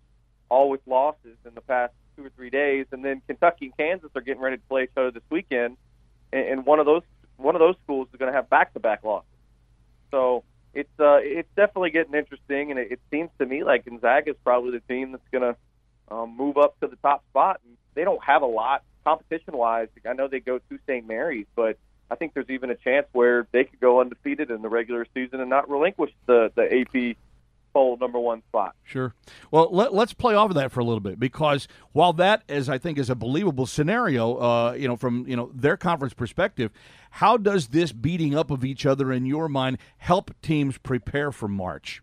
all 0.49 0.69
with 0.69 0.81
losses 0.85 1.37
in 1.45 1.53
the 1.53 1.61
past 1.61 1.93
two 2.15 2.25
or 2.25 2.29
three 2.35 2.49
days, 2.49 2.85
and 2.91 3.05
then 3.05 3.21
Kentucky 3.27 3.65
and 3.65 3.77
Kansas 3.77 4.09
are 4.15 4.21
getting 4.21 4.41
ready 4.41 4.57
to 4.57 4.63
play 4.67 4.83
each 4.83 4.91
other 4.97 5.11
this 5.11 5.23
weekend, 5.29 5.77
and, 6.33 6.65
one 6.65 6.79
of 6.79 6.85
those 6.85 7.03
one 7.37 7.55
of 7.55 7.59
those 7.59 7.75
schools 7.83 8.07
is 8.13 8.19
going 8.19 8.31
to 8.31 8.35
have 8.35 8.49
back-to-back 8.49 9.03
losses. 9.03 9.29
So 10.11 10.43
it's 10.73 10.89
uh, 10.99 11.19
it's 11.21 11.49
definitely 11.55 11.91
getting 11.91 12.13
interesting, 12.13 12.71
and 12.71 12.79
it, 12.79 12.91
it 12.93 12.99
seems 13.11 13.29
to 13.39 13.45
me 13.45 13.63
like 13.63 13.85
Gonzaga 13.85 14.31
is 14.31 14.37
probably 14.43 14.71
the 14.71 14.93
team 14.93 15.11
that's 15.11 15.23
going 15.31 15.53
to 15.53 16.13
um, 16.13 16.35
move 16.35 16.57
up 16.57 16.79
to 16.81 16.87
the 16.87 16.97
top 16.97 17.23
spot. 17.29 17.61
And 17.65 17.77
they 17.95 18.03
don't 18.03 18.23
have 18.23 18.41
a 18.41 18.47
lot 18.47 18.83
competition-wise. 19.03 19.87
I 20.07 20.13
know 20.13 20.27
they 20.27 20.39
go 20.39 20.59
to 20.59 20.79
St. 20.85 21.07
Mary's, 21.07 21.47
but 21.55 21.77
I 22.11 22.15
think 22.15 22.33
there's 22.33 22.49
even 22.49 22.69
a 22.69 22.75
chance 22.75 23.07
where 23.11 23.47
they 23.51 23.63
could 23.63 23.79
go 23.79 24.01
undefeated 24.01 24.49
in 24.51 24.61
the 24.61 24.69
regular 24.69 25.05
season 25.13 25.39
and 25.39 25.49
not 25.49 25.69
relinquish 25.69 26.11
the 26.25 26.51
the 26.55 26.81
AP 26.81 27.17
poll 27.73 27.97
number 27.97 28.19
one 28.19 28.41
spot. 28.49 28.75
Sure. 28.83 29.13
Well, 29.51 29.69
let, 29.71 29.93
us 29.93 30.13
play 30.13 30.33
off 30.35 30.49
of 30.49 30.55
that 30.55 30.71
for 30.71 30.79
a 30.79 30.83
little 30.83 30.99
bit 30.99 31.19
because 31.19 31.67
while 31.91 32.13
that 32.13 32.43
is, 32.47 32.67
I 32.69 32.77
think, 32.77 32.97
is 32.97 33.09
a 33.09 33.15
believable 33.15 33.65
scenario, 33.65 34.35
uh, 34.37 34.73
you 34.73 34.87
know, 34.87 34.95
from 34.95 35.27
you 35.27 35.35
know 35.35 35.51
their 35.53 35.77
conference 35.77 36.13
perspective, 36.13 36.71
how 37.11 37.37
does 37.37 37.67
this 37.69 37.91
beating 37.91 38.35
up 38.35 38.51
of 38.51 38.65
each 38.65 38.85
other 38.85 39.11
in 39.11 39.25
your 39.25 39.47
mind 39.47 39.77
help 39.97 40.31
teams 40.41 40.77
prepare 40.77 41.31
for 41.31 41.47
March? 41.47 42.01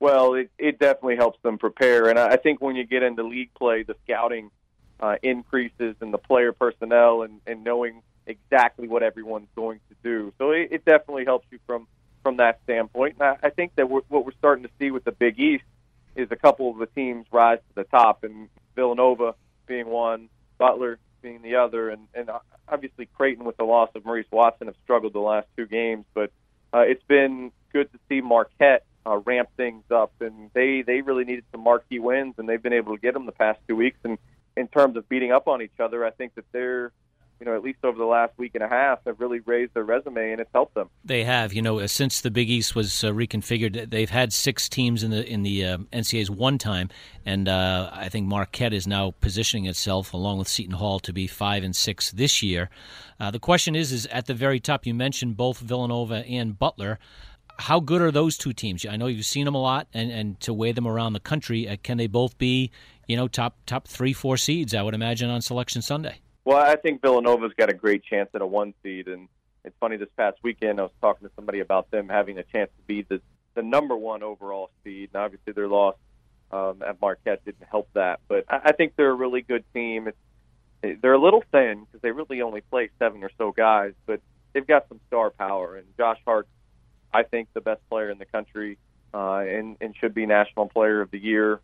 Well, 0.00 0.34
it, 0.34 0.50
it 0.58 0.78
definitely 0.78 1.16
helps 1.16 1.42
them 1.42 1.58
prepare, 1.58 2.08
and 2.08 2.18
I 2.18 2.36
think 2.36 2.60
when 2.60 2.76
you 2.76 2.84
get 2.84 3.02
into 3.02 3.24
league 3.24 3.52
play, 3.54 3.82
the 3.82 3.96
scouting 4.04 4.50
uh, 5.00 5.16
increases 5.22 5.96
and 6.00 6.14
the 6.14 6.18
player 6.18 6.52
personnel 6.52 7.22
and, 7.22 7.40
and 7.46 7.64
knowing 7.64 8.02
exactly 8.28 8.86
what 8.86 9.02
everyone's 9.02 9.48
going 9.56 9.80
to 9.88 9.96
do. 10.02 10.32
So 10.38 10.52
it, 10.52 10.68
it 10.70 10.84
definitely 10.84 11.24
helps 11.24 11.46
you 11.50 11.58
from 11.66 11.88
from 12.22 12.36
that 12.36 12.60
standpoint. 12.64 13.16
And 13.18 13.28
I, 13.30 13.46
I 13.46 13.50
think 13.50 13.74
that 13.76 13.88
we're, 13.88 14.02
what 14.08 14.24
we're 14.24 14.32
starting 14.32 14.64
to 14.64 14.70
see 14.78 14.90
with 14.90 15.04
the 15.04 15.12
Big 15.12 15.38
East 15.38 15.64
is 16.14 16.28
a 16.30 16.36
couple 16.36 16.70
of 16.70 16.78
the 16.78 16.86
teams 16.86 17.26
rise 17.32 17.58
to 17.58 17.74
the 17.74 17.84
top, 17.84 18.24
and 18.24 18.48
Villanova 18.74 19.34
being 19.66 19.86
one, 19.86 20.28
Butler 20.58 20.98
being 21.22 21.42
the 21.42 21.56
other, 21.56 21.90
and, 21.90 22.08
and 22.14 22.30
obviously 22.68 23.06
Creighton 23.06 23.44
with 23.44 23.56
the 23.56 23.64
loss 23.64 23.90
of 23.94 24.04
Maurice 24.04 24.26
Watson 24.30 24.66
have 24.66 24.76
struggled 24.84 25.12
the 25.12 25.20
last 25.20 25.46
two 25.56 25.66
games, 25.66 26.04
but 26.14 26.30
uh, 26.72 26.80
it's 26.80 27.02
been 27.04 27.50
good 27.72 27.90
to 27.92 27.98
see 28.08 28.20
Marquette 28.20 28.84
uh, 29.06 29.16
ramp 29.18 29.48
things 29.56 29.84
up, 29.90 30.12
and 30.20 30.50
they 30.54 30.82
they 30.82 31.00
really 31.00 31.24
needed 31.24 31.44
some 31.50 31.62
marquee 31.62 31.98
wins, 31.98 32.34
and 32.38 32.48
they've 32.48 32.62
been 32.62 32.72
able 32.72 32.94
to 32.94 33.00
get 33.00 33.14
them 33.14 33.26
the 33.26 33.32
past 33.32 33.58
two 33.66 33.76
weeks. 33.76 33.98
And 34.04 34.18
in 34.56 34.68
terms 34.68 34.96
of 34.96 35.08
beating 35.08 35.32
up 35.32 35.48
on 35.48 35.62
each 35.62 35.80
other, 35.80 36.04
I 36.04 36.10
think 36.10 36.34
that 36.34 36.44
they're 36.52 36.92
you 37.40 37.46
know, 37.46 37.54
at 37.54 37.62
least 37.62 37.78
over 37.84 37.96
the 37.96 38.04
last 38.04 38.32
week 38.36 38.54
and 38.54 38.64
a 38.64 38.68
half, 38.68 38.98
have 39.06 39.20
really 39.20 39.40
raised 39.40 39.74
their 39.74 39.84
resume 39.84 40.32
and 40.32 40.40
it's 40.40 40.50
helped 40.52 40.74
them. 40.74 40.90
They 41.04 41.24
have. 41.24 41.52
You 41.52 41.62
know, 41.62 41.86
since 41.86 42.20
the 42.20 42.30
Big 42.30 42.50
East 42.50 42.74
was 42.74 43.04
uh, 43.04 43.08
reconfigured, 43.08 43.90
they've 43.90 44.10
had 44.10 44.32
six 44.32 44.68
teams 44.68 45.02
in 45.02 45.10
the 45.10 45.26
in 45.26 45.42
the 45.42 45.64
uh, 45.64 45.78
NCAA's 45.92 46.30
one 46.30 46.58
time, 46.58 46.88
and 47.24 47.48
uh, 47.48 47.90
I 47.92 48.08
think 48.08 48.26
Marquette 48.26 48.72
is 48.72 48.86
now 48.86 49.12
positioning 49.20 49.66
itself, 49.66 50.12
along 50.12 50.38
with 50.38 50.48
Seton 50.48 50.74
Hall, 50.74 50.98
to 51.00 51.12
be 51.12 51.26
five 51.26 51.62
and 51.62 51.74
six 51.74 52.10
this 52.10 52.42
year. 52.42 52.70
Uh, 53.20 53.30
the 53.30 53.38
question 53.38 53.76
is, 53.76 53.92
is 53.92 54.06
at 54.06 54.26
the 54.26 54.34
very 54.34 54.60
top. 54.60 54.86
You 54.86 54.94
mentioned 54.94 55.36
both 55.36 55.58
Villanova 55.58 56.26
and 56.26 56.58
Butler. 56.58 56.98
How 57.60 57.80
good 57.80 58.00
are 58.00 58.12
those 58.12 58.36
two 58.38 58.52
teams? 58.52 58.86
I 58.86 58.96
know 58.96 59.06
you've 59.06 59.26
seen 59.26 59.44
them 59.44 59.54
a 59.54 59.60
lot, 59.60 59.88
and, 59.92 60.12
and 60.12 60.40
to 60.40 60.54
weigh 60.54 60.72
them 60.72 60.86
around 60.86 61.12
the 61.12 61.20
country, 61.20 61.68
uh, 61.68 61.76
can 61.82 61.98
they 61.98 62.06
both 62.06 62.38
be, 62.38 62.70
you 63.08 63.16
know, 63.16 63.26
top 63.26 63.56
top 63.66 63.88
three, 63.88 64.12
four 64.12 64.36
seeds? 64.36 64.74
I 64.74 64.82
would 64.82 64.94
imagine 64.94 65.30
on 65.30 65.40
Selection 65.42 65.82
Sunday. 65.82 66.20
Well, 66.48 66.56
I 66.56 66.76
think 66.76 67.02
Villanova's 67.02 67.52
got 67.58 67.68
a 67.68 67.74
great 67.74 68.02
chance 68.04 68.30
at 68.32 68.40
a 68.40 68.46
one 68.46 68.72
seed, 68.82 69.06
and 69.06 69.28
it's 69.66 69.76
funny. 69.78 69.98
This 69.98 70.08
past 70.16 70.38
weekend, 70.42 70.80
I 70.80 70.84
was 70.84 70.92
talking 71.02 71.28
to 71.28 71.34
somebody 71.36 71.60
about 71.60 71.90
them 71.90 72.08
having 72.08 72.38
a 72.38 72.42
chance 72.42 72.70
to 72.74 72.82
be 72.86 73.02
the 73.02 73.20
the 73.54 73.60
number 73.60 73.94
one 73.94 74.22
overall 74.22 74.70
seed, 74.82 75.10
and 75.12 75.22
obviously 75.22 75.52
their 75.52 75.68
loss 75.68 75.96
um, 76.50 76.80
at 76.80 77.02
Marquette 77.02 77.44
didn't 77.44 77.66
help 77.70 77.90
that. 77.92 78.20
But 78.28 78.46
I, 78.48 78.60
I 78.64 78.72
think 78.72 78.94
they're 78.96 79.10
a 79.10 79.14
really 79.14 79.42
good 79.42 79.62
team. 79.74 80.08
It's, 80.08 81.02
they're 81.02 81.12
a 81.12 81.20
little 81.20 81.44
thin 81.52 81.84
because 81.84 82.00
they 82.00 82.12
really 82.12 82.40
only 82.40 82.62
play 82.62 82.88
seven 82.98 83.22
or 83.22 83.30
so 83.36 83.52
guys, 83.52 83.92
but 84.06 84.22
they've 84.54 84.66
got 84.66 84.88
some 84.88 85.00
star 85.08 85.28
power. 85.28 85.76
And 85.76 85.86
Josh 85.98 86.20
Hart, 86.24 86.48
I 87.12 87.24
think, 87.24 87.48
the 87.52 87.60
best 87.60 87.86
player 87.90 88.08
in 88.08 88.16
the 88.16 88.24
country, 88.24 88.78
uh, 89.12 89.40
and 89.40 89.76
and 89.82 89.94
should 90.00 90.14
be 90.14 90.24
National 90.24 90.66
Player 90.66 91.02
of 91.02 91.10
the 91.10 91.18
Year, 91.18 91.60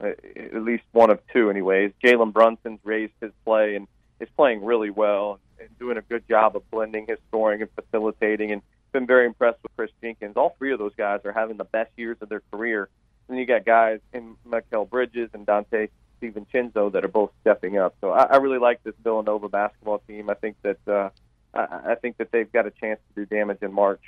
uh, 0.00 0.08
at 0.34 0.62
least 0.62 0.82
one 0.90 1.10
of 1.10 1.20
two, 1.32 1.48
anyways. 1.48 1.92
Jalen 2.02 2.32
Brunson's 2.32 2.80
raised 2.82 3.14
his 3.20 3.30
play 3.44 3.76
and 3.76 3.86
is 4.20 4.28
playing 4.36 4.64
really 4.64 4.90
well 4.90 5.40
and 5.58 5.68
doing 5.78 5.96
a 5.96 6.02
good 6.02 6.26
job 6.28 6.56
of 6.56 6.70
blending 6.70 7.06
his 7.08 7.18
scoring 7.28 7.62
and 7.62 7.70
facilitating. 7.74 8.52
And 8.52 8.62
been 8.96 9.06
very 9.06 9.26
impressed 9.26 9.58
with 9.62 9.76
Kris 9.76 9.90
Jenkins. 10.02 10.36
All 10.36 10.54
three 10.58 10.72
of 10.72 10.78
those 10.78 10.94
guys 10.96 11.20
are 11.26 11.32
having 11.32 11.58
the 11.58 11.64
best 11.64 11.90
years 11.96 12.16
of 12.22 12.30
their 12.30 12.42
career. 12.50 12.88
And 13.28 13.38
you 13.38 13.44
got 13.44 13.66
guys 13.66 14.00
in 14.14 14.36
Mikal 14.48 14.88
Bridges 14.88 15.28
and 15.34 15.46
Donte 15.46 15.90
DiVincenzo 16.22 16.90
that 16.92 17.04
are 17.04 17.08
both 17.08 17.30
stepping 17.42 17.76
up. 17.76 17.94
So 18.00 18.12
I, 18.12 18.22
I 18.22 18.36
really 18.36 18.58
like 18.58 18.82
this 18.84 18.94
Villanova 19.02 19.50
basketball 19.50 19.98
team. 20.08 20.30
I 20.30 20.34
think 20.34 20.56
that 20.62 20.78
uh, 20.88 21.10
I, 21.52 21.92
I 21.92 21.94
think 21.96 22.16
that 22.18 22.30
they've 22.30 22.50
got 22.50 22.66
a 22.66 22.70
chance 22.70 22.98
to 23.08 23.26
do 23.26 23.26
damage 23.26 23.58
in 23.60 23.72
March 23.72 24.00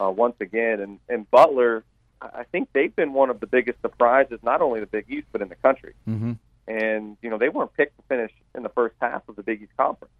uh, 0.00 0.10
once 0.10 0.36
again. 0.40 0.80
And, 0.80 0.98
and 1.08 1.30
Butler, 1.30 1.84
I 2.20 2.42
think 2.50 2.70
they've 2.72 2.94
been 2.94 3.12
one 3.12 3.30
of 3.30 3.38
the 3.38 3.46
biggest 3.46 3.80
surprises, 3.80 4.40
not 4.42 4.60
only 4.60 4.80
the 4.80 4.86
Big 4.86 5.06
East 5.08 5.28
but 5.30 5.40
in 5.40 5.48
the 5.48 5.56
country. 5.56 5.94
Mm-hmm 6.08 6.32
and 6.68 7.16
you 7.22 7.30
know 7.30 7.38
they 7.38 7.48
weren't 7.48 7.72
picked 7.74 7.96
to 7.96 8.02
finish 8.08 8.32
in 8.54 8.62
the 8.62 8.68
first 8.68 8.94
half 9.00 9.28
of 9.28 9.36
the 9.36 9.42
Big 9.42 9.62
East 9.62 9.76
Conference. 9.76 10.12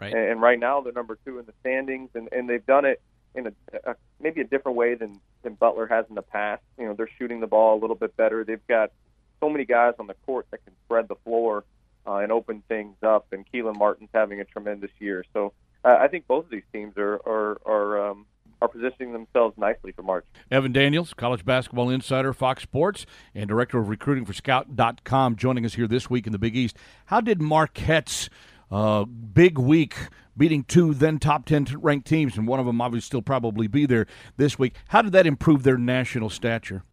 Right. 0.00 0.12
And, 0.12 0.32
and 0.32 0.40
right 0.40 0.58
now 0.58 0.80
they're 0.80 0.92
number 0.92 1.18
two 1.24 1.38
in 1.38 1.46
the 1.46 1.52
standings, 1.60 2.10
and, 2.14 2.28
and 2.32 2.48
they've 2.48 2.64
done 2.64 2.84
it 2.84 3.00
in 3.34 3.46
a, 3.48 3.52
a 3.84 3.96
maybe 4.20 4.40
a 4.40 4.44
different 4.44 4.76
way 4.76 4.94
than 4.94 5.20
than 5.42 5.54
Butler 5.54 5.86
has 5.86 6.06
in 6.08 6.14
the 6.14 6.22
past. 6.22 6.62
You 6.78 6.86
know 6.86 6.94
they're 6.94 7.10
shooting 7.18 7.40
the 7.40 7.46
ball 7.46 7.78
a 7.78 7.80
little 7.80 7.96
bit 7.96 8.16
better. 8.16 8.44
They've 8.44 8.66
got 8.66 8.92
so 9.40 9.48
many 9.48 9.64
guys 9.64 9.94
on 9.98 10.06
the 10.06 10.14
court 10.26 10.46
that 10.50 10.64
can 10.64 10.74
spread 10.84 11.08
the 11.08 11.16
floor 11.16 11.64
uh, 12.06 12.16
and 12.16 12.32
open 12.32 12.62
things 12.68 12.96
up. 13.02 13.26
And 13.32 13.44
Kelan 13.52 13.76
Martin's 13.76 14.10
having 14.12 14.40
a 14.40 14.44
tremendous 14.44 14.90
year. 14.98 15.24
So 15.32 15.52
uh, 15.84 15.96
I 15.98 16.08
think 16.08 16.26
both 16.26 16.44
of 16.44 16.50
these 16.50 16.62
teams 16.72 16.96
are 16.96 17.20
are, 17.26 17.60
are 17.64 18.10
um, 18.10 18.26
are 18.62 18.68
positioning 18.68 19.12
themselves 19.12 19.56
nicely 19.56 19.92
for 19.92 20.02
March. 20.02 20.24
Evan 20.50 20.72
Daniels, 20.72 21.14
college 21.14 21.44
basketball 21.44 21.88
insider, 21.88 22.32
Fox 22.32 22.62
Sports, 22.62 23.06
and 23.34 23.48
director 23.48 23.78
of 23.78 23.88
recruiting 23.88 24.24
for 24.24 24.32
Scout.com, 24.32 25.36
joining 25.36 25.64
us 25.64 25.74
here 25.74 25.86
this 25.86 26.10
week 26.10 26.26
in 26.26 26.32
the 26.32 26.38
Big 26.38 26.56
East. 26.56 26.76
How 27.06 27.20
did 27.20 27.40
Marquette's 27.40 28.28
uh, 28.70 29.04
big 29.04 29.58
week, 29.58 29.96
beating 30.36 30.64
two 30.64 30.94
then 30.94 31.18
top 31.18 31.46
10 31.46 31.66
ranked 31.80 32.06
teams, 32.06 32.36
and 32.36 32.46
one 32.46 32.60
of 32.60 32.66
them 32.66 32.80
obviously 32.80 33.06
still 33.06 33.22
probably 33.22 33.66
be 33.66 33.86
there 33.86 34.06
this 34.36 34.58
week, 34.58 34.74
how 34.88 35.02
did 35.02 35.12
that 35.12 35.26
improve 35.26 35.62
their 35.62 35.78
national 35.78 36.30
stature? 36.30 36.84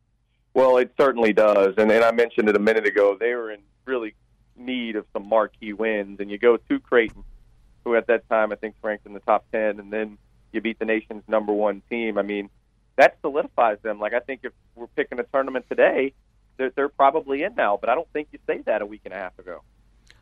Well, 0.53 0.77
it 0.77 0.91
certainly 0.99 1.33
does. 1.33 1.75
And, 1.77 1.91
and 1.91 2.03
I 2.03 2.11
mentioned 2.11 2.49
it 2.49 2.55
a 2.55 2.59
minute 2.59 2.87
ago. 2.87 3.15
They 3.19 3.35
were 3.35 3.51
in 3.51 3.59
really 3.85 4.15
need 4.55 4.95
of 4.95 5.05
some 5.13 5.29
marquee 5.29 5.73
wins. 5.73 6.19
And 6.19 6.31
you 6.31 6.39
go 6.39 6.57
to 6.57 6.79
Creighton, 6.79 7.23
who 7.83 7.95
at 7.95 8.07
that 8.07 8.27
time 8.27 8.51
I 8.51 8.55
think 8.55 8.75
ranked 8.81 9.05
in 9.05 9.13
the 9.13 9.19
top 9.19 9.45
10, 9.51 9.79
and 9.79 9.93
then 9.93 10.17
you 10.51 10.61
beat 10.61 10.79
the 10.79 10.85
nation's 10.85 11.23
number 11.27 11.53
one 11.53 11.81
team. 11.89 12.17
I 12.17 12.21
mean, 12.21 12.49
that 12.95 13.17
solidifies 13.21 13.77
them. 13.81 13.99
Like 13.99 14.13
I 14.13 14.19
think 14.19 14.41
if 14.43 14.53
we're 14.75 14.87
picking 14.87 15.19
a 15.19 15.23
tournament 15.23 15.65
today, 15.69 16.13
they're, 16.57 16.71
they're 16.75 16.89
probably 16.89 17.43
in 17.43 17.55
now. 17.55 17.77
But 17.79 17.89
I 17.89 17.95
don't 17.95 18.11
think 18.11 18.29
you 18.31 18.39
say 18.47 18.61
that 18.65 18.81
a 18.81 18.85
week 18.85 19.01
and 19.05 19.13
a 19.13 19.17
half 19.17 19.37
ago. 19.39 19.61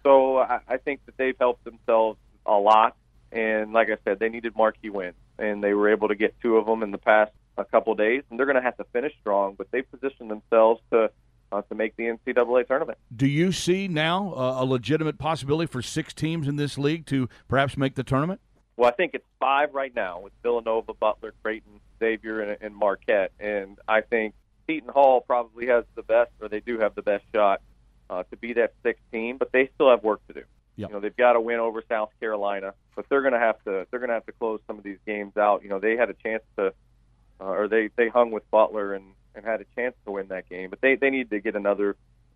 So 0.04 0.38
I, 0.38 0.60
I 0.68 0.78
think 0.78 1.06
that 1.06 1.18
they've 1.18 1.38
helped 1.40 1.64
themselves 1.64 2.20
a 2.46 2.54
lot. 2.54 2.96
And 3.32 3.74
like 3.74 3.90
I 3.90 3.98
said, 4.06 4.20
they 4.20 4.30
needed 4.30 4.56
marquee 4.56 4.90
wins, 4.90 5.16
and 5.40 5.64
they 5.64 5.74
were 5.74 5.90
able 5.90 6.08
to 6.08 6.16
get 6.16 6.36
two 6.42 6.58
of 6.58 6.66
them 6.66 6.84
in 6.84 6.92
the 6.92 6.98
past 6.98 7.32
a 7.58 7.66
couple 7.66 7.92
of 7.92 7.98
days. 7.98 8.24
And 8.30 8.40
they're 8.40 8.46
going 8.46 8.58
to 8.58 8.62
have 8.62 8.78
to 8.78 8.86
finish 8.94 9.14
strong, 9.20 9.56
but 9.58 9.72
they 9.72 9.82
positioned 9.82 10.30
themselves 10.30 10.82
to 10.92 11.10
uh, 11.52 11.62
to 11.64 11.76
make 11.76 11.96
the 11.96 12.04
NCAA 12.04 12.68
tournament. 12.68 12.98
Do 13.16 13.28
you 13.28 13.52
see 13.52 13.88
now 13.88 14.34
uh, 14.36 14.64
a 14.64 14.66
legitimate 14.66 15.18
possibility 15.18 15.68
for 15.68 15.82
six 15.82 16.14
teams 16.14 16.48
in 16.48 16.56
this 16.56 16.78
league 16.78 17.06
to 17.08 17.30
perhaps 17.48 17.78
make 17.78 17.96
the 17.96 18.04
tournament? 18.04 18.42
Well, 18.78 18.90
I 18.90 18.94
think 18.94 19.14
it's 19.14 19.26
five 19.40 19.74
right 19.74 19.94
now 19.96 20.20
with 20.20 20.34
Villanova, 20.44 20.94
Butler, 20.94 21.34
Creighton, 21.42 21.80
Xavier, 22.00 22.42
and, 22.42 22.58
and 22.62 22.76
Marquette. 22.76 23.32
And 23.40 23.78
I 23.88 24.02
think 24.02 24.34
Seton 24.68 24.90
Hall 24.90 25.22
probably 25.22 25.68
has 25.68 25.86
the 25.96 26.04
best, 26.04 26.32
or 26.42 26.50
they 26.50 26.60
do 26.60 26.80
have 26.80 26.96
the 26.96 27.02
best 27.02 27.24
shot 27.34 27.62
uh, 28.10 28.24
to 28.24 28.38
be 28.38 28.54
that 28.54 28.74
sixth 28.84 29.04
team, 29.12 29.38
but 29.38 29.52
they 29.52 29.70
still 29.76 29.90
have 29.90 30.04
work 30.04 30.26
to 30.28 30.34
do. 30.34 30.44
Yep. 30.78 30.90
You 30.90 30.96
know, 30.96 31.00
they've 31.00 31.16
got 31.16 31.34
to 31.34 31.42
win 31.42 31.60
over 31.60 31.82
South 31.88 32.10
Carolina, 32.20 32.74
but 32.96 33.06
they're 33.10 33.22
going 33.22 33.34
to 33.34 33.40
have 33.40 33.64
to 33.64 33.88
they're 33.90 34.00
going 34.00 34.10
to 34.10 34.16
have 34.16 34.26
to 34.26 34.34
close 34.34 34.60
some 34.68 34.78
of 34.78 34.84
these 34.84 34.98
games 35.06 35.38
out. 35.38 35.64
You 35.64 35.70
know, 35.70 35.80
they 35.80 35.96
had 35.96 36.10
a 36.10 36.14
chance 36.14 36.44
to, 36.58 36.74
uh, 37.40 37.44
or 37.44 37.68
they 37.70 37.90
they 37.96 38.10
hung 38.10 38.32
with 38.32 38.50
Butler 38.52 38.94
and 38.94 39.06
and 39.36 39.46
had 39.46 39.62
a 39.62 39.66
chance 39.76 39.96
to 40.06 40.12
win 40.12 40.28
that 40.28 40.50
game, 40.50 40.70
but 40.70 40.82
they 40.82 40.96
they 40.96 41.10
need 41.10 41.30
to 41.30 41.40
get 41.40 41.56
another 41.56 41.96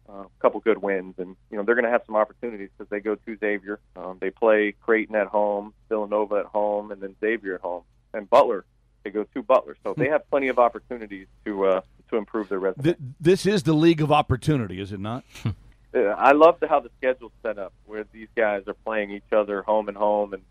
a 0.09 0.21
uh, 0.21 0.23
couple 0.39 0.59
good 0.59 0.81
wins, 0.81 1.15
and 1.17 1.35
you 1.49 1.57
know 1.57 1.63
they're 1.63 1.75
going 1.75 1.85
to 1.85 1.91
have 1.91 2.03
some 2.05 2.15
opportunities 2.15 2.69
because 2.77 2.89
they 2.89 2.99
go 2.99 3.15
to 3.15 3.37
Xavier. 3.37 3.79
Um, 3.95 4.17
they 4.19 4.29
play 4.29 4.73
Creighton 4.81 5.15
at 5.15 5.27
home, 5.27 5.73
Villanova 5.87 6.35
at 6.35 6.45
home, 6.45 6.91
and 6.91 7.01
then 7.01 7.15
Xavier 7.19 7.55
at 7.55 7.61
home, 7.61 7.83
and 8.13 8.29
Butler. 8.29 8.65
They 9.03 9.11
go 9.11 9.23
to 9.23 9.43
Butler, 9.43 9.77
so 9.83 9.93
they 9.95 10.09
have 10.09 10.29
plenty 10.29 10.49
of 10.49 10.59
opportunities 10.59 11.27
to 11.45 11.65
uh, 11.65 11.81
to 12.09 12.17
improve 12.17 12.49
their 12.49 12.59
resume. 12.59 12.83
Th- 12.83 12.97
this 13.19 13.45
is 13.45 13.63
the 13.63 13.73
league 13.73 14.01
of 14.01 14.11
opportunity, 14.11 14.79
is 14.81 14.91
it 14.91 14.99
not? 14.99 15.23
I 15.93 16.33
love 16.33 16.59
the, 16.59 16.67
how 16.67 16.81
the 16.81 16.91
schedule's 16.97 17.31
set 17.41 17.57
up, 17.57 17.73
where 17.85 18.05
these 18.11 18.27
guys 18.35 18.63
are 18.67 18.73
playing 18.73 19.11
each 19.11 19.31
other 19.31 19.61
home 19.63 19.87
and 19.87 19.97
home, 19.97 20.33
and 20.33 20.43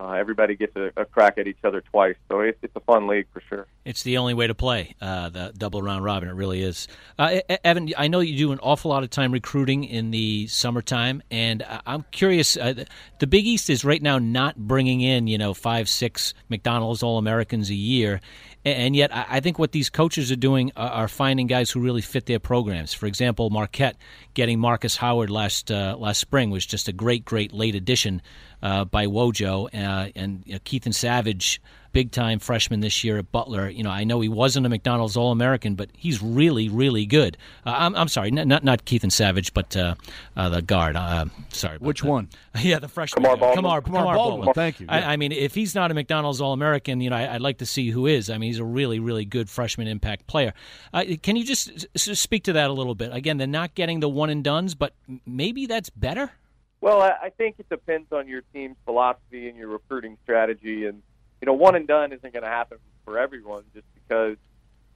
uh, 0.00 0.12
everybody 0.12 0.56
gets 0.56 0.74
a, 0.76 0.90
a, 0.96 1.04
crack 1.04 1.36
at 1.36 1.46
each 1.46 1.58
other 1.62 1.82
twice. 1.82 2.16
So 2.30 2.40
it's, 2.40 2.58
it's 2.62 2.74
a 2.74 2.80
fun 2.80 3.06
league 3.06 3.26
for 3.32 3.42
sure. 3.48 3.66
It's 3.84 4.02
the 4.02 4.16
only 4.16 4.32
way 4.32 4.46
to 4.46 4.54
play 4.54 4.94
uh, 5.00 5.28
the 5.28 5.52
double 5.56 5.82
round 5.82 6.04
robin. 6.04 6.28
It 6.28 6.34
really 6.34 6.62
is. 6.62 6.88
Uh, 7.18 7.40
Evan, 7.64 7.92
I 7.98 8.08
know 8.08 8.20
you 8.20 8.36
do 8.36 8.52
an 8.52 8.60
awful 8.62 8.90
lot 8.90 9.02
of 9.02 9.10
time 9.10 9.30
recruiting 9.30 9.84
in 9.84 10.10
the 10.10 10.46
summertime, 10.46 11.22
and 11.30 11.64
I'm 11.86 12.04
curious. 12.12 12.56
Uh, 12.56 12.84
the 13.18 13.26
Big 13.26 13.46
East 13.46 13.68
is 13.68 13.84
right 13.84 14.00
now 14.00 14.18
not 14.18 14.56
bringing 14.56 15.02
in 15.02 15.26
you 15.26 15.36
know 15.36 15.52
five, 15.52 15.88
six 15.88 16.32
McDonald's 16.48 17.02
All 17.02 17.18
Americans 17.18 17.68
a 17.68 17.74
year. 17.74 18.20
And 18.62 18.94
yet, 18.94 19.10
I 19.14 19.40
think 19.40 19.58
what 19.58 19.72
these 19.72 19.88
coaches 19.88 20.30
are 20.30 20.36
doing 20.36 20.70
are 20.76 21.08
finding 21.08 21.46
guys 21.46 21.70
who 21.70 21.80
really 21.80 22.02
fit 22.02 22.26
their 22.26 22.38
programs. 22.38 22.92
For 22.92 23.06
example, 23.06 23.48
Marquette 23.48 23.96
getting 24.34 24.60
Marcus 24.60 24.96
Howard 24.96 25.30
last 25.30 25.70
uh, 25.70 25.96
last 25.98 26.20
spring 26.20 26.50
was 26.50 26.66
just 26.66 26.86
a 26.86 26.92
great, 26.92 27.24
great 27.24 27.54
late 27.54 27.74
addition 27.74 28.20
uh, 28.62 28.84
by 28.84 29.06
Wojo, 29.06 29.66
uh, 29.74 30.10
and 30.14 30.42
you 30.46 30.54
know, 30.54 30.58
Kethan 30.60 30.94
Savage 30.94 31.60
big 31.92 32.12
time 32.12 32.38
freshman 32.38 32.80
this 32.80 33.02
year 33.02 33.18
at 33.18 33.32
Butler. 33.32 33.68
You 33.68 33.82
know, 33.82 33.90
I 33.90 34.04
know 34.04 34.20
he 34.20 34.28
wasn't 34.28 34.66
a 34.66 34.68
McDonald's 34.68 35.16
All 35.16 35.32
American, 35.32 35.74
but 35.74 35.90
he's 35.96 36.22
really, 36.22 36.68
really 36.68 37.06
good. 37.06 37.36
Uh, 37.66 37.74
I'm, 37.78 37.94
I'm 37.96 38.08
sorry, 38.08 38.30
not 38.30 38.46
not, 38.46 38.64
not 38.64 38.84
Kethan 38.84 39.10
Savage, 39.12 39.52
but 39.54 39.76
uh, 39.76 39.94
uh, 40.36 40.48
the 40.48 40.62
guard. 40.62 40.96
Uh, 40.96 41.26
sorry, 41.50 41.78
which 41.78 42.02
that. 42.02 42.08
one? 42.08 42.28
Yeah, 42.60 42.80
the 42.80 42.88
freshman. 42.88 43.22
Kamar 43.22 43.36
Baldwin. 43.36 43.56
Kamar, 43.56 43.80
Kamar, 43.80 44.00
Kamar 44.02 44.14
Baldwin. 44.16 44.44
Baldwin. 44.46 44.54
Thank 44.54 44.80
you. 44.80 44.86
I, 44.88 44.98
Yeah. 44.98 45.10
I 45.10 45.16
mean, 45.16 45.30
if 45.32 45.54
he's 45.54 45.74
not 45.74 45.90
a 45.90 45.94
McDonald's 45.94 46.40
All 46.40 46.52
American, 46.52 47.00
you 47.00 47.08
know, 47.08 47.16
I, 47.16 47.32
would 47.34 47.42
like 47.42 47.58
to 47.58 47.66
see 47.66 47.90
who 47.90 48.06
is. 48.06 48.28
I 48.28 48.38
mean, 48.38 48.48
he's 48.48 48.58
a 48.58 48.64
really, 48.64 48.98
really 48.98 49.24
good 49.24 49.48
freshman 49.48 49.86
impact 49.86 50.26
player. 50.26 50.52
Uh, 50.92 51.04
can 51.22 51.36
you 51.36 51.44
just 51.44 51.86
s- 51.94 52.18
speak 52.18 52.44
to 52.44 52.52
that 52.54 52.68
a 52.68 52.72
little 52.72 52.96
bit? 52.96 53.10
Again, 53.12 53.36
they're 53.36 53.46
not 53.46 53.74
getting 53.76 54.00
the 54.00 54.08
one 54.08 54.30
and 54.30 54.42
duns, 54.42 54.74
but 54.74 54.94
maybe 55.26 55.66
that's 55.66 55.90
better. 55.90 56.32
Well, 56.80 57.02
I 57.02 57.30
think 57.36 57.56
it 57.58 57.68
depends 57.68 58.10
on 58.10 58.26
your 58.26 58.42
team's 58.54 58.76
philosophy 58.86 59.48
and 59.48 59.56
your 59.58 59.68
recruiting 59.68 60.16
strategy. 60.22 60.86
And, 60.86 61.02
you 61.40 61.46
know, 61.46 61.52
one 61.52 61.74
and 61.76 61.86
done 61.86 62.12
isn't 62.12 62.32
going 62.32 62.42
to 62.42 62.48
happen 62.48 62.78
for 63.04 63.18
everyone 63.18 63.64
just 63.74 63.86
because 63.94 64.36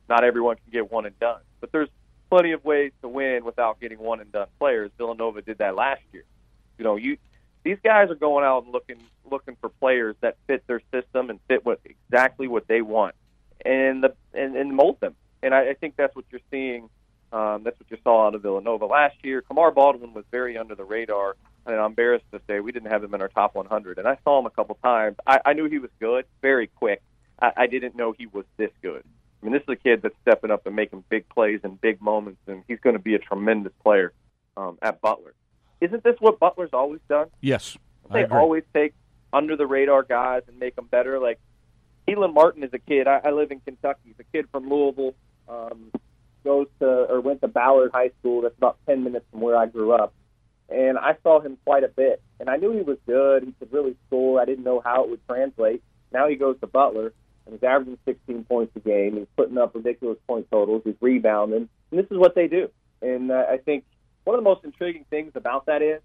not 0.09 0.24
everyone 0.24 0.57
can 0.57 0.72
get 0.72 0.91
one 0.91 1.05
and 1.05 1.18
done. 1.18 1.41
But 1.61 1.72
there's 1.72 1.91
plenty 2.30 2.53
of 2.53 2.64
ways 2.64 2.93
to 3.03 3.09
win 3.09 3.45
without 3.45 3.80
getting 3.80 3.99
one 3.99 4.20
and 4.20 4.32
done 4.32 4.49
players. 4.59 4.91
Villanova 4.97 5.43
did 5.43 5.59
that 5.59 5.74
last 5.74 6.01
year. 6.12 6.24
You 6.78 6.85
know, 6.85 6.97
you 6.97 7.18
these 7.64 7.78
guys 7.82 8.11
are 8.11 8.14
going 8.16 8.45
out 8.45 8.64
and 8.64 8.72
looking 8.72 8.99
looking 9.30 9.57
for 9.61 9.68
players 9.68 10.16
that 10.20 10.37
fit 10.47 10.66
their 10.66 10.82
system 10.93 11.30
and 11.30 11.39
fit 11.49 11.64
what 11.64 11.80
exactly 11.85 12.49
what 12.49 12.66
they 12.66 12.82
want, 12.82 13.14
and 13.64 14.03
the 14.03 14.14
and, 14.35 14.57
and 14.57 14.74
mold 14.74 15.01
them. 15.01 15.14
And 15.43 15.55
I, 15.55 15.70
I 15.70 15.74
think 15.74 15.97
that's 15.97 16.14
what 16.16 16.24
you're 16.30 16.41
seeing. 16.51 16.89
Um, 17.32 17.62
that's 17.64 17.78
what 17.80 17.91
you 17.91 17.99
saw 18.05 18.26
out 18.26 18.35
of 18.35 18.43
Villanova 18.43 18.87
last 18.87 19.16
year. 19.22 19.43
Kamar 19.43 19.70
Baldwin 19.70 20.14
was 20.14 20.24
very 20.30 20.57
under 20.57 20.74
the 20.74 20.85
radar, 20.85 21.37
and 21.66 21.76
I'm 21.76 21.86
embarrassed 21.86 22.26
to 22.32 22.40
say 22.46 22.60
we 22.60 22.72
didn't 22.72 22.90
have 22.90 23.02
him 23.02 23.14
in 23.14 23.20
our 23.20 23.28
top 23.28 23.54
100. 23.54 23.98
And 23.98 24.06
I 24.06 24.18
saw 24.24 24.38
him 24.38 24.46
a 24.46 24.50
couple 24.50 24.78
times. 24.82 25.16
I, 25.26 25.40
I 25.44 25.52
knew 25.52 25.68
he 25.68 25.78
was 25.78 25.90
good, 26.00 26.24
very 26.42 26.66
quick. 26.66 27.02
I, 27.40 27.52
I 27.56 27.66
didn't 27.66 27.96
know 27.96 28.12
he 28.12 28.26
was 28.26 28.44
this 28.56 28.70
good. 28.82 29.02
I 29.42 29.44
mean, 29.44 29.52
this 29.52 29.62
is 29.62 29.68
a 29.68 29.76
kid 29.76 30.02
that's 30.02 30.14
stepping 30.22 30.50
up 30.50 30.66
and 30.66 30.74
making 30.74 31.04
big 31.08 31.28
plays 31.28 31.60
and 31.64 31.80
big 31.80 32.00
moments, 32.00 32.40
and 32.46 32.64
he's 32.66 32.80
going 32.80 32.96
to 32.96 33.02
be 33.02 33.14
a 33.14 33.18
tremendous 33.18 33.72
player 33.82 34.12
um, 34.56 34.78
at 34.80 35.00
Butler. 35.00 35.34
Isn't 35.80 36.02
this 36.02 36.16
what 36.20 36.38
Butler's 36.38 36.70
always 36.72 37.00
done? 37.08 37.28
Yes, 37.40 37.76
They 38.10 38.24
always 38.24 38.62
take 38.72 38.94
under 39.32 39.56
the 39.56 39.66
radar 39.66 40.02
guys 40.02 40.42
and 40.48 40.58
make 40.58 40.76
them 40.76 40.86
better. 40.86 41.18
Like 41.18 41.40
Kelan 42.08 42.32
Martin 42.32 42.62
is 42.62 42.70
a 42.72 42.78
kid. 42.78 43.06
I, 43.06 43.20
I 43.24 43.30
live 43.32 43.50
in 43.50 43.60
Kentucky. 43.60 44.00
He's 44.04 44.14
a 44.18 44.24
kid 44.24 44.46
from 44.50 44.68
Louisville. 44.68 45.14
Um, 45.48 45.90
goes 46.44 46.66
to 46.78 46.86
or 46.86 47.20
went 47.20 47.40
to 47.40 47.48
Ballard 47.48 47.90
High 47.92 48.10
School. 48.20 48.42
That's 48.42 48.56
about 48.56 48.78
ten 48.86 49.04
minutes 49.04 49.26
from 49.30 49.40
where 49.40 49.56
I 49.56 49.66
grew 49.66 49.92
up. 49.92 50.14
And 50.68 50.98
I 50.98 51.16
saw 51.22 51.40
him 51.40 51.58
quite 51.64 51.84
a 51.84 51.88
bit, 51.88 52.22
and 52.40 52.48
I 52.48 52.56
knew 52.56 52.72
he 52.72 52.82
was 52.82 52.98
good. 53.06 53.44
He 53.44 53.52
could 53.52 53.72
really 53.72 53.96
score. 54.06 54.40
I 54.40 54.44
didn't 54.44 54.64
know 54.64 54.80
how 54.80 55.04
it 55.04 55.10
would 55.10 55.26
translate. 55.26 55.82
Now 56.12 56.28
he 56.28 56.36
goes 56.36 56.58
to 56.60 56.66
Butler, 56.66 57.12
and 57.44 57.54
he's 57.54 57.62
averaging 57.62 57.98
16 58.04 58.44
points 58.44 58.72
a 58.76 58.80
game. 58.80 59.16
He's 59.16 59.26
putting 59.36 59.58
up 59.58 59.74
ridiculous 59.74 60.18
point 60.26 60.50
totals. 60.50 60.82
He's 60.84 60.94
rebounding, 61.00 61.68
and 61.90 62.00
this 62.00 62.06
is 62.10 62.16
what 62.16 62.34
they 62.34 62.48
do. 62.48 62.70
And 63.02 63.30
uh, 63.30 63.44
I 63.50 63.58
think 63.58 63.84
one 64.24 64.38
of 64.38 64.42
the 64.42 64.48
most 64.48 64.64
intriguing 64.64 65.04
things 65.10 65.32
about 65.34 65.66
that 65.66 65.82
is 65.82 66.00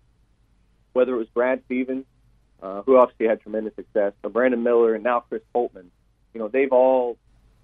whether 0.94 1.14
it 1.16 1.18
was 1.18 1.30
Brad 1.30 1.62
Stevens, 1.66 2.06
uh, 2.62 2.82
who 2.82 2.98
obviously 2.98 3.28
had 3.28 3.42
tremendous 3.42 3.76
success, 3.76 4.14
or 4.24 4.30
Brandon 4.30 4.62
Miller, 4.62 4.96
and 4.96 5.04
now 5.04 5.22
Chris 5.22 5.42
Holtmann. 5.56 5.86
You 6.34 6.42
know, 6.42 6.48
they've 6.50 6.72
all 6.72 7.18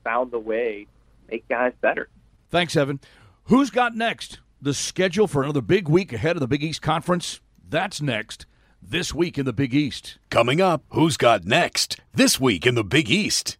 found 0.03 0.33
a 0.33 0.39
way 0.39 0.87
to 1.25 1.31
make 1.31 1.47
guys 1.49 1.73
better. 1.81 2.07
Thanks, 2.49 2.75
Evan. 2.77 2.99
Who's 3.45 3.69
got 3.69 3.95
next? 3.95 4.39
The 4.65 4.73
schedule 4.73 5.27
for 5.27 5.43
another 5.43 5.61
big 5.61 5.87
week 5.87 6.11
ahead 6.11 6.35
of 6.35 6.39
the 6.39 6.47
Big 6.47 6.63
East 6.63 6.81
Conference? 6.81 7.39
That's 7.69 8.01
next. 8.01 8.47
This 8.81 9.13
week 9.13 9.37
in 9.37 9.45
the 9.45 9.53
Big 9.53 9.75
East. 9.75 10.17
Coming 10.31 10.59
up, 10.59 10.83
who's 10.89 11.17
got 11.17 11.45
next? 11.45 11.99
This 12.15 12.39
week 12.39 12.65
in 12.65 12.73
the 12.73 12.83
Big 12.83 13.11
East. 13.11 13.59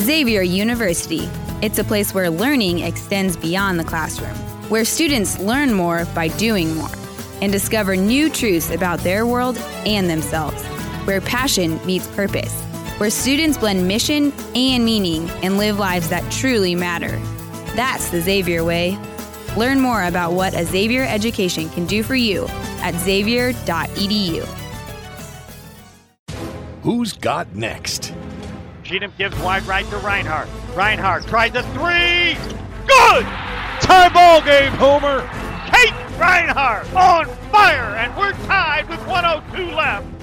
Xavier 0.00 0.40
University. 0.40 1.28
It's 1.60 1.78
a 1.78 1.84
place 1.84 2.14
where 2.14 2.30
learning 2.30 2.78
extends 2.78 3.36
beyond 3.36 3.78
the 3.78 3.84
classroom, 3.84 4.34
where 4.70 4.86
students 4.86 5.38
learn 5.40 5.74
more 5.74 6.06
by 6.14 6.28
doing 6.28 6.74
more 6.74 6.88
and 7.42 7.52
discover 7.52 7.96
new 7.96 8.30
truths 8.30 8.70
about 8.70 9.00
their 9.00 9.26
world 9.26 9.58
and 9.84 10.08
themselves, 10.08 10.64
where 11.04 11.20
passion 11.20 11.84
meets 11.84 12.06
purpose, 12.16 12.62
where 13.00 13.08
students 13.08 13.56
blend 13.56 13.88
mission 13.88 14.30
and 14.54 14.84
meaning 14.84 15.30
and 15.42 15.56
live 15.56 15.78
lives 15.78 16.10
that 16.10 16.30
truly 16.30 16.74
matter. 16.74 17.18
That's 17.74 18.10
the 18.10 18.20
Xavier 18.20 18.62
way. 18.62 18.98
Learn 19.56 19.80
more 19.80 20.04
about 20.04 20.34
what 20.34 20.52
a 20.52 20.66
Xavier 20.66 21.04
education 21.04 21.70
can 21.70 21.86
do 21.86 22.02
for 22.02 22.14
you 22.14 22.46
at 22.82 22.94
xavier.edu. 22.94 24.44
Who's 26.82 27.14
got 27.14 27.54
next? 27.54 28.12
Cheatham 28.84 29.14
gives 29.16 29.38
wide 29.38 29.62
right 29.62 29.88
to 29.88 29.96
Reinhardt. 29.96 30.50
Reinhardt 30.74 31.26
tries 31.26 31.54
a 31.54 31.62
three. 31.72 32.36
Good! 32.86 33.24
Tie 33.80 34.10
ball 34.12 34.42
game, 34.42 34.72
Homer. 34.72 35.22
Katin 35.70 36.18
Reinhardt 36.18 36.92
on 36.94 37.24
fire, 37.50 37.96
and 37.96 38.14
we're 38.14 38.32
tied 38.46 38.90
with 38.90 39.00
102 39.06 39.74
left. 39.74 40.19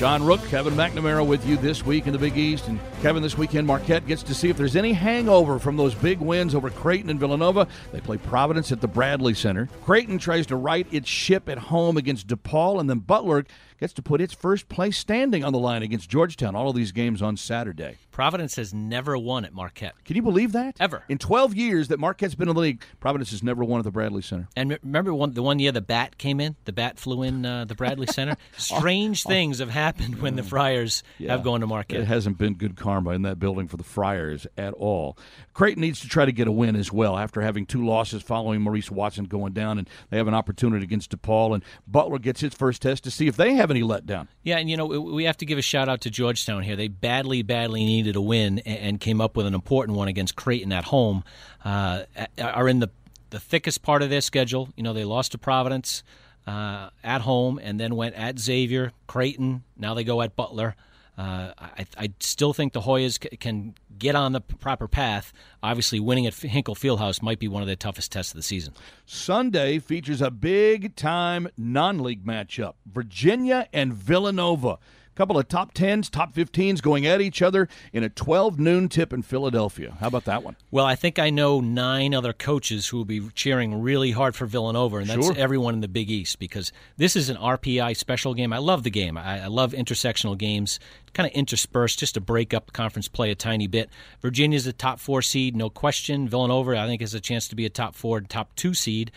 John 0.00 0.24
Rooke, 0.24 0.42
Kevin 0.48 0.72
McNamara 0.72 1.26
with 1.26 1.46
you 1.46 1.58
this 1.58 1.84
week 1.84 2.06
in 2.06 2.14
the 2.14 2.18
Big 2.18 2.34
East. 2.38 2.68
And 2.68 2.80
Kevin, 3.02 3.22
this 3.22 3.36
weekend, 3.36 3.66
Marquette 3.66 4.06
gets 4.06 4.22
to 4.22 4.34
see 4.34 4.48
if 4.48 4.56
there's 4.56 4.74
any 4.74 4.94
hangover 4.94 5.58
from 5.58 5.76
those 5.76 5.94
big 5.94 6.20
wins 6.20 6.54
over 6.54 6.70
Creighton 6.70 7.10
and 7.10 7.20
Villanova. 7.20 7.68
They 7.92 8.00
play 8.00 8.16
Providence 8.16 8.72
at 8.72 8.80
the 8.80 8.88
Bradley 8.88 9.34
Center. 9.34 9.68
Creighton 9.84 10.16
tries 10.16 10.46
to 10.46 10.56
right 10.56 10.86
its 10.90 11.06
ship 11.06 11.50
at 11.50 11.58
home 11.58 11.98
against 11.98 12.28
DePaul, 12.28 12.80
and 12.80 12.88
then 12.88 13.00
Butler 13.00 13.44
gets 13.80 13.94
to 13.94 14.02
put 14.02 14.20
its 14.20 14.34
first 14.34 14.68
place 14.68 14.98
standing 14.98 15.42
on 15.42 15.52
the 15.52 15.58
line 15.58 15.82
against 15.82 16.08
Georgetown. 16.08 16.54
All 16.54 16.68
of 16.68 16.76
these 16.76 16.92
games 16.92 17.22
on 17.22 17.36
Saturday. 17.38 17.96
Providence 18.10 18.56
has 18.56 18.74
never 18.74 19.16
won 19.16 19.46
at 19.46 19.54
Marquette. 19.54 19.94
Can 20.04 20.16
you 20.16 20.22
believe 20.22 20.52
that? 20.52 20.76
Ever. 20.78 21.04
In 21.08 21.16
12 21.16 21.54
years 21.54 21.88
that 21.88 21.98
Marquette's 21.98 22.34
been 22.34 22.50
in 22.50 22.54
the 22.54 22.60
league, 22.60 22.82
Providence 23.00 23.30
has 23.30 23.42
never 23.42 23.64
won 23.64 23.80
at 23.80 23.84
the 23.84 23.90
Bradley 23.90 24.20
Center. 24.20 24.48
And 24.54 24.78
remember 24.82 25.14
one, 25.14 25.32
the 25.32 25.42
one 25.42 25.58
year 25.58 25.72
the 25.72 25.80
bat 25.80 26.18
came 26.18 26.40
in, 26.40 26.56
the 26.66 26.72
bat 26.72 26.98
flew 26.98 27.22
in 27.22 27.46
uh, 27.46 27.64
the 27.64 27.74
Bradley 27.74 28.06
Center. 28.06 28.36
Strange 28.58 29.24
things 29.24 29.60
have 29.60 29.70
happened 29.70 30.20
when 30.20 30.36
the 30.36 30.42
Friars 30.42 31.02
have 31.26 31.42
gone 31.42 31.60
to 31.60 31.66
Marquette. 31.66 32.00
It 32.00 32.06
hasn't 32.06 32.36
been 32.36 32.54
good 32.54 32.76
karma 32.76 33.10
in 33.10 33.22
that 33.22 33.38
building 33.38 33.66
for 33.66 33.78
the 33.78 33.84
Friars 33.84 34.46
at 34.58 34.74
all. 34.74 35.16
Creighton 35.60 35.82
needs 35.82 36.00
to 36.00 36.08
try 36.08 36.24
to 36.24 36.32
get 36.32 36.48
a 36.48 36.52
win 36.52 36.74
as 36.74 36.90
well 36.90 37.18
after 37.18 37.42
having 37.42 37.66
two 37.66 37.84
losses 37.84 38.22
following 38.22 38.62
Maurice 38.62 38.90
Watson 38.90 39.26
going 39.26 39.52
down, 39.52 39.76
and 39.76 39.86
they 40.08 40.16
have 40.16 40.26
an 40.26 40.32
opportunity 40.32 40.82
against 40.82 41.10
DePaul. 41.10 41.52
And 41.52 41.62
Butler 41.86 42.18
gets 42.18 42.40
his 42.40 42.54
first 42.54 42.80
test 42.80 43.04
to 43.04 43.10
see 43.10 43.26
if 43.26 43.36
they 43.36 43.52
have 43.56 43.70
any 43.70 43.82
letdown. 43.82 44.28
Yeah, 44.42 44.56
and 44.56 44.70
you 44.70 44.78
know 44.78 44.86
we 44.86 45.24
have 45.24 45.36
to 45.36 45.44
give 45.44 45.58
a 45.58 45.62
shout 45.62 45.86
out 45.86 46.00
to 46.00 46.10
Georgetown 46.10 46.62
here. 46.62 46.76
They 46.76 46.88
badly, 46.88 47.42
badly 47.42 47.84
needed 47.84 48.16
a 48.16 48.22
win 48.22 48.60
and 48.60 48.98
came 48.98 49.20
up 49.20 49.36
with 49.36 49.44
an 49.44 49.52
important 49.52 49.98
one 49.98 50.08
against 50.08 50.34
Creighton 50.34 50.72
at 50.72 50.84
home. 50.84 51.24
Uh, 51.62 52.04
are 52.42 52.66
in 52.66 52.78
the 52.78 52.88
the 53.28 53.38
thickest 53.38 53.82
part 53.82 54.00
of 54.00 54.08
their 54.08 54.22
schedule. 54.22 54.70
You 54.76 54.82
know 54.82 54.94
they 54.94 55.04
lost 55.04 55.32
to 55.32 55.38
Providence 55.38 56.02
uh, 56.46 56.88
at 57.04 57.20
home 57.20 57.60
and 57.62 57.78
then 57.78 57.96
went 57.96 58.14
at 58.14 58.38
Xavier, 58.38 58.92
Creighton. 59.06 59.64
Now 59.76 59.92
they 59.92 60.04
go 60.04 60.22
at 60.22 60.36
Butler. 60.36 60.74
Uh, 61.18 61.52
I, 61.58 61.86
I, 61.98 62.12
still 62.20 62.54
think 62.54 62.72
the 62.72 62.80
Hoyas 62.80 63.38
can 63.40 63.74
get 64.00 64.16
on 64.16 64.32
the 64.32 64.40
proper 64.40 64.88
path. 64.88 65.32
Obviously, 65.62 66.00
winning 66.00 66.26
at 66.26 66.34
Hinkle 66.34 66.74
Fieldhouse 66.74 67.22
might 67.22 67.38
be 67.38 67.46
one 67.46 67.62
of 67.62 67.68
the 67.68 67.76
toughest 67.76 68.10
tests 68.10 68.32
of 68.32 68.36
the 68.36 68.42
season. 68.42 68.74
Sunday 69.06 69.78
features 69.78 70.20
a 70.20 70.30
big 70.32 70.96
time 70.96 71.46
non 71.56 72.00
league 72.00 72.24
matchup 72.24 72.74
Virginia 72.84 73.68
and 73.72 73.94
Villanova. 73.94 74.78
Couple 75.20 75.36
of 75.36 75.48
top 75.48 75.74
10s, 75.74 76.08
top 76.08 76.32
15s 76.32 76.80
going 76.80 77.04
at 77.04 77.20
each 77.20 77.42
other 77.42 77.68
in 77.92 78.02
a 78.02 78.08
12 78.08 78.58
noon 78.58 78.88
tip 78.88 79.12
in 79.12 79.20
Philadelphia. 79.20 79.94
How 80.00 80.06
about 80.06 80.24
that 80.24 80.42
one? 80.42 80.56
Well, 80.70 80.86
I 80.86 80.94
think 80.94 81.18
I 81.18 81.28
know 81.28 81.60
nine 81.60 82.14
other 82.14 82.32
coaches 82.32 82.88
who 82.88 82.96
will 82.96 83.04
be 83.04 83.28
cheering 83.34 83.82
really 83.82 84.12
hard 84.12 84.34
for 84.34 84.46
Villanova, 84.46 84.96
and 84.96 85.08
that's 85.08 85.26
Sure. 85.26 85.34
everyone 85.36 85.74
in 85.74 85.82
the 85.82 85.88
Big 85.88 86.10
East 86.10 86.38
because 86.38 86.72
this 86.96 87.16
is 87.16 87.28
an 87.28 87.36
RPI 87.36 87.98
special 87.98 88.32
game. 88.32 88.50
I 88.50 88.56
love 88.56 88.82
the 88.82 88.90
game. 88.90 89.18
I, 89.18 89.42
I 89.42 89.46
love 89.48 89.72
intersectional 89.72 90.38
games, 90.38 90.80
kind 91.12 91.26
of 91.26 91.34
interspersed 91.34 91.98
just 91.98 92.14
to 92.14 92.22
break 92.22 92.54
up 92.54 92.72
conference 92.72 93.06
play 93.06 93.30
a 93.30 93.34
tiny 93.34 93.66
bit. 93.66 93.90
Virginia's 94.22 94.66
a 94.66 94.72
top 94.72 94.98
four 94.98 95.20
seed, 95.20 95.54
no 95.54 95.68
question. 95.68 96.30
Villanova, 96.30 96.78
I 96.78 96.86
think, 96.86 97.02
has 97.02 97.12
a 97.12 97.20
chance 97.20 97.46
to 97.48 97.54
be 97.54 97.66
a 97.66 97.70
top 97.70 97.94
four, 97.94 98.22
top 98.22 98.56
two 98.56 98.72
seed. 98.72 99.12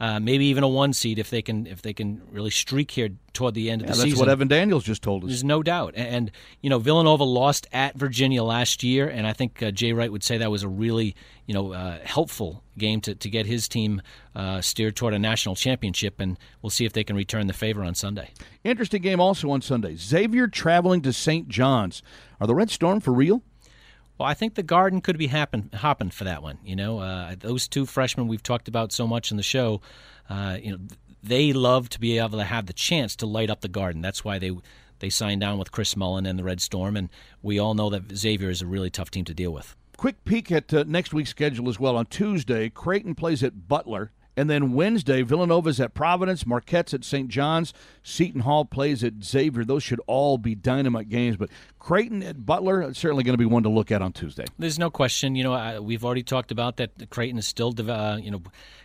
Uh, 0.00 0.20
maybe 0.20 0.46
even 0.46 0.62
a 0.62 0.68
one 0.68 0.92
seed 0.92 1.18
if 1.18 1.28
they 1.28 1.42
can 1.42 1.66
if 1.66 1.82
they 1.82 1.92
can 1.92 2.22
really 2.30 2.50
streak 2.50 2.92
here 2.92 3.10
toward 3.32 3.54
the 3.54 3.68
end 3.68 3.82
of 3.82 3.86
Yeah, 3.86 3.92
the 3.92 3.96
that's 3.96 4.02
season. 4.04 4.10
That's 4.10 4.20
what 4.20 4.28
Evan 4.28 4.48
Daniels 4.48 4.84
just 4.84 5.02
told 5.02 5.24
us. 5.24 5.28
There's 5.28 5.44
no 5.44 5.62
doubt. 5.62 5.94
And, 5.96 6.30
you 6.60 6.70
know, 6.70 6.78
Villanova 6.78 7.24
lost 7.24 7.66
at 7.72 7.96
Virginia 7.96 8.42
last 8.44 8.82
year, 8.82 9.08
and 9.08 9.26
I 9.26 9.32
think 9.32 9.62
uh, 9.62 9.70
Jay 9.72 9.92
Wright 9.92 10.10
would 10.10 10.22
say 10.22 10.38
that 10.38 10.50
was 10.50 10.62
a 10.62 10.68
really, 10.68 11.16
you 11.46 11.54
know, 11.54 11.72
uh, 11.72 11.98
helpful 12.04 12.62
game 12.76 13.00
to, 13.02 13.14
to 13.16 13.28
get 13.28 13.46
his 13.46 13.66
team 13.68 14.00
uh, 14.36 14.60
steered 14.60 14.94
toward 14.96 15.14
a 15.14 15.18
national 15.18 15.56
championship, 15.56 16.20
and 16.20 16.38
we'll 16.62 16.70
see 16.70 16.84
if 16.84 16.92
they 16.92 17.02
can 17.04 17.16
return 17.16 17.46
the 17.48 17.52
favor 17.52 17.82
on 17.82 17.94
Sunday. 17.94 18.30
Interesting 18.62 19.02
game 19.02 19.20
also 19.20 19.50
on 19.50 19.62
Sunday. 19.62 19.96
Xavier 19.96 20.46
traveling 20.46 21.02
to 21.02 21.12
St. 21.12 21.48
John's. 21.48 22.02
Are 22.40 22.46
the 22.46 22.54
Red 22.54 22.70
Storm 22.70 23.00
for 23.00 23.12
real? 23.12 23.42
Well, 24.18 24.28
I 24.28 24.34
think 24.34 24.54
the 24.54 24.64
Garden 24.64 25.00
could 25.00 25.16
be 25.16 25.28
happen, 25.28 25.70
hopping 25.72 26.10
for 26.10 26.24
that 26.24 26.42
one. 26.42 26.58
You 26.64 26.74
know, 26.74 26.98
uh, 26.98 27.36
those 27.38 27.68
two 27.68 27.86
freshmen 27.86 28.26
we've 28.26 28.42
talked 28.42 28.66
about 28.66 28.92
so 28.92 29.06
much 29.06 29.30
in 29.30 29.36
the 29.36 29.44
show, 29.44 29.80
uh, 30.28 30.58
you 30.60 30.72
know, 30.72 30.78
they 31.22 31.52
love 31.52 31.88
to 31.90 32.00
be 32.00 32.18
able 32.18 32.38
to 32.38 32.44
have 32.44 32.66
the 32.66 32.72
chance 32.72 33.14
to 33.16 33.26
light 33.26 33.48
up 33.50 33.60
the 33.60 33.68
Garden. 33.68 34.02
That's 34.02 34.24
why 34.24 34.38
they 34.38 34.52
they 35.00 35.10
signed 35.10 35.40
down 35.40 35.58
with 35.58 35.70
Chris 35.70 35.96
Mullin 35.96 36.26
and 36.26 36.36
the 36.36 36.42
Red 36.42 36.60
Storm, 36.60 36.96
and 36.96 37.08
we 37.40 37.58
all 37.60 37.74
know 37.74 37.88
that 37.90 38.16
Xavier 38.16 38.50
is 38.50 38.62
a 38.62 38.66
really 38.66 38.90
tough 38.90 39.12
team 39.12 39.24
to 39.26 39.34
deal 39.34 39.52
with. 39.52 39.76
Quick 39.96 40.24
peek 40.24 40.50
at 40.50 40.74
uh, 40.74 40.84
next 40.86 41.12
week's 41.14 41.30
schedule 41.30 41.68
as 41.68 41.78
well. 41.78 41.96
On 41.96 42.06
Tuesday, 42.06 42.68
Creighton 42.68 43.14
plays 43.14 43.44
at 43.44 43.68
Butler 43.68 44.10
And 44.38 44.48
then 44.48 44.72
Wednesday, 44.72 45.22
Villanova's 45.22 45.80
at 45.80 45.94
Providence, 45.94 46.46
Marquette's 46.46 46.94
at 46.94 47.02
St. 47.02 47.28
John's, 47.28 47.74
Seton 48.04 48.42
Hall 48.42 48.64
plays 48.64 49.02
at 49.02 49.24
Xavier. 49.24 49.64
Those 49.64 49.82
should 49.82 50.00
all 50.06 50.38
be 50.38 50.54
dynamite 50.54 51.08
games. 51.08 51.36
But 51.36 51.50
Creighton 51.80 52.22
at 52.22 52.46
Butler, 52.46 52.94
certainly 52.94 53.24
going 53.24 53.34
to 53.34 53.38
be 53.38 53.44
one 53.44 53.64
to 53.64 53.68
look 53.68 53.90
at 53.90 54.00
on 54.00 54.12
Tuesday. 54.12 54.44
There's 54.56 54.78
no 54.78 54.90
question. 54.90 55.34
You 55.34 55.42
know, 55.42 55.52
I, 55.54 55.80
we've 55.80 56.04
already 56.04 56.22
talked 56.22 56.52
about 56.52 56.76
that. 56.76 57.10
Creighton 57.10 57.36
is 57.36 57.48
still, 57.48 57.74
uh, 57.90 58.16
you 58.22 58.30
know, 58.30 58.40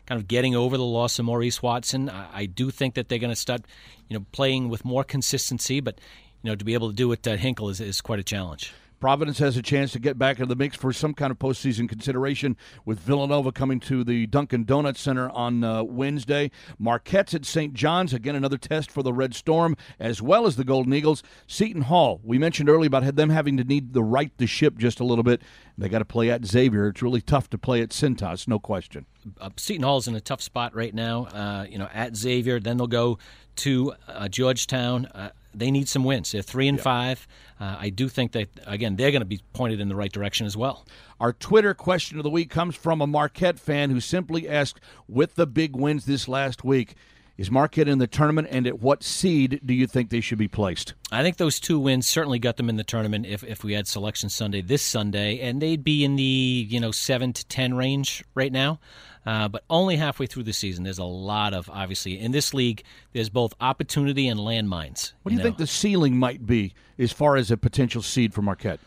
kind 0.08 0.20
of 0.20 0.28
getting 0.28 0.56
over 0.56 0.76
the 0.76 0.84
loss 0.84 1.20
of 1.20 1.26
Maurice 1.26 1.62
Watson. 1.62 2.10
I, 2.10 2.28
I 2.34 2.45
do 2.47 2.72
think 2.72 2.95
that 2.95 3.10
they're 3.10 3.20
going 3.20 3.30
to 3.30 3.36
start, 3.36 3.62
you 4.10 4.18
know, 4.18 4.26
playing 4.32 4.70
with 4.70 4.84
more 4.84 5.04
consistency. 5.04 5.82
But 5.82 6.01
you 6.41 6.49
know, 6.49 6.56
to 6.56 6.66
be 6.66 6.74
able 6.74 6.89
to 6.89 6.95
do 6.95 7.12
it 7.12 7.28
at 7.28 7.39
Hinkle 7.39 7.70
is, 7.70 7.80
is 7.80 8.01
quite 8.01 8.18
a 8.18 8.24
challenge. 8.24 8.74
Providence 9.04 9.39
has 9.39 9.58
a 9.58 9.62
chance 9.62 9.91
to 9.91 9.99
get 9.99 10.18
back 10.18 10.38
into 10.38 10.45
the 10.45 10.56
mix 10.56 10.78
for 10.78 10.93
some 10.93 11.14
kind 11.14 11.30
of 11.30 11.38
postseason 11.38 11.89
consideration 11.89 12.56
with 12.86 13.01
Villanova 13.01 13.51
coming 13.51 13.82
to 13.82 14.01
the 14.01 14.28
Dunkin' 14.28 14.64
Donuts 14.64 15.01
Center 15.01 15.30
on 15.32 15.62
uh, 15.62 15.84
Wednesday. 15.84 16.51
Marquette's 16.80 17.34
at 17.34 17.43
St. 17.43 17.74
John's, 17.74 18.14
again, 18.14 18.34
another 18.34 18.58
test 18.58 18.89
for 18.89 19.04
the 19.04 19.12
Red 19.12 19.36
Storm, 19.36 19.76
as 19.99 20.22
well 20.22 20.45
as 20.45 20.56
the 20.56 20.64
Golden 20.64 20.93
Eagles. 20.93 21.22
Seton 21.47 21.82
Hall, 21.82 22.22
we 22.24 22.38
mentioned 22.38 22.70
earlier 22.70 22.88
about 22.88 23.18
them 23.18 23.30
having 23.30 23.58
to 23.58 23.66
need 23.66 23.91
the 23.91 24.01
right 24.01 24.32
to 24.38 24.47
ship 24.47 24.78
just 24.78 25.01
a 25.01 25.04
little 25.04 25.26
bit. 25.26 25.41
They 25.78 25.89
got 25.89 25.99
to 25.99 26.06
play 26.06 26.30
at 26.30 26.45
Xavier. 26.45 26.88
It's 26.88 27.01
really 27.01 27.20
tough 27.20 27.49
to 27.49 27.58
play 27.58 27.82
at 27.82 27.89
Cintas, 27.89 28.47
no 28.47 28.58
question. 28.58 29.06
Uh, 29.41 29.49
Seton 29.58 29.84
Hall's 29.84 30.08
in 30.08 30.16
a 30.16 30.22
tough 30.22 30.41
spot 30.41 30.74
right 30.74 30.93
now. 30.93 31.26
Uh, 31.26 31.66
you 31.70 31.78
know, 31.78 31.89
at 31.93 32.16
Xavier, 32.16 32.62
then 32.62 32.78
they'll 32.78 32.88
go 32.88 33.20
to 33.58 33.93
uh, 34.08 34.28
Georgetown. 34.28 35.06
Uh, 35.08 35.30
they 35.54 35.72
need 35.72 35.88
some 35.88 36.04
wins. 36.04 36.32
They're 36.32 36.41
three 36.41 36.68
and 36.68 36.78
yeah. 36.78 36.84
five. 36.84 37.28
Uh, 37.60 37.76
I 37.80 37.89
do 37.89 38.10
think 38.10 38.32
that 38.34 38.49
again 38.66 38.95
they're 38.95 39.12
going 39.12 39.22
to 39.22 39.26
be 39.26 39.41
pointed 39.54 39.80
in 39.80 39.88
the 39.88 39.95
right 39.95 40.12
direction 40.12 40.45
as 40.45 40.58
well. 40.58 40.86
Our 41.20 41.34
Twitter 41.34 41.74
question 41.74 42.18
of 42.18 42.24
the 42.24 42.30
week 42.30 42.49
comes 42.49 42.76
from 42.76 43.01
a 43.01 43.08
Marquette 43.08 43.60
fan 43.60 43.89
who 43.89 43.99
simply 43.99 44.49
asked, 44.49 44.80
"With 45.08 45.36
the 45.36 45.47
big 45.47 45.76
wins 45.76 46.06
this 46.06 46.28
last 46.28 46.64
week." 46.64 46.95
Is 47.36 47.49
Marquette 47.49 47.88
in 47.88 47.97
the 47.97 48.06
tournament, 48.06 48.49
and 48.51 48.68
at 48.68 48.80
what 48.80 49.01
seed 49.01 49.60
do 49.66 49.74
you 49.74 49.88
think 49.88 50.12
they 50.12 50.22
should 50.22 50.38
be 50.38 50.47
placed? 50.47 50.93
I 51.12 51.24
think 51.24 51.38
those 51.38 51.60
two 51.60 51.80
wins 51.80 52.06
certainly 52.06 52.38
got 52.38 52.58
them 52.58 52.70
in 52.70 52.76
the 52.76 52.84
tournament. 52.84 53.26
If 53.26 53.43
if 53.43 53.64
we 53.64 53.74
had 53.74 53.88
Selection 53.88 54.30
Sunday 54.30 54.62
this 54.62 54.84
Sunday, 54.84 55.39
and 55.39 55.60
they'd 55.60 55.84
be 55.84 56.04
in 56.04 56.16
the 56.16 56.68
you 56.70 56.80
know 56.80 56.91
seven 56.91 57.34
to 57.34 57.45
ten 57.45 57.74
range 57.74 58.24
right 58.36 58.51
now. 58.51 58.80
Uh, 59.26 59.47
but 59.47 59.63
only 59.69 59.95
halfway 59.95 60.26
through 60.26 60.43
the 60.43 60.53
season. 60.53 60.84
There's 60.84 60.97
a 60.97 61.05
lot 61.05 61.53
of 61.53 61.69
obviously 61.69 62.19
in 62.19 62.32
this 62.32 62.53
league. 62.53 62.84
There's 63.13 63.30
both 63.30 63.53
opportunity 63.61 64.28
and 64.28 64.39
landmines. 64.39 65.13
What 65.21 65.30
do 65.30 65.36
you, 65.36 65.39
you 65.39 65.43
think 65.43 65.57
the 65.57 65.67
ceiling 65.67 66.17
might 66.17 66.45
be 66.45 66.74
as 66.99 67.13
far 67.13 67.38
as 67.38 67.49
a 67.49 67.55
potential 67.55 68.01
seed 68.01 68.34
for 68.34 68.41
Marquette? 68.41 68.80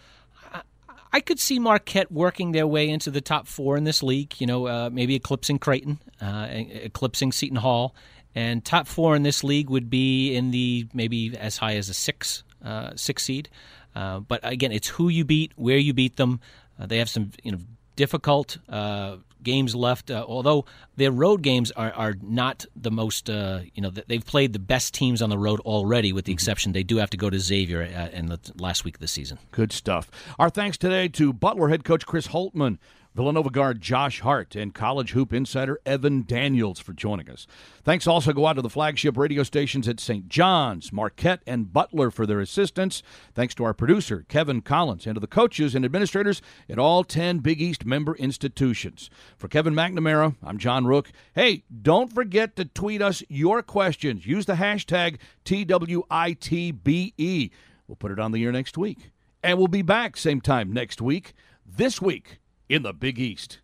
I 1.17 1.21
could 1.21 1.41
see 1.41 1.59
Marquette 1.59 2.13
working 2.13 2.53
their 2.53 2.67
way 2.67 2.91
into 2.91 3.11
the 3.11 3.23
top 3.23 3.47
four 3.47 3.79
in 3.79 3.85
this 3.85 4.03
league. 4.03 4.39
You 4.39 4.47
know, 4.47 4.67
uh, 4.67 4.91
maybe 4.93 5.15
eclipsing 5.15 5.59
Creighton, 5.59 5.99
uh, 6.21 6.47
eclipsing 6.51 7.33
Seton 7.33 7.57
Hall, 7.57 7.95
and 8.35 8.63
top 8.63 8.87
four 8.87 9.17
in 9.17 9.23
this 9.23 9.43
league 9.43 9.71
would 9.71 9.89
be 9.89 10.35
in 10.35 10.51
the 10.51 10.87
maybe 10.93 11.35
as 11.35 11.57
high 11.57 11.77
as 11.77 11.89
a 11.89 11.95
six 11.95 12.45
uh, 12.63 12.91
six 12.97 13.23
seed. 13.25 13.49
Uh, 13.95 14.21
but 14.21 14.41
again, 14.43 14.73
it's 14.73 14.89
who 14.89 15.09
you 15.09 15.25
beat, 15.25 15.53
where 15.57 15.79
you 15.79 15.95
beat 15.95 16.17
them. 16.17 16.39
Uh, 16.79 16.85
they 16.85 16.99
have 16.99 17.09
some 17.09 17.31
you 17.43 17.53
know 17.53 17.59
difficult 17.97 18.59
uh, 18.69 19.17
games 19.43 19.75
left. 19.75 20.11
Uh, 20.11 20.25
although 20.27 20.65
their 20.97 21.11
road 21.11 21.43
games 21.43 21.71
are, 21.73 21.93
are 21.93 22.15
not 22.23 22.67
the 22.75 22.91
most, 22.91 23.31
uh, 23.31 23.61
you 23.75 23.83
know, 23.83 23.91
they've 23.91 24.25
played 24.25 24.53
the 24.53 24.59
best 24.59 24.95
teams 24.95 25.23
on 25.23 25.31
the 25.31 25.39
road 25.39 25.61
already, 25.61 26.13
with 26.13 26.25
the 26.25 26.33
mm-hmm. 26.33 26.37
exception 26.37 26.73
they 26.73 26.83
do 26.83 26.97
have 26.97 27.11
to 27.11 27.17
go 27.17 27.31
to 27.31 27.39
Xavier 27.39 27.83
uh, 27.83 28.17
in 28.17 28.27
the 28.27 28.39
last 28.59 28.85
week 28.85 28.97
of 28.97 29.01
the 29.01 29.09
season. 29.09 29.39
Good 29.51 29.73
stuff. 29.73 30.11
Our 30.39 30.51
thanks 30.51 30.77
today 30.77 31.09
to 31.09 31.33
Butler 31.33 31.69
head 31.69 31.85
coach 31.85 32.07
Chris 32.07 32.29
Holtmann, 32.29 32.79
Villanova 33.17 33.49
guard 33.49 33.81
Josh 33.81 34.21
Hart 34.21 34.55
and 34.55 34.75
college 34.75 35.13
hoop 35.13 35.33
insider 35.33 35.81
Evan 35.87 36.25
Daniels 36.27 36.79
for 36.79 36.93
joining 36.93 37.31
us. 37.31 37.47
Thanks 37.83 38.07
also 38.07 38.35
go 38.35 38.47
out 38.47 38.57
to 38.57 38.63
the 38.63 38.69
flagship 38.69 39.17
radio 39.17 39.43
stations 39.43 39.89
at 39.89 40.01
St. 40.01 40.29
John's, 40.29 40.93
Marquette, 40.93 41.41
and 41.47 41.73
Butler 41.73 42.11
for 42.11 42.27
their 42.27 42.41
assistance. 42.41 43.03
Thanks 43.35 43.55
to 43.55 43.65
our 43.65 43.73
producer, 43.73 44.27
Kevin 44.29 44.61
Collins, 44.61 45.07
and 45.07 45.15
to 45.15 45.21
the 45.21 45.27
coaches 45.27 45.75
and 45.75 45.83
administrators 45.83 46.43
at 46.69 46.79
all 46.79 47.05
10 47.05 47.39
Big 47.39 47.63
East 47.63 47.87
member 47.87 48.15
institutions. 48.17 49.09
For 49.39 49.49
Kevin 49.49 49.73
McNamara, 49.73 50.37
I'm 50.45 50.59
John 50.59 50.87
Rooke. 50.87 51.11
Hey, 51.35 51.65
don't 51.81 52.13
forget 52.13 52.55
to 52.57 52.67
tweet 52.67 53.01
us 53.01 53.23
your 53.31 53.63
questions. 53.63 54.27
Use 54.27 54.45
the 54.45 54.57
hashtag 54.57 55.17
TWITBE. 55.47 57.51
We'll 57.89 57.97
put 57.97 58.13
it 58.13 58.19
on 58.19 58.33
the 58.33 58.45
air 58.45 58.53
next 58.53 58.77
week. 58.77 59.11
And 59.43 59.57
we'll 59.57 59.69
be 59.69 59.81
back 59.81 60.19
same 60.19 60.43
time 60.43 60.71
next 60.71 61.01
week. 61.01 61.33
This 61.65 62.03
week, 62.03 62.41
in 62.69 62.83
the 62.83 62.93
Big 62.93 63.19
East. 63.19 63.59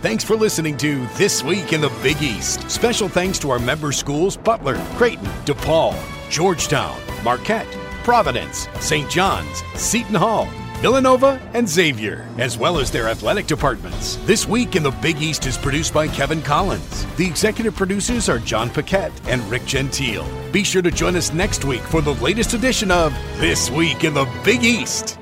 Thanks 0.00 0.22
for 0.22 0.36
listening 0.36 0.76
to 0.76 1.04
This 1.16 1.42
Week 1.42 1.72
in 1.72 1.80
the 1.80 1.92
Big 2.02 2.22
East. 2.22 2.70
Special 2.70 3.08
thanks 3.08 3.38
to 3.40 3.50
our 3.50 3.58
member 3.58 3.90
schools 3.90 4.36
Butler, 4.36 4.76
Creighton, 4.94 5.26
DePaul, 5.44 5.96
Georgetown, 6.30 7.00
Marquette, 7.24 7.66
Providence, 8.04 8.68
St. 8.78 9.10
John's, 9.10 9.62
Seton 9.74 10.14
Hall, 10.14 10.48
Villanova, 10.76 11.40
and 11.52 11.68
Xavier, 11.68 12.28
as 12.38 12.56
well 12.56 12.78
as 12.78 12.92
their 12.92 13.08
athletic 13.08 13.48
departments. 13.48 14.14
This 14.24 14.46
Week 14.46 14.76
in 14.76 14.84
the 14.84 14.92
Big 14.92 15.20
East 15.20 15.46
is 15.46 15.58
produced 15.58 15.92
by 15.92 16.06
Kevin 16.06 16.40
Collins. 16.42 17.04
The 17.16 17.26
executive 17.26 17.74
producers 17.74 18.28
are 18.28 18.38
John 18.38 18.70
Paquette 18.70 19.12
and 19.26 19.42
Rick 19.50 19.64
Gentile. 19.66 20.24
Be 20.52 20.62
sure 20.62 20.82
to 20.82 20.92
join 20.92 21.16
us 21.16 21.32
next 21.32 21.64
week 21.64 21.82
for 21.82 22.00
the 22.00 22.14
latest 22.14 22.54
edition 22.54 22.92
of 22.92 23.12
This 23.40 23.68
Week 23.68 24.04
in 24.04 24.14
the 24.14 24.28
Big 24.44 24.62
East. 24.62 25.18